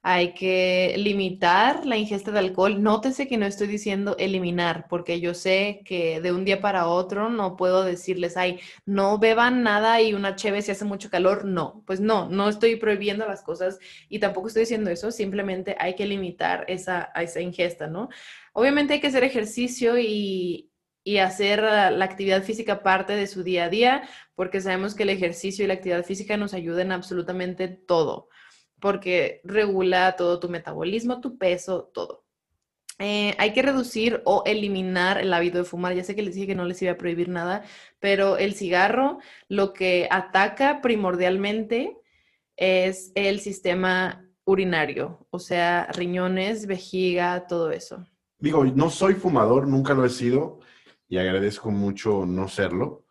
Hay 0.04 0.34
que 0.34 0.94
limitar 0.98 1.86
la 1.86 1.96
ingesta 1.96 2.32
de 2.32 2.40
alcohol. 2.40 2.82
Nótese 2.82 3.28
que 3.28 3.36
no 3.36 3.46
estoy 3.46 3.68
diciendo 3.68 4.16
eliminar, 4.18 4.86
porque 4.88 5.20
yo 5.20 5.32
sé 5.32 5.82
que 5.84 6.20
de 6.20 6.32
un 6.32 6.44
día 6.44 6.60
para 6.60 6.88
otro 6.88 7.28
no 7.30 7.56
puedo 7.56 7.84
decirles, 7.84 8.36
ay, 8.36 8.58
no 8.84 9.18
beban 9.18 9.62
nada 9.62 10.00
y 10.00 10.12
una 10.14 10.34
cheve 10.34 10.60
si 10.62 10.72
hace 10.72 10.84
mucho 10.84 11.08
calor. 11.08 11.44
No, 11.44 11.84
pues 11.86 12.00
no, 12.00 12.28
no 12.28 12.48
estoy 12.48 12.74
prohibiendo 12.76 13.26
las 13.26 13.42
cosas 13.42 13.78
y 14.08 14.18
tampoco 14.18 14.48
estoy 14.48 14.62
diciendo 14.62 14.90
eso. 14.90 15.12
Simplemente 15.12 15.76
hay 15.78 15.94
que 15.94 16.06
limitar 16.06 16.64
esa, 16.66 17.12
esa 17.14 17.40
ingesta, 17.40 17.86
¿no? 17.86 18.08
Obviamente 18.54 18.94
hay 18.94 19.00
que 19.00 19.06
hacer 19.06 19.22
ejercicio 19.22 19.98
y, 20.00 20.72
y 21.04 21.18
hacer 21.18 21.62
la 21.62 22.04
actividad 22.04 22.42
física 22.42 22.82
parte 22.82 23.12
de 23.14 23.28
su 23.28 23.44
día 23.44 23.66
a 23.66 23.68
día, 23.68 24.02
porque 24.34 24.60
sabemos 24.60 24.96
que 24.96 25.04
el 25.04 25.10
ejercicio 25.10 25.64
y 25.64 25.68
la 25.68 25.74
actividad 25.74 26.04
física 26.04 26.36
nos 26.36 26.54
ayudan 26.54 26.90
absolutamente 26.90 27.68
todo 27.68 28.28
porque 28.82 29.40
regula 29.44 30.16
todo 30.16 30.40
tu 30.40 30.48
metabolismo, 30.48 31.20
tu 31.20 31.38
peso, 31.38 31.90
todo. 31.94 32.24
Eh, 32.98 33.34
hay 33.38 33.52
que 33.52 33.62
reducir 33.62 34.20
o 34.24 34.42
eliminar 34.44 35.18
el 35.18 35.32
hábito 35.32 35.58
de 35.58 35.64
fumar. 35.64 35.94
Ya 35.94 36.04
sé 36.04 36.14
que 36.16 36.22
les 36.22 36.34
dije 36.34 36.48
que 36.48 36.54
no 36.56 36.64
les 36.64 36.82
iba 36.82 36.92
a 36.92 36.98
prohibir 36.98 37.28
nada, 37.28 37.62
pero 38.00 38.36
el 38.36 38.54
cigarro 38.54 39.20
lo 39.48 39.72
que 39.72 40.08
ataca 40.10 40.80
primordialmente 40.82 41.96
es 42.56 43.12
el 43.14 43.40
sistema 43.40 44.28
urinario, 44.44 45.26
o 45.30 45.38
sea, 45.38 45.86
riñones, 45.92 46.66
vejiga, 46.66 47.46
todo 47.46 47.70
eso. 47.70 48.04
Digo, 48.38 48.64
no 48.64 48.90
soy 48.90 49.14
fumador, 49.14 49.68
nunca 49.68 49.94
lo 49.94 50.04
he 50.04 50.10
sido 50.10 50.58
y 51.08 51.18
agradezco 51.18 51.70
mucho 51.70 52.26
no 52.26 52.48
serlo. 52.48 53.04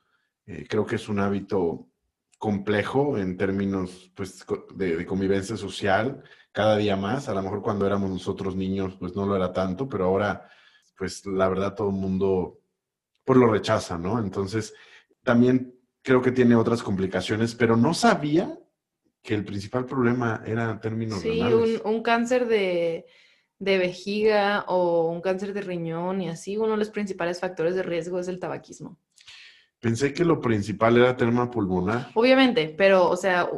Eh, 0.45 0.65
creo 0.69 0.85
que 0.85 0.95
es 0.95 1.07
un 1.07 1.19
hábito 1.19 1.87
complejo 2.41 3.19
en 3.19 3.37
términos 3.37 4.11
pues, 4.15 4.43
de, 4.73 5.05
convivencia 5.05 5.55
social 5.55 6.23
cada 6.51 6.75
día 6.75 6.95
más. 6.95 7.29
A 7.29 7.35
lo 7.35 7.43
mejor 7.43 7.61
cuando 7.61 7.85
éramos 7.85 8.09
nosotros 8.09 8.55
niños 8.55 8.95
pues 8.99 9.15
no 9.15 9.27
lo 9.27 9.35
era 9.35 9.53
tanto, 9.53 9.87
pero 9.87 10.05
ahora 10.05 10.49
pues 10.97 11.23
la 11.27 11.47
verdad 11.47 11.75
todo 11.75 11.89
el 11.89 11.97
mundo 11.97 12.59
pues 13.23 13.37
lo 13.37 13.45
rechaza, 13.45 13.99
¿no? 13.99 14.17
Entonces 14.17 14.73
también 15.23 15.75
creo 16.01 16.23
que 16.23 16.31
tiene 16.31 16.55
otras 16.55 16.81
complicaciones, 16.81 17.53
pero 17.53 17.77
no 17.77 17.93
sabía 17.93 18.57
que 19.21 19.35
el 19.35 19.45
principal 19.45 19.85
problema 19.85 20.41
era 20.43 20.79
términos 20.81 21.21
sí, 21.21 21.41
un, 21.41 21.79
un, 21.85 22.01
cáncer 22.01 22.47
de, 22.47 23.05
de 23.59 23.77
vejiga 23.77 24.65
o 24.67 25.11
un 25.11 25.21
cáncer 25.21 25.53
de 25.53 25.61
riñón 25.61 26.21
y 26.21 26.29
así, 26.29 26.57
uno 26.57 26.71
de 26.71 26.77
los 26.77 26.89
principales 26.89 27.39
factores 27.39 27.75
de 27.75 27.83
riesgo 27.83 28.19
es 28.19 28.27
el 28.27 28.39
tabaquismo. 28.39 28.97
Pensé 29.81 30.13
que 30.13 30.23
lo 30.23 30.39
principal 30.39 30.95
era 30.95 31.17
tema 31.17 31.49
pulmonar. 31.49 32.11
Obviamente, 32.13 32.71
pero, 32.77 33.09
o 33.09 33.17
sea, 33.17 33.49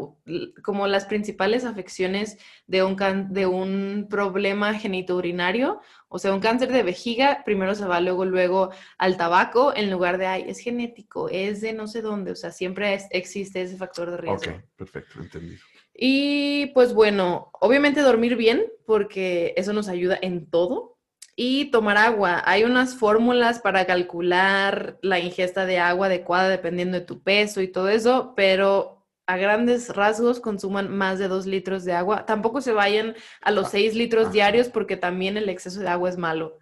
como 0.63 0.87
las 0.87 1.03
principales 1.03 1.65
afecciones 1.65 2.37
de 2.65 2.81
un, 2.81 2.95
de 3.33 3.45
un 3.45 4.07
problema 4.09 4.73
genitourinario, 4.73 5.81
o 6.07 6.19
sea, 6.19 6.33
un 6.33 6.39
cáncer 6.39 6.71
de 6.71 6.81
vejiga, 6.81 7.43
primero 7.43 7.75
se 7.75 7.85
va 7.85 7.99
luego, 7.99 8.23
luego 8.23 8.71
al 8.97 9.17
tabaco, 9.17 9.75
en 9.75 9.91
lugar 9.91 10.17
de, 10.17 10.27
ay, 10.27 10.45
es 10.47 10.59
genético, 10.59 11.27
es 11.27 11.59
de 11.59 11.73
no 11.73 11.87
sé 11.87 12.01
dónde, 12.01 12.31
o 12.31 12.35
sea, 12.37 12.51
siempre 12.51 12.97
existe 13.11 13.61
ese 13.61 13.75
factor 13.75 14.09
de 14.09 14.15
riesgo. 14.15 14.53
Ok, 14.53 14.63
perfecto, 14.77 15.19
entendido. 15.19 15.59
Y 15.93 16.67
pues 16.67 16.93
bueno, 16.93 17.51
obviamente 17.59 17.99
dormir 17.99 18.37
bien, 18.37 18.63
porque 18.85 19.53
eso 19.57 19.73
nos 19.73 19.89
ayuda 19.89 20.17
en 20.21 20.49
todo, 20.49 20.92
y 21.35 21.71
tomar 21.71 21.97
agua. 21.97 22.41
Hay 22.45 22.63
unas 22.63 22.95
fórmulas 22.95 23.59
para 23.59 23.85
calcular 23.85 24.97
la 25.01 25.19
ingesta 25.19 25.65
de 25.65 25.79
agua 25.79 26.07
adecuada 26.07 26.49
dependiendo 26.49 26.99
de 26.99 27.05
tu 27.05 27.21
peso 27.21 27.61
y 27.61 27.67
todo 27.67 27.89
eso, 27.89 28.33
pero 28.35 29.05
a 29.25 29.37
grandes 29.37 29.95
rasgos 29.95 30.39
consuman 30.39 30.95
más 30.95 31.17
de 31.17 31.27
dos 31.27 31.45
litros 31.45 31.85
de 31.85 31.93
agua. 31.93 32.25
Tampoco 32.25 32.61
se 32.61 32.73
vayan 32.73 33.15
a 33.41 33.51
los 33.51 33.67
ah, 33.67 33.69
seis 33.71 33.95
litros 33.95 34.31
diarios 34.31 34.69
porque 34.69 34.97
también 34.97 35.37
el 35.37 35.49
exceso 35.49 35.79
de 35.79 35.87
agua 35.87 36.09
es 36.09 36.17
malo. 36.17 36.59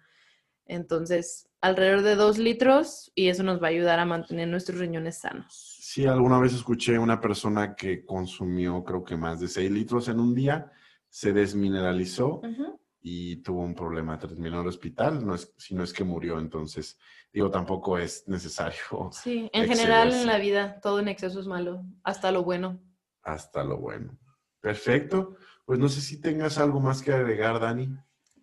Entonces, 0.64 1.48
alrededor 1.60 2.02
de 2.02 2.14
dos 2.14 2.38
litros 2.38 3.10
y 3.14 3.28
eso 3.28 3.42
nos 3.42 3.60
va 3.60 3.66
a 3.66 3.70
ayudar 3.70 3.98
a 3.98 4.06
mantener 4.06 4.48
nuestros 4.48 4.78
riñones 4.78 5.18
sanos. 5.18 5.76
Sí, 5.80 6.06
alguna 6.06 6.38
vez 6.38 6.54
escuché 6.54 6.98
una 6.98 7.20
persona 7.20 7.74
que 7.74 8.04
consumió 8.04 8.82
creo 8.84 9.04
que 9.04 9.16
más 9.16 9.40
de 9.40 9.48
seis 9.48 9.70
litros 9.70 10.08
en 10.08 10.20
un 10.20 10.34
día, 10.34 10.70
se 11.10 11.34
desmineralizó 11.34 12.40
y 13.02 13.36
tuvo 13.42 13.62
un 13.62 13.74
problema, 13.74 14.18
terminó 14.18 14.56
en 14.56 14.62
el 14.62 14.68
hospital, 14.68 15.26
no 15.26 15.34
es, 15.34 15.52
si 15.58 15.74
no 15.74 15.82
es 15.82 15.92
que 15.92 16.04
murió, 16.04 16.38
entonces 16.38 16.98
digo, 17.32 17.50
tampoco 17.50 17.98
es 17.98 18.28
necesario. 18.28 19.10
Sí, 19.10 19.50
en 19.52 19.66
general 19.66 20.12
en 20.12 20.26
la 20.26 20.38
vida 20.38 20.80
todo 20.80 21.00
en 21.00 21.08
exceso 21.08 21.40
es 21.40 21.46
malo, 21.46 21.84
hasta 22.04 22.30
lo 22.30 22.44
bueno. 22.44 22.80
Hasta 23.22 23.64
lo 23.64 23.78
bueno. 23.78 24.18
Perfecto. 24.60 25.36
Pues 25.64 25.78
no 25.78 25.88
sé 25.88 26.00
si 26.00 26.20
tengas 26.20 26.58
algo 26.58 26.80
más 26.80 27.02
que 27.02 27.12
agregar, 27.12 27.58
Dani. 27.60 27.88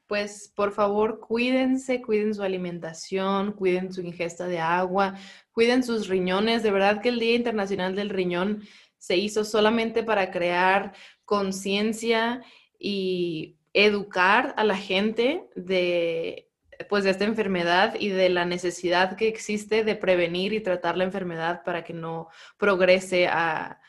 Pues 0.07 0.51
por 0.55 0.71
favor, 0.71 1.19
cuídense, 1.19 2.01
cuiden 2.01 2.33
su 2.33 2.43
alimentación, 2.43 3.53
cuiden 3.53 3.93
su 3.93 4.01
ingesta 4.01 4.47
de 4.47 4.59
agua, 4.59 5.15
cuiden 5.51 5.83
sus 5.83 6.07
riñones. 6.07 6.63
De 6.63 6.71
verdad 6.71 7.01
que 7.01 7.09
el 7.09 7.19
Día 7.19 7.35
Internacional 7.35 7.95
del 7.95 8.09
Riñón 8.09 8.63
se 8.97 9.17
hizo 9.17 9.45
solamente 9.45 10.03
para 10.03 10.31
crear 10.31 10.93
conciencia 11.25 12.41
y 12.79 13.58
educar 13.73 14.53
a 14.57 14.63
la 14.63 14.77
gente 14.77 15.49
de, 15.55 16.49
pues, 16.89 17.03
de 17.03 17.11
esta 17.11 17.25
enfermedad 17.25 17.95
y 17.99 18.09
de 18.09 18.29
la 18.29 18.45
necesidad 18.45 19.15
que 19.15 19.27
existe 19.27 19.83
de 19.83 19.95
prevenir 19.95 20.53
y 20.53 20.61
tratar 20.61 20.97
la 20.97 21.03
enfermedad 21.03 21.63
para 21.63 21.83
que 21.83 21.93
no 21.93 22.29
progrese 22.57 23.27
a, 23.27 23.81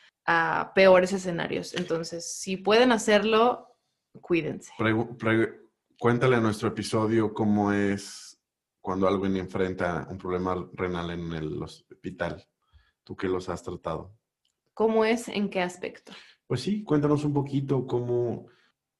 peores 0.77 1.13
escenarios. 1.13 1.75
Entonces, 1.75 2.39
si 2.39 2.57
pueden 2.57 2.93
hacerlo, 2.93 3.67
cuídense. 4.21 4.71
cuéntale 5.99 6.37
a 6.37 6.41
nuestro 6.41 6.69
episodio 6.69 7.35
cómo 7.35 7.73
es 7.73 8.41
cuando 8.81 9.09
alguien 9.09 9.37
enfrenta 9.37 10.07
un 10.09 10.19
problema 10.19 10.69
renal 10.75 11.11
en 11.11 11.33
el 11.33 11.61
hospital. 11.61 12.47
Tú 13.03 13.17
que 13.17 13.27
los 13.27 13.49
has 13.49 13.65
tratado. 13.65 14.15
¿Cómo 14.73 15.05
es? 15.05 15.29
¿En 15.29 15.51
qué 15.51 15.61
aspecto? 15.61 16.13
Pues 16.47 16.61
sí, 16.61 16.83
cuéntanos 16.85 17.25
un 17.25 17.33
poquito 17.33 17.87
cómo, 17.87 18.47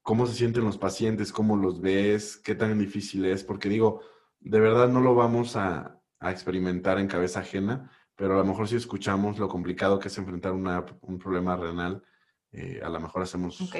cómo 0.01 0.25
se 0.25 0.33
sienten 0.33 0.63
los 0.63 0.77
pacientes, 0.77 1.31
cómo 1.31 1.55
los 1.55 1.81
ves, 1.81 2.37
qué 2.37 2.55
tan 2.55 2.77
difícil 2.79 3.25
es, 3.25 3.43
porque 3.43 3.69
digo, 3.69 4.01
de 4.39 4.59
verdad 4.59 4.89
no 4.89 5.01
lo 5.01 5.15
vamos 5.15 5.55
a, 5.55 5.97
experimentar 6.23 6.99
en 6.99 7.07
cabeza 7.07 7.39
ajena, 7.39 7.91
pero 8.15 8.35
a 8.35 8.37
lo 8.37 8.45
mejor 8.45 8.67
si 8.67 8.75
escuchamos 8.75 9.39
lo 9.39 9.47
complicado 9.47 9.97
que 9.97 10.07
es 10.07 10.17
enfrentar 10.19 10.51
un 10.53 11.17
problema 11.17 11.55
renal, 11.55 12.03
eh, 12.51 12.79
a 12.83 12.89
lo 12.89 12.99
mejor 12.99 13.23
hacemos... 13.23 13.59
Ok. 13.59 13.75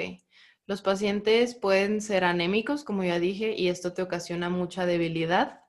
Los 0.66 0.82
pacientes 0.82 1.54
pueden 1.54 2.00
ser 2.00 2.24
anémicos, 2.24 2.82
como 2.82 3.04
ya 3.04 3.20
dije, 3.20 3.54
y 3.56 3.68
esto 3.68 3.92
te 3.92 4.02
ocasiona 4.02 4.50
mucha 4.50 4.84
debilidad. 4.86 5.60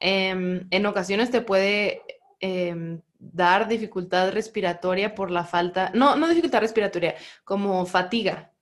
Em, 0.00 0.66
en 0.70 0.86
ocasiones 0.86 1.30
te 1.30 1.40
puede 1.40 2.02
em, 2.40 3.00
dar 3.18 3.68
dificultad 3.68 4.32
respiratoria 4.32 5.14
por 5.14 5.30
la 5.30 5.44
falta, 5.44 5.92
no, 5.94 6.16
no 6.16 6.28
dificultad 6.28 6.60
respiratoria, 6.60 7.14
como 7.44 7.86
fatiga, 7.86 8.53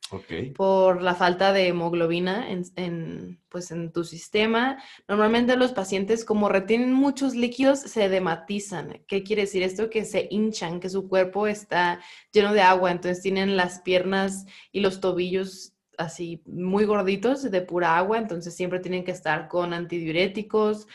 por 0.55 1.03
la 1.03 1.15
falta 1.15 1.53
de 1.53 1.69
hemoglobina 1.69 2.51
en, 2.51 3.41
pues 3.49 3.71
en 3.71 3.93
tu 3.93 4.05
sistema. 4.05 4.83
Normalmente 5.09 5.57
los 5.57 5.73
pacientes, 5.73 6.25
como 6.25 6.49
retienen 6.49 6.93
muchos 6.93 7.35
líquidos, 7.35 7.81
se 7.81 8.09
dematizan. 8.09 9.03
¿Qué 9.07 9.23
quiere 9.23 9.43
decir 9.43 9.63
esto? 9.63 9.89
Que 9.89 10.05
se 10.05 10.29
hinchan, 10.31 10.81
que 10.81 10.91
su 10.91 11.09
cuerpo 11.09 11.47
está 11.47 12.01
lleno 12.33 12.53
de 12.53 12.61
agua, 12.61 12.91
entonces 12.91 13.23
tienen 13.23 13.57
las 13.57 13.81
piernas 13.81 14.47
y 14.71 14.81
los 14.81 15.01
tobillos 15.01 15.73
así 15.99 16.43
muy 16.47 16.85
gorditos 16.85 17.51
de 17.51 17.61
pura 17.61 17.97
agua, 17.97 18.19
entonces 18.19 18.55
siempre 18.55 18.81
tienen 18.81 19.05
que 19.05 19.13
estar 19.13 19.49
con 19.49 19.73
antidiuréticos. 19.73 20.87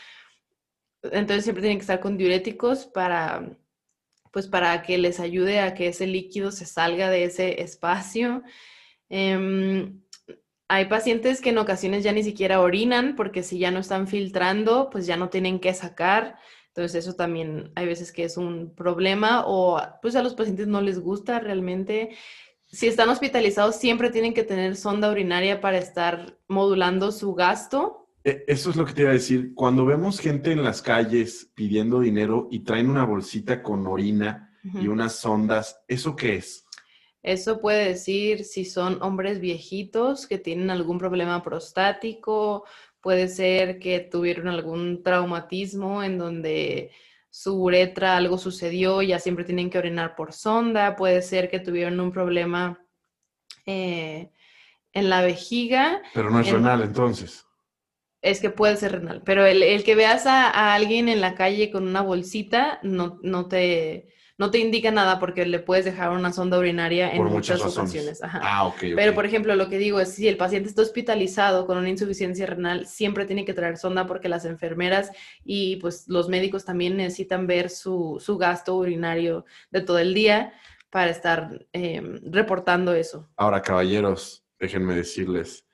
Entonces 1.02 1.44
siempre 1.44 1.62
tienen 1.62 1.78
que 1.78 1.82
estar 1.82 2.00
con 2.00 2.16
diuréticos 2.16 2.86
para 2.86 3.56
pues 4.30 4.46
para 4.46 4.82
que 4.82 4.98
les 4.98 5.20
ayude 5.20 5.60
a 5.60 5.74
que 5.74 5.88
ese 5.88 6.06
líquido 6.06 6.52
se 6.52 6.66
salga 6.66 7.10
de 7.10 7.24
ese 7.24 7.62
espacio. 7.62 8.42
Em, 9.08 10.00
hay 10.68 10.84
pacientes 10.84 11.40
que 11.40 11.50
en 11.50 11.58
ocasiones 11.58 12.04
ya 12.04 12.12
ni 12.12 12.22
siquiera 12.22 12.60
orinan 12.60 13.16
porque 13.16 13.42
si 13.42 13.58
ya 13.58 13.70
no 13.70 13.80
están 13.80 14.06
filtrando, 14.06 14.90
pues 14.90 15.06
ya 15.06 15.16
no 15.16 15.30
tienen 15.30 15.60
que 15.60 15.72
sacar. 15.72 16.36
Entonces 16.68 17.06
eso 17.06 17.16
también 17.16 17.72
hay 17.74 17.86
veces 17.86 18.12
que 18.12 18.24
es 18.24 18.36
un 18.36 18.74
problema 18.74 19.44
o 19.46 19.80
pues 20.02 20.14
a 20.14 20.22
los 20.22 20.34
pacientes 20.34 20.66
no 20.66 20.82
les 20.82 21.00
gusta 21.00 21.40
realmente. 21.40 22.10
Si 22.66 22.86
están 22.86 23.08
hospitalizados 23.08 23.76
siempre 23.76 24.10
tienen 24.10 24.34
que 24.34 24.44
tener 24.44 24.76
sonda 24.76 25.10
urinaria 25.10 25.60
para 25.60 25.78
estar 25.78 26.38
modulando 26.48 27.12
su 27.12 27.34
gasto. 27.34 28.10
E, 28.22 28.44
eso 28.46 28.68
es 28.68 28.76
lo 28.76 28.84
que 28.84 28.92
te 28.92 29.02
iba 29.02 29.10
a 29.10 29.14
decir. 29.14 29.54
Cuando 29.54 29.86
vemos 29.86 30.20
gente 30.20 30.52
en 30.52 30.62
las 30.62 30.82
calles 30.82 31.50
pidiendo 31.54 32.00
dinero 32.00 32.46
y 32.50 32.60
traen 32.60 32.90
una 32.90 33.04
bolsita 33.04 33.62
con 33.62 33.86
orina 33.86 34.44
y 34.74 34.86
unas 34.86 35.14
sondas, 35.14 35.80
¿eso 35.88 36.14
qué 36.14 36.36
es? 36.36 36.67
Eso 37.22 37.60
puede 37.60 37.88
decir 37.88 38.44
si 38.44 38.64
son 38.64 39.02
hombres 39.02 39.40
viejitos 39.40 40.26
que 40.26 40.38
tienen 40.38 40.70
algún 40.70 40.98
problema 40.98 41.42
prostático, 41.42 42.64
puede 43.00 43.28
ser 43.28 43.78
que 43.78 44.00
tuvieron 44.00 44.48
algún 44.48 45.02
traumatismo 45.02 46.02
en 46.02 46.18
donde 46.18 46.90
su 47.30 47.62
uretra 47.62 48.16
algo 48.16 48.38
sucedió, 48.38 49.02
ya 49.02 49.18
siempre 49.18 49.44
tienen 49.44 49.70
que 49.70 49.78
orinar 49.78 50.14
por 50.14 50.32
sonda, 50.32 50.96
puede 50.96 51.22
ser 51.22 51.50
que 51.50 51.60
tuvieron 51.60 52.00
un 52.00 52.12
problema 52.12 52.84
eh, 53.66 54.30
en 54.92 55.10
la 55.10 55.22
vejiga. 55.22 56.02
Pero 56.14 56.30
no 56.30 56.40
es 56.40 56.50
renal 56.50 56.82
entonces. 56.82 57.44
Es 58.20 58.40
que 58.40 58.50
puede 58.50 58.76
ser 58.76 58.92
renal, 58.92 59.22
pero 59.24 59.46
el, 59.46 59.84
que 59.84 59.94
veas 59.94 60.26
a, 60.26 60.74
alguien 60.74 61.08
en 61.08 61.20
la 61.20 61.34
calle 61.34 61.70
con 61.70 61.86
una 61.86 62.02
bolsita 62.02 62.80
no, 62.82 63.20
no 63.22 63.46
te 63.46 64.08
no 64.38 64.52
te 64.52 64.58
indica 64.58 64.92
nada 64.92 65.18
porque 65.18 65.44
le 65.44 65.58
puedes 65.58 65.84
dejar 65.84 66.10
una 66.10 66.32
sonda 66.32 66.58
urinaria 66.58 67.12
en 67.12 67.24
muchas, 67.24 67.60
ocasiones. 67.60 68.20
Ah. 68.22 68.72
Pero, 68.80 69.12
por 69.12 69.26
ejemplo, 69.26 69.56
lo 69.56 69.68
que 69.68 69.78
digo 69.78 69.98
es, 69.98 70.12
si 70.14 70.28
el 70.28 70.36
paciente 70.36 70.68
está 70.68 70.82
hospitalizado 70.82 71.66
con 71.66 71.76
una 71.76 71.88
insuficiencia 71.88 72.46
renal, 72.46 72.86
siempre 72.86 73.26
tiene 73.26 73.44
que 73.44 73.52
traer 73.52 73.76
sonda 73.76 74.06
porque 74.06 74.28
las 74.28 74.44
enfermeras 74.44 75.10
y 75.44 75.76
pues 75.76 76.06
los 76.06 76.28
médicos 76.28 76.64
también 76.64 76.96
necesitan 76.96 77.48
ver 77.48 77.68
su, 77.68 78.22
gasto 78.38 78.76
urinario 78.76 79.44
de 79.72 79.80
todo 79.80 79.98
el 79.98 80.14
día 80.14 80.52
para 80.88 81.10
estar 81.10 81.66
em, 81.72 82.20
reportando 82.30 82.94
eso. 82.94 83.28
Ahora, 83.36 83.60
caballeros, 83.60 84.44
déjenme 84.60 84.94
decirles 84.94 85.66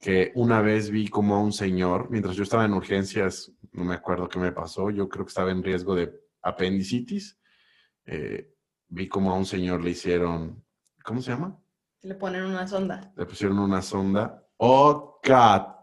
que 0.00 0.32
una 0.34 0.60
vez 0.60 0.90
vi 0.90 1.06
como 1.06 1.36
a 1.36 1.40
un 1.40 1.52
señor, 1.52 2.10
mientras 2.10 2.34
yo 2.34 2.42
estaba 2.42 2.64
en 2.64 2.72
urgencias, 2.72 3.52
no 3.70 3.84
me 3.84 3.94
acuerdo 3.94 4.28
qué 4.28 4.40
me 4.40 4.50
pasó, 4.50 4.90
yo 4.90 5.08
creo 5.08 5.24
que 5.24 5.30
estaba 5.30 5.52
en 5.52 5.62
riesgo 5.62 5.94
de 5.94 6.12
apendicitis, 6.42 7.38
eh, 8.06 8.54
vi 8.88 9.08
como 9.08 9.30
a 9.30 9.34
un 9.34 9.46
señor 9.46 9.82
le 9.82 9.90
hicieron, 9.90 10.64
¿cómo 11.04 11.20
se 11.20 11.30
llama? 11.30 11.58
Le 12.02 12.14
ponen 12.14 12.44
una 12.44 12.66
sonda. 12.66 13.12
Le 13.16 13.26
pusieron 13.26 13.58
una 13.58 13.80
sonda. 13.80 14.46
¡Oh, 14.56 15.20
cat! 15.22 15.82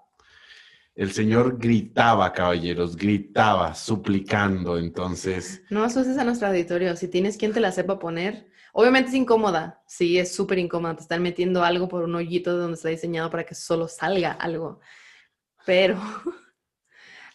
El 0.95 1.13
señor 1.13 1.57
gritaba, 1.57 2.34
caballeros, 2.34 2.97
gritaba, 2.97 3.74
suplicando, 3.74 4.78
entonces... 4.78 5.63
No 5.70 5.86
asuses 5.86 6.17
a 6.17 6.26
nuestro 6.26 6.49
auditorio, 6.49 6.93
si 6.97 7.07
tienes 7.07 7.38
quien 7.38 7.53
te 7.53 7.61
la 7.61 7.72
sepa 7.72 7.99
poner, 7.99 8.51
obviamente 8.74 9.07
es 9.09 9.15
incómoda, 9.15 9.82
sí, 9.88 10.20
es 10.20 10.36
súper 10.36 10.59
incómoda, 10.59 10.97
te 10.97 11.03
están 11.03 11.22
metiendo 11.22 11.63
algo 11.63 11.88
por 11.88 12.03
un 12.03 12.15
hoyito 12.15 12.57
donde 12.57 12.76
está 12.76 12.89
diseñado 12.89 13.30
para 13.30 13.45
que 13.45 13.55
solo 13.55 13.88
salga 13.88 14.34
algo, 14.34 14.82
pero 15.65 15.97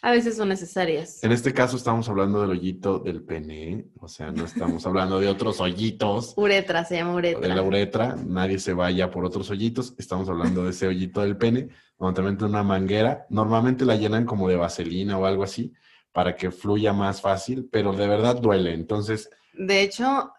a 0.05 0.11
veces 0.11 0.37
son 0.37 0.49
necesarias. 0.49 1.23
En 1.23 1.31
este 1.31 1.51
caso 1.51 1.77
estamos 1.77 2.07
hablando 2.07 2.39
del 2.39 2.51
hoyito 2.51 2.99
del 2.99 3.23
pene, 3.23 3.87
o 3.99 4.07
sea, 4.07 4.31
no 4.31 4.45
estamos 4.45 4.85
hablando 4.85 5.19
de 5.19 5.27
otros 5.27 5.59
hoyitos. 5.59 6.33
Uretra, 6.37 6.85
se 6.85 6.97
llama 6.97 7.15
uretra. 7.15 7.47
De 7.47 7.55
la 7.55 7.63
uretra, 7.63 8.15
nadie 8.23 8.59
se 8.59 8.73
vaya 8.73 9.09
por 9.09 9.25
otros 9.25 9.49
hoyitos, 9.49 9.95
estamos 9.97 10.29
hablando 10.29 10.63
de 10.63 10.69
ese 10.69 10.85
hoyito 10.85 11.21
del 11.21 11.37
pene, 11.37 11.69
donde 11.97 12.21
te 12.21 12.27
meten 12.29 12.49
una 12.49 12.61
manguera, 12.61 13.25
normalmente 13.31 13.83
la 13.83 13.95
llenan 13.95 14.25
como 14.25 14.47
de 14.47 14.57
vaselina 14.57 15.17
o 15.17 15.25
algo 15.25 15.41
así, 15.41 15.73
para 16.11 16.35
que 16.35 16.51
fluya 16.51 16.93
más 16.93 17.19
fácil, 17.19 17.67
pero 17.71 17.91
de 17.91 18.07
verdad 18.07 18.39
duele, 18.39 18.75
entonces... 18.75 19.31
De 19.53 19.81
hecho, 19.81 20.31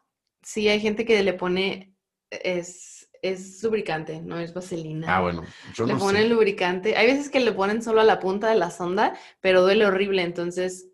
sí 0.44 0.68
hay 0.68 0.78
gente 0.78 1.04
que 1.04 1.20
le 1.24 1.32
pone, 1.32 1.92
es 2.30 2.95
es 3.22 3.62
lubricante, 3.62 4.20
no 4.22 4.38
es 4.38 4.54
vaselina. 4.54 5.16
Ah, 5.16 5.20
bueno. 5.20 5.44
Yo 5.74 5.86
le 5.86 5.96
ponen 5.96 6.28
lubricante. 6.28 6.96
Hay 6.96 7.06
veces 7.06 7.30
que 7.30 7.40
le 7.40 7.52
ponen 7.52 7.82
solo 7.82 8.00
a 8.00 8.04
la 8.04 8.20
punta 8.20 8.48
de 8.48 8.56
la 8.56 8.70
sonda, 8.70 9.16
pero 9.40 9.62
duele 9.62 9.86
horrible. 9.86 10.22
Entonces, 10.22 10.88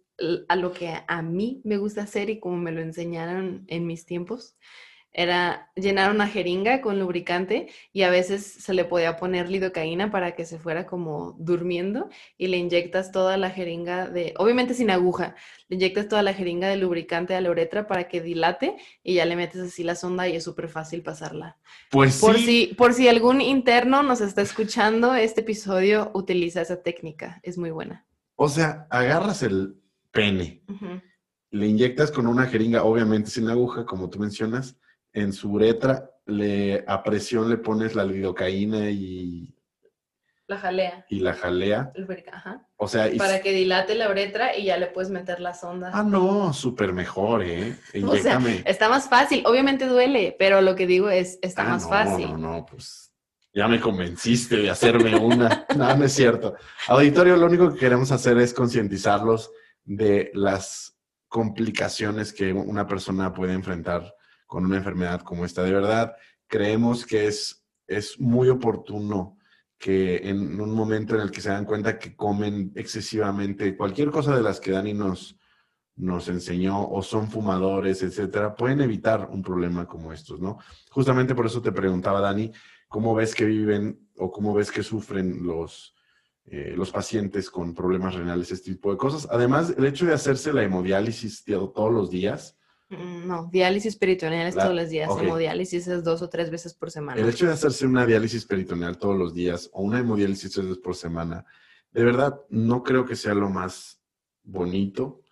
a 0.48 0.56
lo 0.56 0.72
que 0.72 0.94
a 1.06 1.22
mí 1.22 1.60
me 1.64 1.76
gusta 1.76 2.02
hacer 2.02 2.30
y 2.30 2.38
como 2.38 2.56
me 2.56 2.72
lo 2.72 2.80
enseñaron 2.80 3.64
en 3.68 3.86
mis 3.86 4.06
tiempos, 4.06 4.56
era 5.12 5.70
llenar 5.76 6.10
una 6.10 6.26
jeringa 6.26 6.80
con 6.80 6.98
lubricante 6.98 7.68
y 7.92 8.02
a 8.02 8.10
veces 8.10 8.46
se 8.46 8.72
le 8.72 8.84
podía 8.84 9.16
poner 9.16 9.50
lidocaína 9.50 10.10
para 10.10 10.34
que 10.34 10.46
se 10.46 10.58
fuera 10.58 10.86
como 10.86 11.36
durmiendo 11.38 12.08
y 12.38 12.48
le 12.48 12.56
inyectas 12.56 13.12
toda 13.12 13.36
la 13.36 13.50
jeringa 13.50 14.08
de, 14.08 14.32
obviamente 14.38 14.72
sin 14.72 14.90
aguja, 14.90 15.34
le 15.68 15.76
inyectas 15.76 16.08
toda 16.08 16.22
la 16.22 16.32
jeringa 16.32 16.68
de 16.68 16.76
lubricante 16.76 17.34
a 17.34 17.40
la 17.40 17.50
uretra 17.50 17.86
para 17.86 18.08
que 18.08 18.22
dilate 18.22 18.76
y 19.02 19.14
ya 19.14 19.26
le 19.26 19.36
metes 19.36 19.60
así 19.60 19.84
la 19.84 19.96
sonda 19.96 20.28
y 20.28 20.36
es 20.36 20.44
súper 20.44 20.68
fácil 20.68 21.02
pasarla. 21.02 21.58
Pues 21.90 22.18
por 22.18 22.38
Si, 22.38 22.74
por 22.78 22.94
si 22.94 23.08
algún 23.08 23.40
interno 23.42 24.02
nos 24.02 24.22
está 24.22 24.40
escuchando, 24.40 25.14
este 25.14 25.42
episodio 25.42 26.10
utiliza 26.14 26.62
esa 26.62 26.82
técnica, 26.82 27.38
es 27.42 27.58
muy 27.58 27.70
buena. 27.70 28.06
O 28.36 28.48
sea, 28.48 28.86
agarras 28.90 29.42
el 29.42 29.76
pene, 30.10 30.62
le 31.50 31.66
inyectas 31.66 32.10
con 32.10 32.26
una 32.26 32.46
jeringa, 32.46 32.82
obviamente 32.82 33.30
sin 33.30 33.48
aguja, 33.50 33.84
como 33.84 34.08
tú 34.08 34.18
mencionas, 34.18 34.78
en 35.12 35.32
su 35.32 35.52
uretra, 35.52 36.10
le, 36.26 36.84
a 36.86 37.02
presión 37.02 37.50
le 37.50 37.56
pones 37.56 37.94
la 37.94 38.04
lidocaína 38.04 38.90
y... 38.90 39.54
La 40.46 40.58
jalea. 40.58 41.06
Y 41.08 41.20
la 41.20 41.34
jalea. 41.34 41.92
Ajá. 42.32 42.66
O 42.76 42.88
sea... 42.88 43.10
Para 43.16 43.40
que 43.40 43.52
dilate 43.52 43.94
la 43.94 44.10
uretra 44.10 44.56
y 44.56 44.64
ya 44.64 44.76
le 44.76 44.88
puedes 44.88 45.10
meter 45.10 45.40
la 45.40 45.54
sonda. 45.54 45.90
Ah, 45.94 46.02
no, 46.02 46.52
súper 46.52 46.92
mejor, 46.92 47.42
¿eh? 47.42 47.76
O 48.04 48.16
sea, 48.16 48.40
está 48.64 48.88
más 48.88 49.08
fácil. 49.08 49.44
Obviamente 49.46 49.86
duele, 49.86 50.36
pero 50.38 50.60
lo 50.60 50.74
que 50.74 50.86
digo 50.86 51.08
es, 51.08 51.38
está 51.42 51.62
ah, 51.62 51.70
más 51.70 51.88
fácil. 51.88 52.28
No, 52.32 52.38
no, 52.38 52.66
pues 52.66 53.12
ya 53.54 53.68
me 53.68 53.80
convenciste 53.80 54.56
de 54.56 54.70
hacerme 54.70 55.14
una. 55.14 55.66
no, 55.76 55.96
no 55.96 56.04
es 56.04 56.12
cierto. 56.12 56.54
Auditorio, 56.88 57.36
lo 57.36 57.46
único 57.46 57.72
que 57.72 57.78
queremos 57.78 58.10
hacer 58.10 58.38
es 58.38 58.54
concientizarlos 58.54 59.50
de 59.84 60.30
las 60.34 60.96
complicaciones 61.28 62.32
que 62.32 62.52
una 62.52 62.86
persona 62.86 63.32
puede 63.32 63.52
enfrentar 63.52 64.14
con 64.52 64.66
una 64.66 64.76
enfermedad 64.76 65.22
como 65.22 65.46
esta. 65.46 65.62
De 65.62 65.72
verdad, 65.72 66.14
creemos 66.46 67.06
que 67.06 67.26
es, 67.26 67.64
es 67.86 68.20
muy 68.20 68.50
oportuno 68.50 69.38
que 69.78 70.28
en 70.28 70.60
un 70.60 70.74
momento 70.74 71.14
en 71.14 71.22
el 71.22 71.30
que 71.30 71.40
se 71.40 71.48
dan 71.48 71.64
cuenta 71.64 71.98
que 71.98 72.14
comen 72.14 72.70
excesivamente 72.74 73.74
cualquier 73.74 74.10
cosa 74.10 74.36
de 74.36 74.42
las 74.42 74.60
que 74.60 74.72
Dani 74.72 74.92
nos, 74.92 75.38
nos 75.96 76.28
enseñó 76.28 76.86
o 76.86 77.02
son 77.02 77.30
fumadores, 77.30 78.02
etcétera, 78.02 78.54
pueden 78.54 78.82
evitar 78.82 79.30
un 79.32 79.40
problema 79.40 79.86
como 79.86 80.12
estos, 80.12 80.38
¿no? 80.38 80.58
Justamente 80.90 81.34
por 81.34 81.46
eso 81.46 81.62
te 81.62 81.72
preguntaba, 81.72 82.20
Dani, 82.20 82.52
¿cómo 82.88 83.14
ves 83.14 83.34
que 83.34 83.46
viven 83.46 84.06
o 84.18 84.30
cómo 84.30 84.52
ves 84.52 84.70
que 84.70 84.82
sufren 84.82 85.46
los, 85.46 85.94
eh, 86.44 86.74
los 86.76 86.90
pacientes 86.90 87.48
con 87.48 87.74
problemas 87.74 88.14
renales, 88.14 88.52
este 88.52 88.72
tipo 88.72 88.90
de 88.90 88.98
cosas? 88.98 89.26
Además, 89.30 89.72
el 89.78 89.86
hecho 89.86 90.04
de 90.04 90.12
hacerse 90.12 90.52
la 90.52 90.62
hemodiálisis 90.62 91.42
todos 91.42 91.90
los 91.90 92.10
días, 92.10 92.58
no, 92.98 93.48
diálisis 93.50 93.96
peritoneal 93.96 94.48
es 94.48 94.54
todos 94.54 94.74
los 94.74 94.88
días, 94.88 95.10
hemodiálisis 95.18 95.86
es 95.88 96.04
dos 96.04 96.22
o 96.22 96.28
tres 96.28 96.50
veces 96.50 96.74
por 96.74 96.90
semana. 96.90 97.20
El 97.20 97.28
hecho 97.28 97.46
de 97.46 97.52
hacerse 97.52 97.86
una 97.86 98.06
diálisis 98.06 98.44
peritoneal 98.44 98.98
todos 98.98 99.18
los 99.18 99.34
días 99.34 99.70
o 99.72 99.82
una 99.82 100.00
hemodiálisis 100.00 100.52
tres 100.52 100.66
veces 100.66 100.82
por 100.82 100.94
semana, 100.94 101.44
de 101.90 102.04
verdad 102.04 102.40
no 102.50 102.82
creo 102.82 103.04
que 103.04 103.16
sea 103.16 103.34
lo 103.34 103.50
más 103.50 104.00
bonito. 104.42 105.22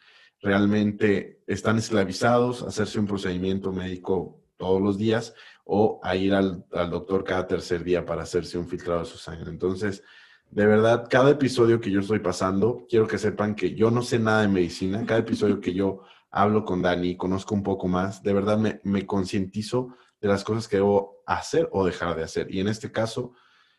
Realmente 0.40 1.42
están 1.46 1.78
esclavizados 1.78 2.62
a 2.62 2.68
hacerse 2.68 2.98
un 2.98 3.06
procedimiento 3.06 3.72
médico 3.72 4.40
todos 4.56 4.80
los 4.80 4.96
días 4.96 5.34
o 5.64 6.00
a 6.02 6.16
ir 6.16 6.34
al, 6.34 6.64
al 6.72 6.90
doctor 6.90 7.24
cada 7.24 7.46
tercer 7.46 7.84
día 7.84 8.04
para 8.04 8.22
hacerse 8.22 8.58
un 8.58 8.68
filtrado 8.68 9.00
de 9.00 9.06
su 9.06 9.18
sangre. 9.18 9.50
Entonces, 9.50 10.02
de 10.50 10.66
verdad, 10.66 11.06
cada 11.08 11.30
episodio 11.30 11.80
que 11.80 11.90
yo 11.90 12.00
estoy 12.00 12.18
pasando, 12.18 12.86
quiero 12.88 13.06
que 13.06 13.18
sepan 13.18 13.54
que 13.54 13.74
yo 13.74 13.90
no 13.90 14.02
sé 14.02 14.18
nada 14.18 14.42
de 14.42 14.48
medicina. 14.48 15.04
Cada 15.06 15.20
episodio 15.20 15.60
que 15.60 15.72
yo 15.72 16.02
hablo 16.30 16.64
con 16.64 16.82
Dani, 16.82 17.16
conozco 17.16 17.54
un 17.54 17.62
poco 17.62 17.88
más, 17.88 18.22
de 18.22 18.32
verdad 18.32 18.58
me, 18.58 18.80
me 18.84 19.06
concientizo 19.06 19.94
de 20.20 20.28
las 20.28 20.44
cosas 20.44 20.68
que 20.68 20.76
debo 20.76 21.22
hacer 21.26 21.68
o 21.72 21.84
dejar 21.84 22.16
de 22.16 22.24
hacer. 22.24 22.52
Y 22.54 22.60
en 22.60 22.68
este 22.68 22.92
caso, 22.92 23.32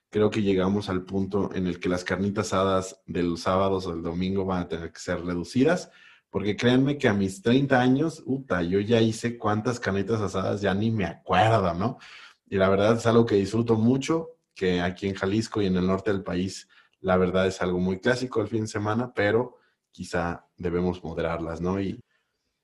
creo 0.09 0.29
que 0.29 0.41
llegamos 0.41 0.89
al 0.89 1.03
punto 1.03 1.49
en 1.53 1.67
el 1.67 1.79
que 1.79 1.89
las 1.89 2.03
carnitas 2.03 2.47
asadas 2.47 3.01
de 3.05 3.23
los 3.23 3.41
sábados 3.41 3.87
o 3.87 3.93
del 3.93 4.03
domingo 4.03 4.45
van 4.45 4.63
a 4.63 4.67
tener 4.67 4.91
que 4.91 4.99
ser 4.99 5.23
reducidas, 5.23 5.89
porque 6.29 6.55
créanme 6.55 6.97
que 6.97 7.07
a 7.07 7.13
mis 7.13 7.41
30 7.41 7.79
años, 7.79 8.23
uta, 8.25 8.61
yo 8.63 8.79
ya 8.79 9.01
hice 9.01 9.37
cuántas 9.37 9.79
carnitas 9.79 10.21
asadas, 10.21 10.61
ya 10.61 10.73
ni 10.73 10.91
me 10.91 11.05
acuerdo, 11.05 11.73
¿no? 11.73 11.97
Y 12.47 12.57
la 12.57 12.69
verdad 12.69 12.97
es 12.97 13.05
algo 13.05 13.25
que 13.25 13.35
disfruto 13.35 13.75
mucho, 13.75 14.37
que 14.53 14.81
aquí 14.81 15.07
en 15.07 15.15
Jalisco 15.15 15.61
y 15.61 15.67
en 15.67 15.77
el 15.77 15.87
norte 15.87 16.11
del 16.11 16.23
país, 16.23 16.67
la 16.99 17.17
verdad 17.17 17.47
es 17.47 17.61
algo 17.61 17.79
muy 17.79 17.99
clásico 17.99 18.41
el 18.41 18.47
fin 18.47 18.61
de 18.61 18.67
semana, 18.67 19.13
pero 19.13 19.57
quizá 19.91 20.45
debemos 20.57 21.03
moderarlas, 21.03 21.61
¿no? 21.61 21.79
Y 21.81 22.01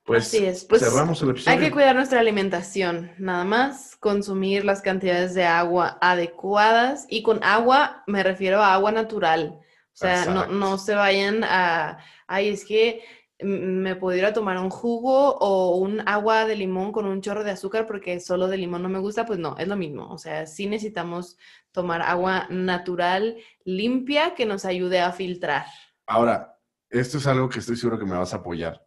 pues, 0.07 0.65
pues, 0.69 0.81
cerramos 0.81 1.21
el 1.21 1.31
episodio. 1.31 1.57
Hay 1.57 1.65
que 1.65 1.71
cuidar 1.71 1.93
nuestra 1.93 2.21
alimentación, 2.21 3.11
nada 3.17 3.43
más, 3.43 3.97
consumir 3.97 4.63
las 4.63 4.81
cantidades 4.81 5.33
de 5.33 5.43
agua 5.43 5.97
adecuadas 5.99 7.05
y 7.09 7.23
con 7.23 7.43
agua 7.43 8.03
me 8.07 8.23
refiero 8.23 8.61
a 8.61 8.73
agua 8.73 8.93
natural. 8.93 9.59
O 9.59 9.97
sea, 9.97 10.25
no, 10.25 10.47
no, 10.47 10.77
se 10.77 10.95
vayan 10.95 11.43
a, 11.43 11.97
ay, 12.25 12.47
es 12.47 12.63
que 12.63 13.03
me 13.41 13.97
pudiera 13.97 14.31
tomar 14.31 14.57
un 14.59 14.69
jugo 14.69 15.35
o 15.39 15.75
un 15.75 16.01
agua 16.07 16.45
de 16.45 16.55
limón 16.55 16.93
con 16.93 17.05
un 17.05 17.19
chorro 17.19 17.43
de 17.43 17.51
azúcar 17.51 17.85
porque 17.85 18.21
solo 18.21 18.47
de 18.47 18.57
limón 18.57 18.83
no 18.83 18.89
me 18.89 18.99
gusta, 18.99 19.25
pues 19.25 19.39
no, 19.39 19.57
es 19.57 19.67
lo 19.67 19.75
mismo. 19.75 20.09
O 20.09 20.17
sea, 20.17 20.47
sí 20.47 20.67
necesitamos 20.67 21.37
tomar 21.73 22.01
agua 22.01 22.47
natural, 22.49 23.35
limpia, 23.65 24.35
que 24.35 24.45
nos 24.45 24.63
ayude 24.63 25.01
a 25.01 25.11
filtrar. 25.11 25.65
Ahora, 26.05 26.57
esto 26.89 27.17
es 27.17 27.27
algo 27.27 27.49
que 27.49 27.59
estoy 27.59 27.75
seguro 27.75 27.99
que 27.99 28.05
me 28.05 28.17
vas 28.17 28.33
a 28.33 28.37
apoyar 28.37 28.86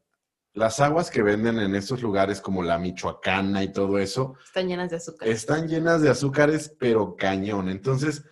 las 0.53 0.81
aguas 0.81 1.11
que 1.11 1.23
venden 1.23 1.59
en 1.61 1.75
estos 1.75 2.03
lugares 2.03 2.41
como 2.41 2.63
la 2.63 2.79
Michoacana 2.79 3.63
y 3.63 3.73
todo 3.73 3.99
eso, 3.99 4.35
Están 4.45 4.69
llenas 4.69 4.91
de 4.91 4.97
azúcar. 4.97 5.29
están 5.29 5.69
llenas 5.69 6.03
de 6.03 6.11
azúcares, 6.11 6.75
pero 6.79 7.15
cañón. 7.17 7.69
Entonces, 7.69 8.25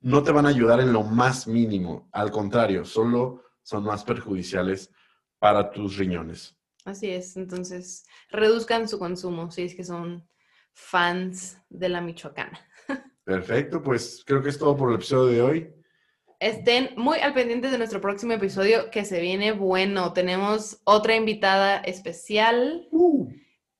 no 0.00 0.22
te 0.22 0.32
van 0.32 0.46
a 0.46 0.50
ayudar 0.50 0.80
en 0.80 0.92
lo 0.92 1.02
más 1.02 1.46
mínimo. 1.46 2.08
Al 2.12 2.30
contrario, 2.30 2.84
solo 2.84 3.42
son 3.62 3.84
más 3.84 4.04
perjudiciales 4.04 4.90
para 5.38 5.70
tus 5.70 5.96
riñones. 5.96 6.56
Así 6.84 7.08
es, 7.10 7.36
entonces 7.38 8.04
reduzcan 8.28 8.86
su 8.88 8.98
consumo 8.98 9.50
si 9.50 9.62
es 9.62 9.74
que 9.74 9.84
son 9.84 10.28
fans 10.74 11.58
de 11.70 11.88
la 11.88 12.02
Michoacana. 12.02 12.58
Perfecto, 13.24 13.82
pues 13.82 14.22
creo 14.26 14.42
que 14.42 14.50
es 14.50 14.58
todo 14.58 14.76
por 14.76 14.90
el 14.90 14.96
episodio 14.96 15.32
de 15.32 15.40
hoy. 15.42 15.74
Estén 16.44 16.90
muy 16.98 17.20
al 17.20 17.32
pendiente 17.32 17.70
de 17.70 17.78
nuestro 17.78 18.02
próximo 18.02 18.34
episodio 18.34 18.90
que 18.90 19.06
se 19.06 19.18
viene 19.18 19.52
bueno. 19.52 20.12
Tenemos 20.12 20.78
otra 20.84 21.16
invitada 21.16 21.78
especial 21.78 22.86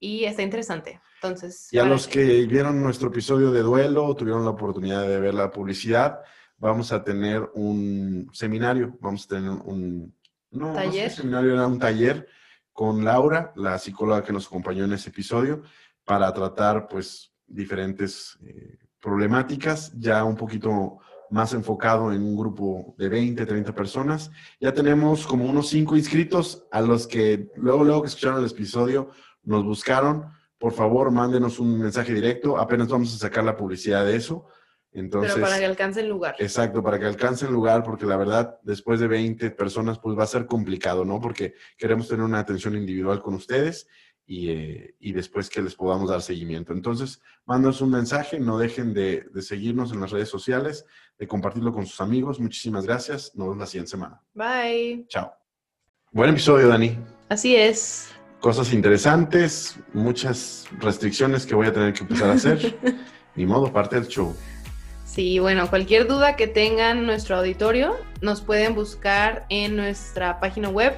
y 0.01 0.25
está 0.25 0.41
interesante. 0.41 0.99
Entonces, 1.17 1.69
Y 1.71 1.79
a 1.79 1.85
los 1.85 2.09
que 2.09 2.47
vieron 2.47 2.83
nuestro 2.83 3.09
episodio 3.09 3.53
de 3.53 3.61
duelo 3.61 4.07
o 4.07 4.17
tuvieron 4.17 4.47
la 4.47 4.53
oportunidad 4.53 5.07
de 5.07 5.21
ver 5.21 5.35
la 5.35 5.51
publicidad, 5.51 6.21
vamos 6.57 6.91
a 6.91 7.05
tener 7.05 7.51
un 7.53 8.31
seminario, 8.33 8.97
vamos 8.99 9.27
a 9.27 9.29
tener 9.37 9.51
un 9.51 10.17
no, 10.51 10.69
no 10.69 10.75
sé 10.75 10.87
¿Taller? 10.87 11.11
si 11.11 11.17
seminario, 11.19 11.53
era 11.53 11.67
un 11.67 11.79
taller 11.79 12.27
con 12.73 13.05
Laura, 13.05 13.53
la 13.57 13.79
psicóloga 13.79 14.25
que 14.25 14.33
nos 14.33 14.47
acompañó 14.47 14.87
en 14.87 14.95
ese 14.95 15.11
episodio, 15.11 15.61
para 16.03 16.33
tratar 16.33 16.89
pues 16.89 17.31
diferentes 17.47 18.39
eh, 18.43 18.79
problemáticas, 19.03 19.93
ya 19.99 20.25
un 20.25 20.35
poquito 20.35 21.01
más 21.35 21.53
enfocado 21.53 22.13
en 22.13 22.23
un 22.23 22.37
grupo 22.37 22.95
de 22.97 23.09
20, 23.09 23.45
30 23.45 23.75
personas. 23.75 24.31
Ya 24.61 24.73
tenemos 24.73 25.27
como 25.27 25.45
unos 25.45 25.69
5 25.69 25.97
inscritos 25.97 26.65
a 26.71 26.81
los 26.81 27.09
que 27.09 27.51
luego, 27.57 27.83
luego 27.83 28.03
que 28.03 28.09
escucharon 28.09 28.39
el 28.39 28.49
episodio, 28.49 29.11
nos 29.43 29.65
buscaron. 29.65 30.27
Por 30.59 30.73
favor, 30.73 31.11
mándenos 31.11 31.59
un 31.59 31.81
mensaje 31.81 32.15
directo. 32.15 32.57
Apenas 32.57 32.87
vamos 32.87 33.13
a 33.13 33.19
sacar 33.19 33.43
la 33.43 33.57
publicidad 33.57 34.07
de 34.07 34.15
eso. 34.15 34.47
Entonces, 34.93 35.33
pero 35.35 35.45
para 35.45 35.59
que 35.59 35.65
alcance 35.65 36.01
el 36.03 36.09
lugar. 36.09 36.37
exacto, 36.39 36.81
para 36.85 37.01
que 37.01 37.07
alcance 37.07 37.47
el 37.47 37.53
lugar, 37.53 37.83
porque 37.83 38.07
la 38.07 38.17
verdad, 38.17 38.61
después 38.63 39.01
de 39.01 39.09
20 39.09 39.51
personas, 39.51 39.99
pues 39.99 40.17
va 40.17 40.23
a 40.23 40.29
ser 40.29 40.47
complicado, 40.47 41.05
¿no? 41.05 41.21
Porque 41.21 41.55
queremos 41.77 42.07
tener 42.07 42.25
una 42.25 42.39
atención 42.39 42.77
individual 42.77 43.21
con 43.21 43.35
ustedes 43.35 43.89
y, 44.27 44.49
eh, 44.51 44.95
y 45.01 45.13
después 45.13 45.51
que 45.51 45.63
les 45.63 45.75
podamos 45.75 46.09
dar 46.09 46.23
seguimiento. 46.23 46.73
Entonces, 46.73 47.21
mándanos 47.45 47.81
un 47.81 47.91
mensaje, 47.91 48.41
no 48.41 48.59
dejen 48.59 48.95
de, 48.95 49.27
de 49.33 49.43
seguirnos 49.43 49.93
en 49.93 50.01
las 50.01 50.11
redes 50.11 50.29
sociales, 50.29 50.87
de 51.19 51.27
compartirlo 51.27 51.73
con 51.73 51.87
sus 51.87 52.01
amigos. 52.01 52.41
Muchísimas 52.41 52.85
gracias. 52.85 53.33
Nos 53.35 53.47
vemos 53.47 53.59
la 53.59 53.67
siguiente 53.67 53.91
semana. 53.91 54.23
Bye. 54.35 55.07
Chao. 55.09 55.33
Buen 56.13 56.31
episodio, 56.31 56.69
Dani. 56.69 56.97
Así 57.29 57.57
es. 57.57 58.11
Cosas 58.41 58.73
interesantes, 58.73 59.79
muchas 59.93 60.67
restricciones 60.79 61.47
que 61.47 61.55
voy 61.55 61.67
a 61.67 61.73
tener 61.73 61.93
que 61.93 62.01
empezar 62.01 62.31
a 62.31 62.35
hacer. 62.35 62.79
Ni 63.35 63.47
modo, 63.47 63.73
parte 63.73 63.97
del 63.97 64.07
show. 64.07 64.37
Sí, 65.05 65.39
bueno, 65.39 65.69
cualquier 65.71 66.07
duda 66.07 66.37
que 66.37 66.47
tengan 66.47 66.99
en 66.99 67.07
nuestro 67.07 67.37
auditorio, 67.37 67.97
nos 68.21 68.41
pueden 68.41 68.75
buscar 68.75 69.47
en 69.49 69.77
nuestra 69.77 70.41
página 70.41 70.69
web 70.69 70.95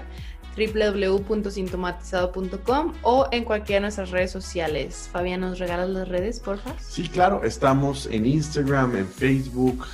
www.sintomatizado.com 0.57 2.95
o 3.03 3.29
en 3.31 3.45
cualquiera 3.45 3.77
de 3.77 3.83
nuestras 3.83 4.11
redes 4.11 4.31
sociales. 4.31 5.11
Fabián, 5.13 5.43
¿nos 5.43 5.59
regalas 5.59 5.91
las 5.91 6.09
redes, 6.09 6.41
porfa? 6.41 6.73
Sí, 6.79 7.07
claro, 7.09 7.45
estamos 7.45 8.07
en 8.07 8.25
Instagram, 8.27 8.97
en 8.97 9.07
Facebook, 9.07 9.85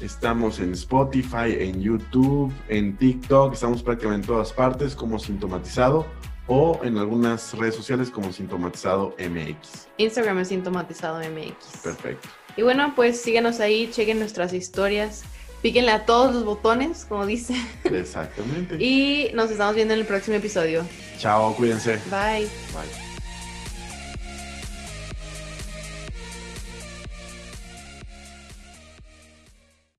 estamos 0.00 0.60
en 0.60 0.72
Spotify, 0.72 1.56
en 1.58 1.80
YouTube, 1.80 2.52
en 2.68 2.94
TikTok, 2.96 3.54
estamos 3.54 3.82
prácticamente 3.82 4.26
en 4.26 4.34
todas 4.34 4.52
partes 4.52 4.94
como 4.94 5.18
Sintomatizado 5.18 6.04
o 6.46 6.78
en 6.82 6.98
algunas 6.98 7.56
redes 7.56 7.76
sociales 7.76 8.10
como 8.10 8.32
Sintomatizado 8.32 9.14
MX. 9.18 9.88
Instagram 9.96 10.40
es 10.40 10.48
Sintomatizado 10.48 11.20
MX. 11.20 11.78
Perfecto. 11.82 12.28
Y 12.56 12.62
bueno, 12.62 12.92
pues 12.94 13.20
síguenos 13.20 13.60
ahí, 13.60 13.90
chequen 13.90 14.18
nuestras 14.18 14.52
historias, 14.52 15.24
píquenle 15.62 15.92
a 15.92 16.04
todos 16.04 16.34
los 16.34 16.44
botones, 16.44 17.06
como 17.08 17.24
dice. 17.24 17.54
Exactamente. 17.84 18.76
Y 18.82 19.30
nos 19.34 19.50
estamos 19.50 19.74
viendo 19.74 19.94
en 19.94 20.00
el 20.00 20.06
próximo 20.06 20.36
episodio. 20.36 20.84
Chao, 21.18 21.54
cuídense. 21.54 21.98
Bye. 22.10 22.48
Bye. 22.74 23.01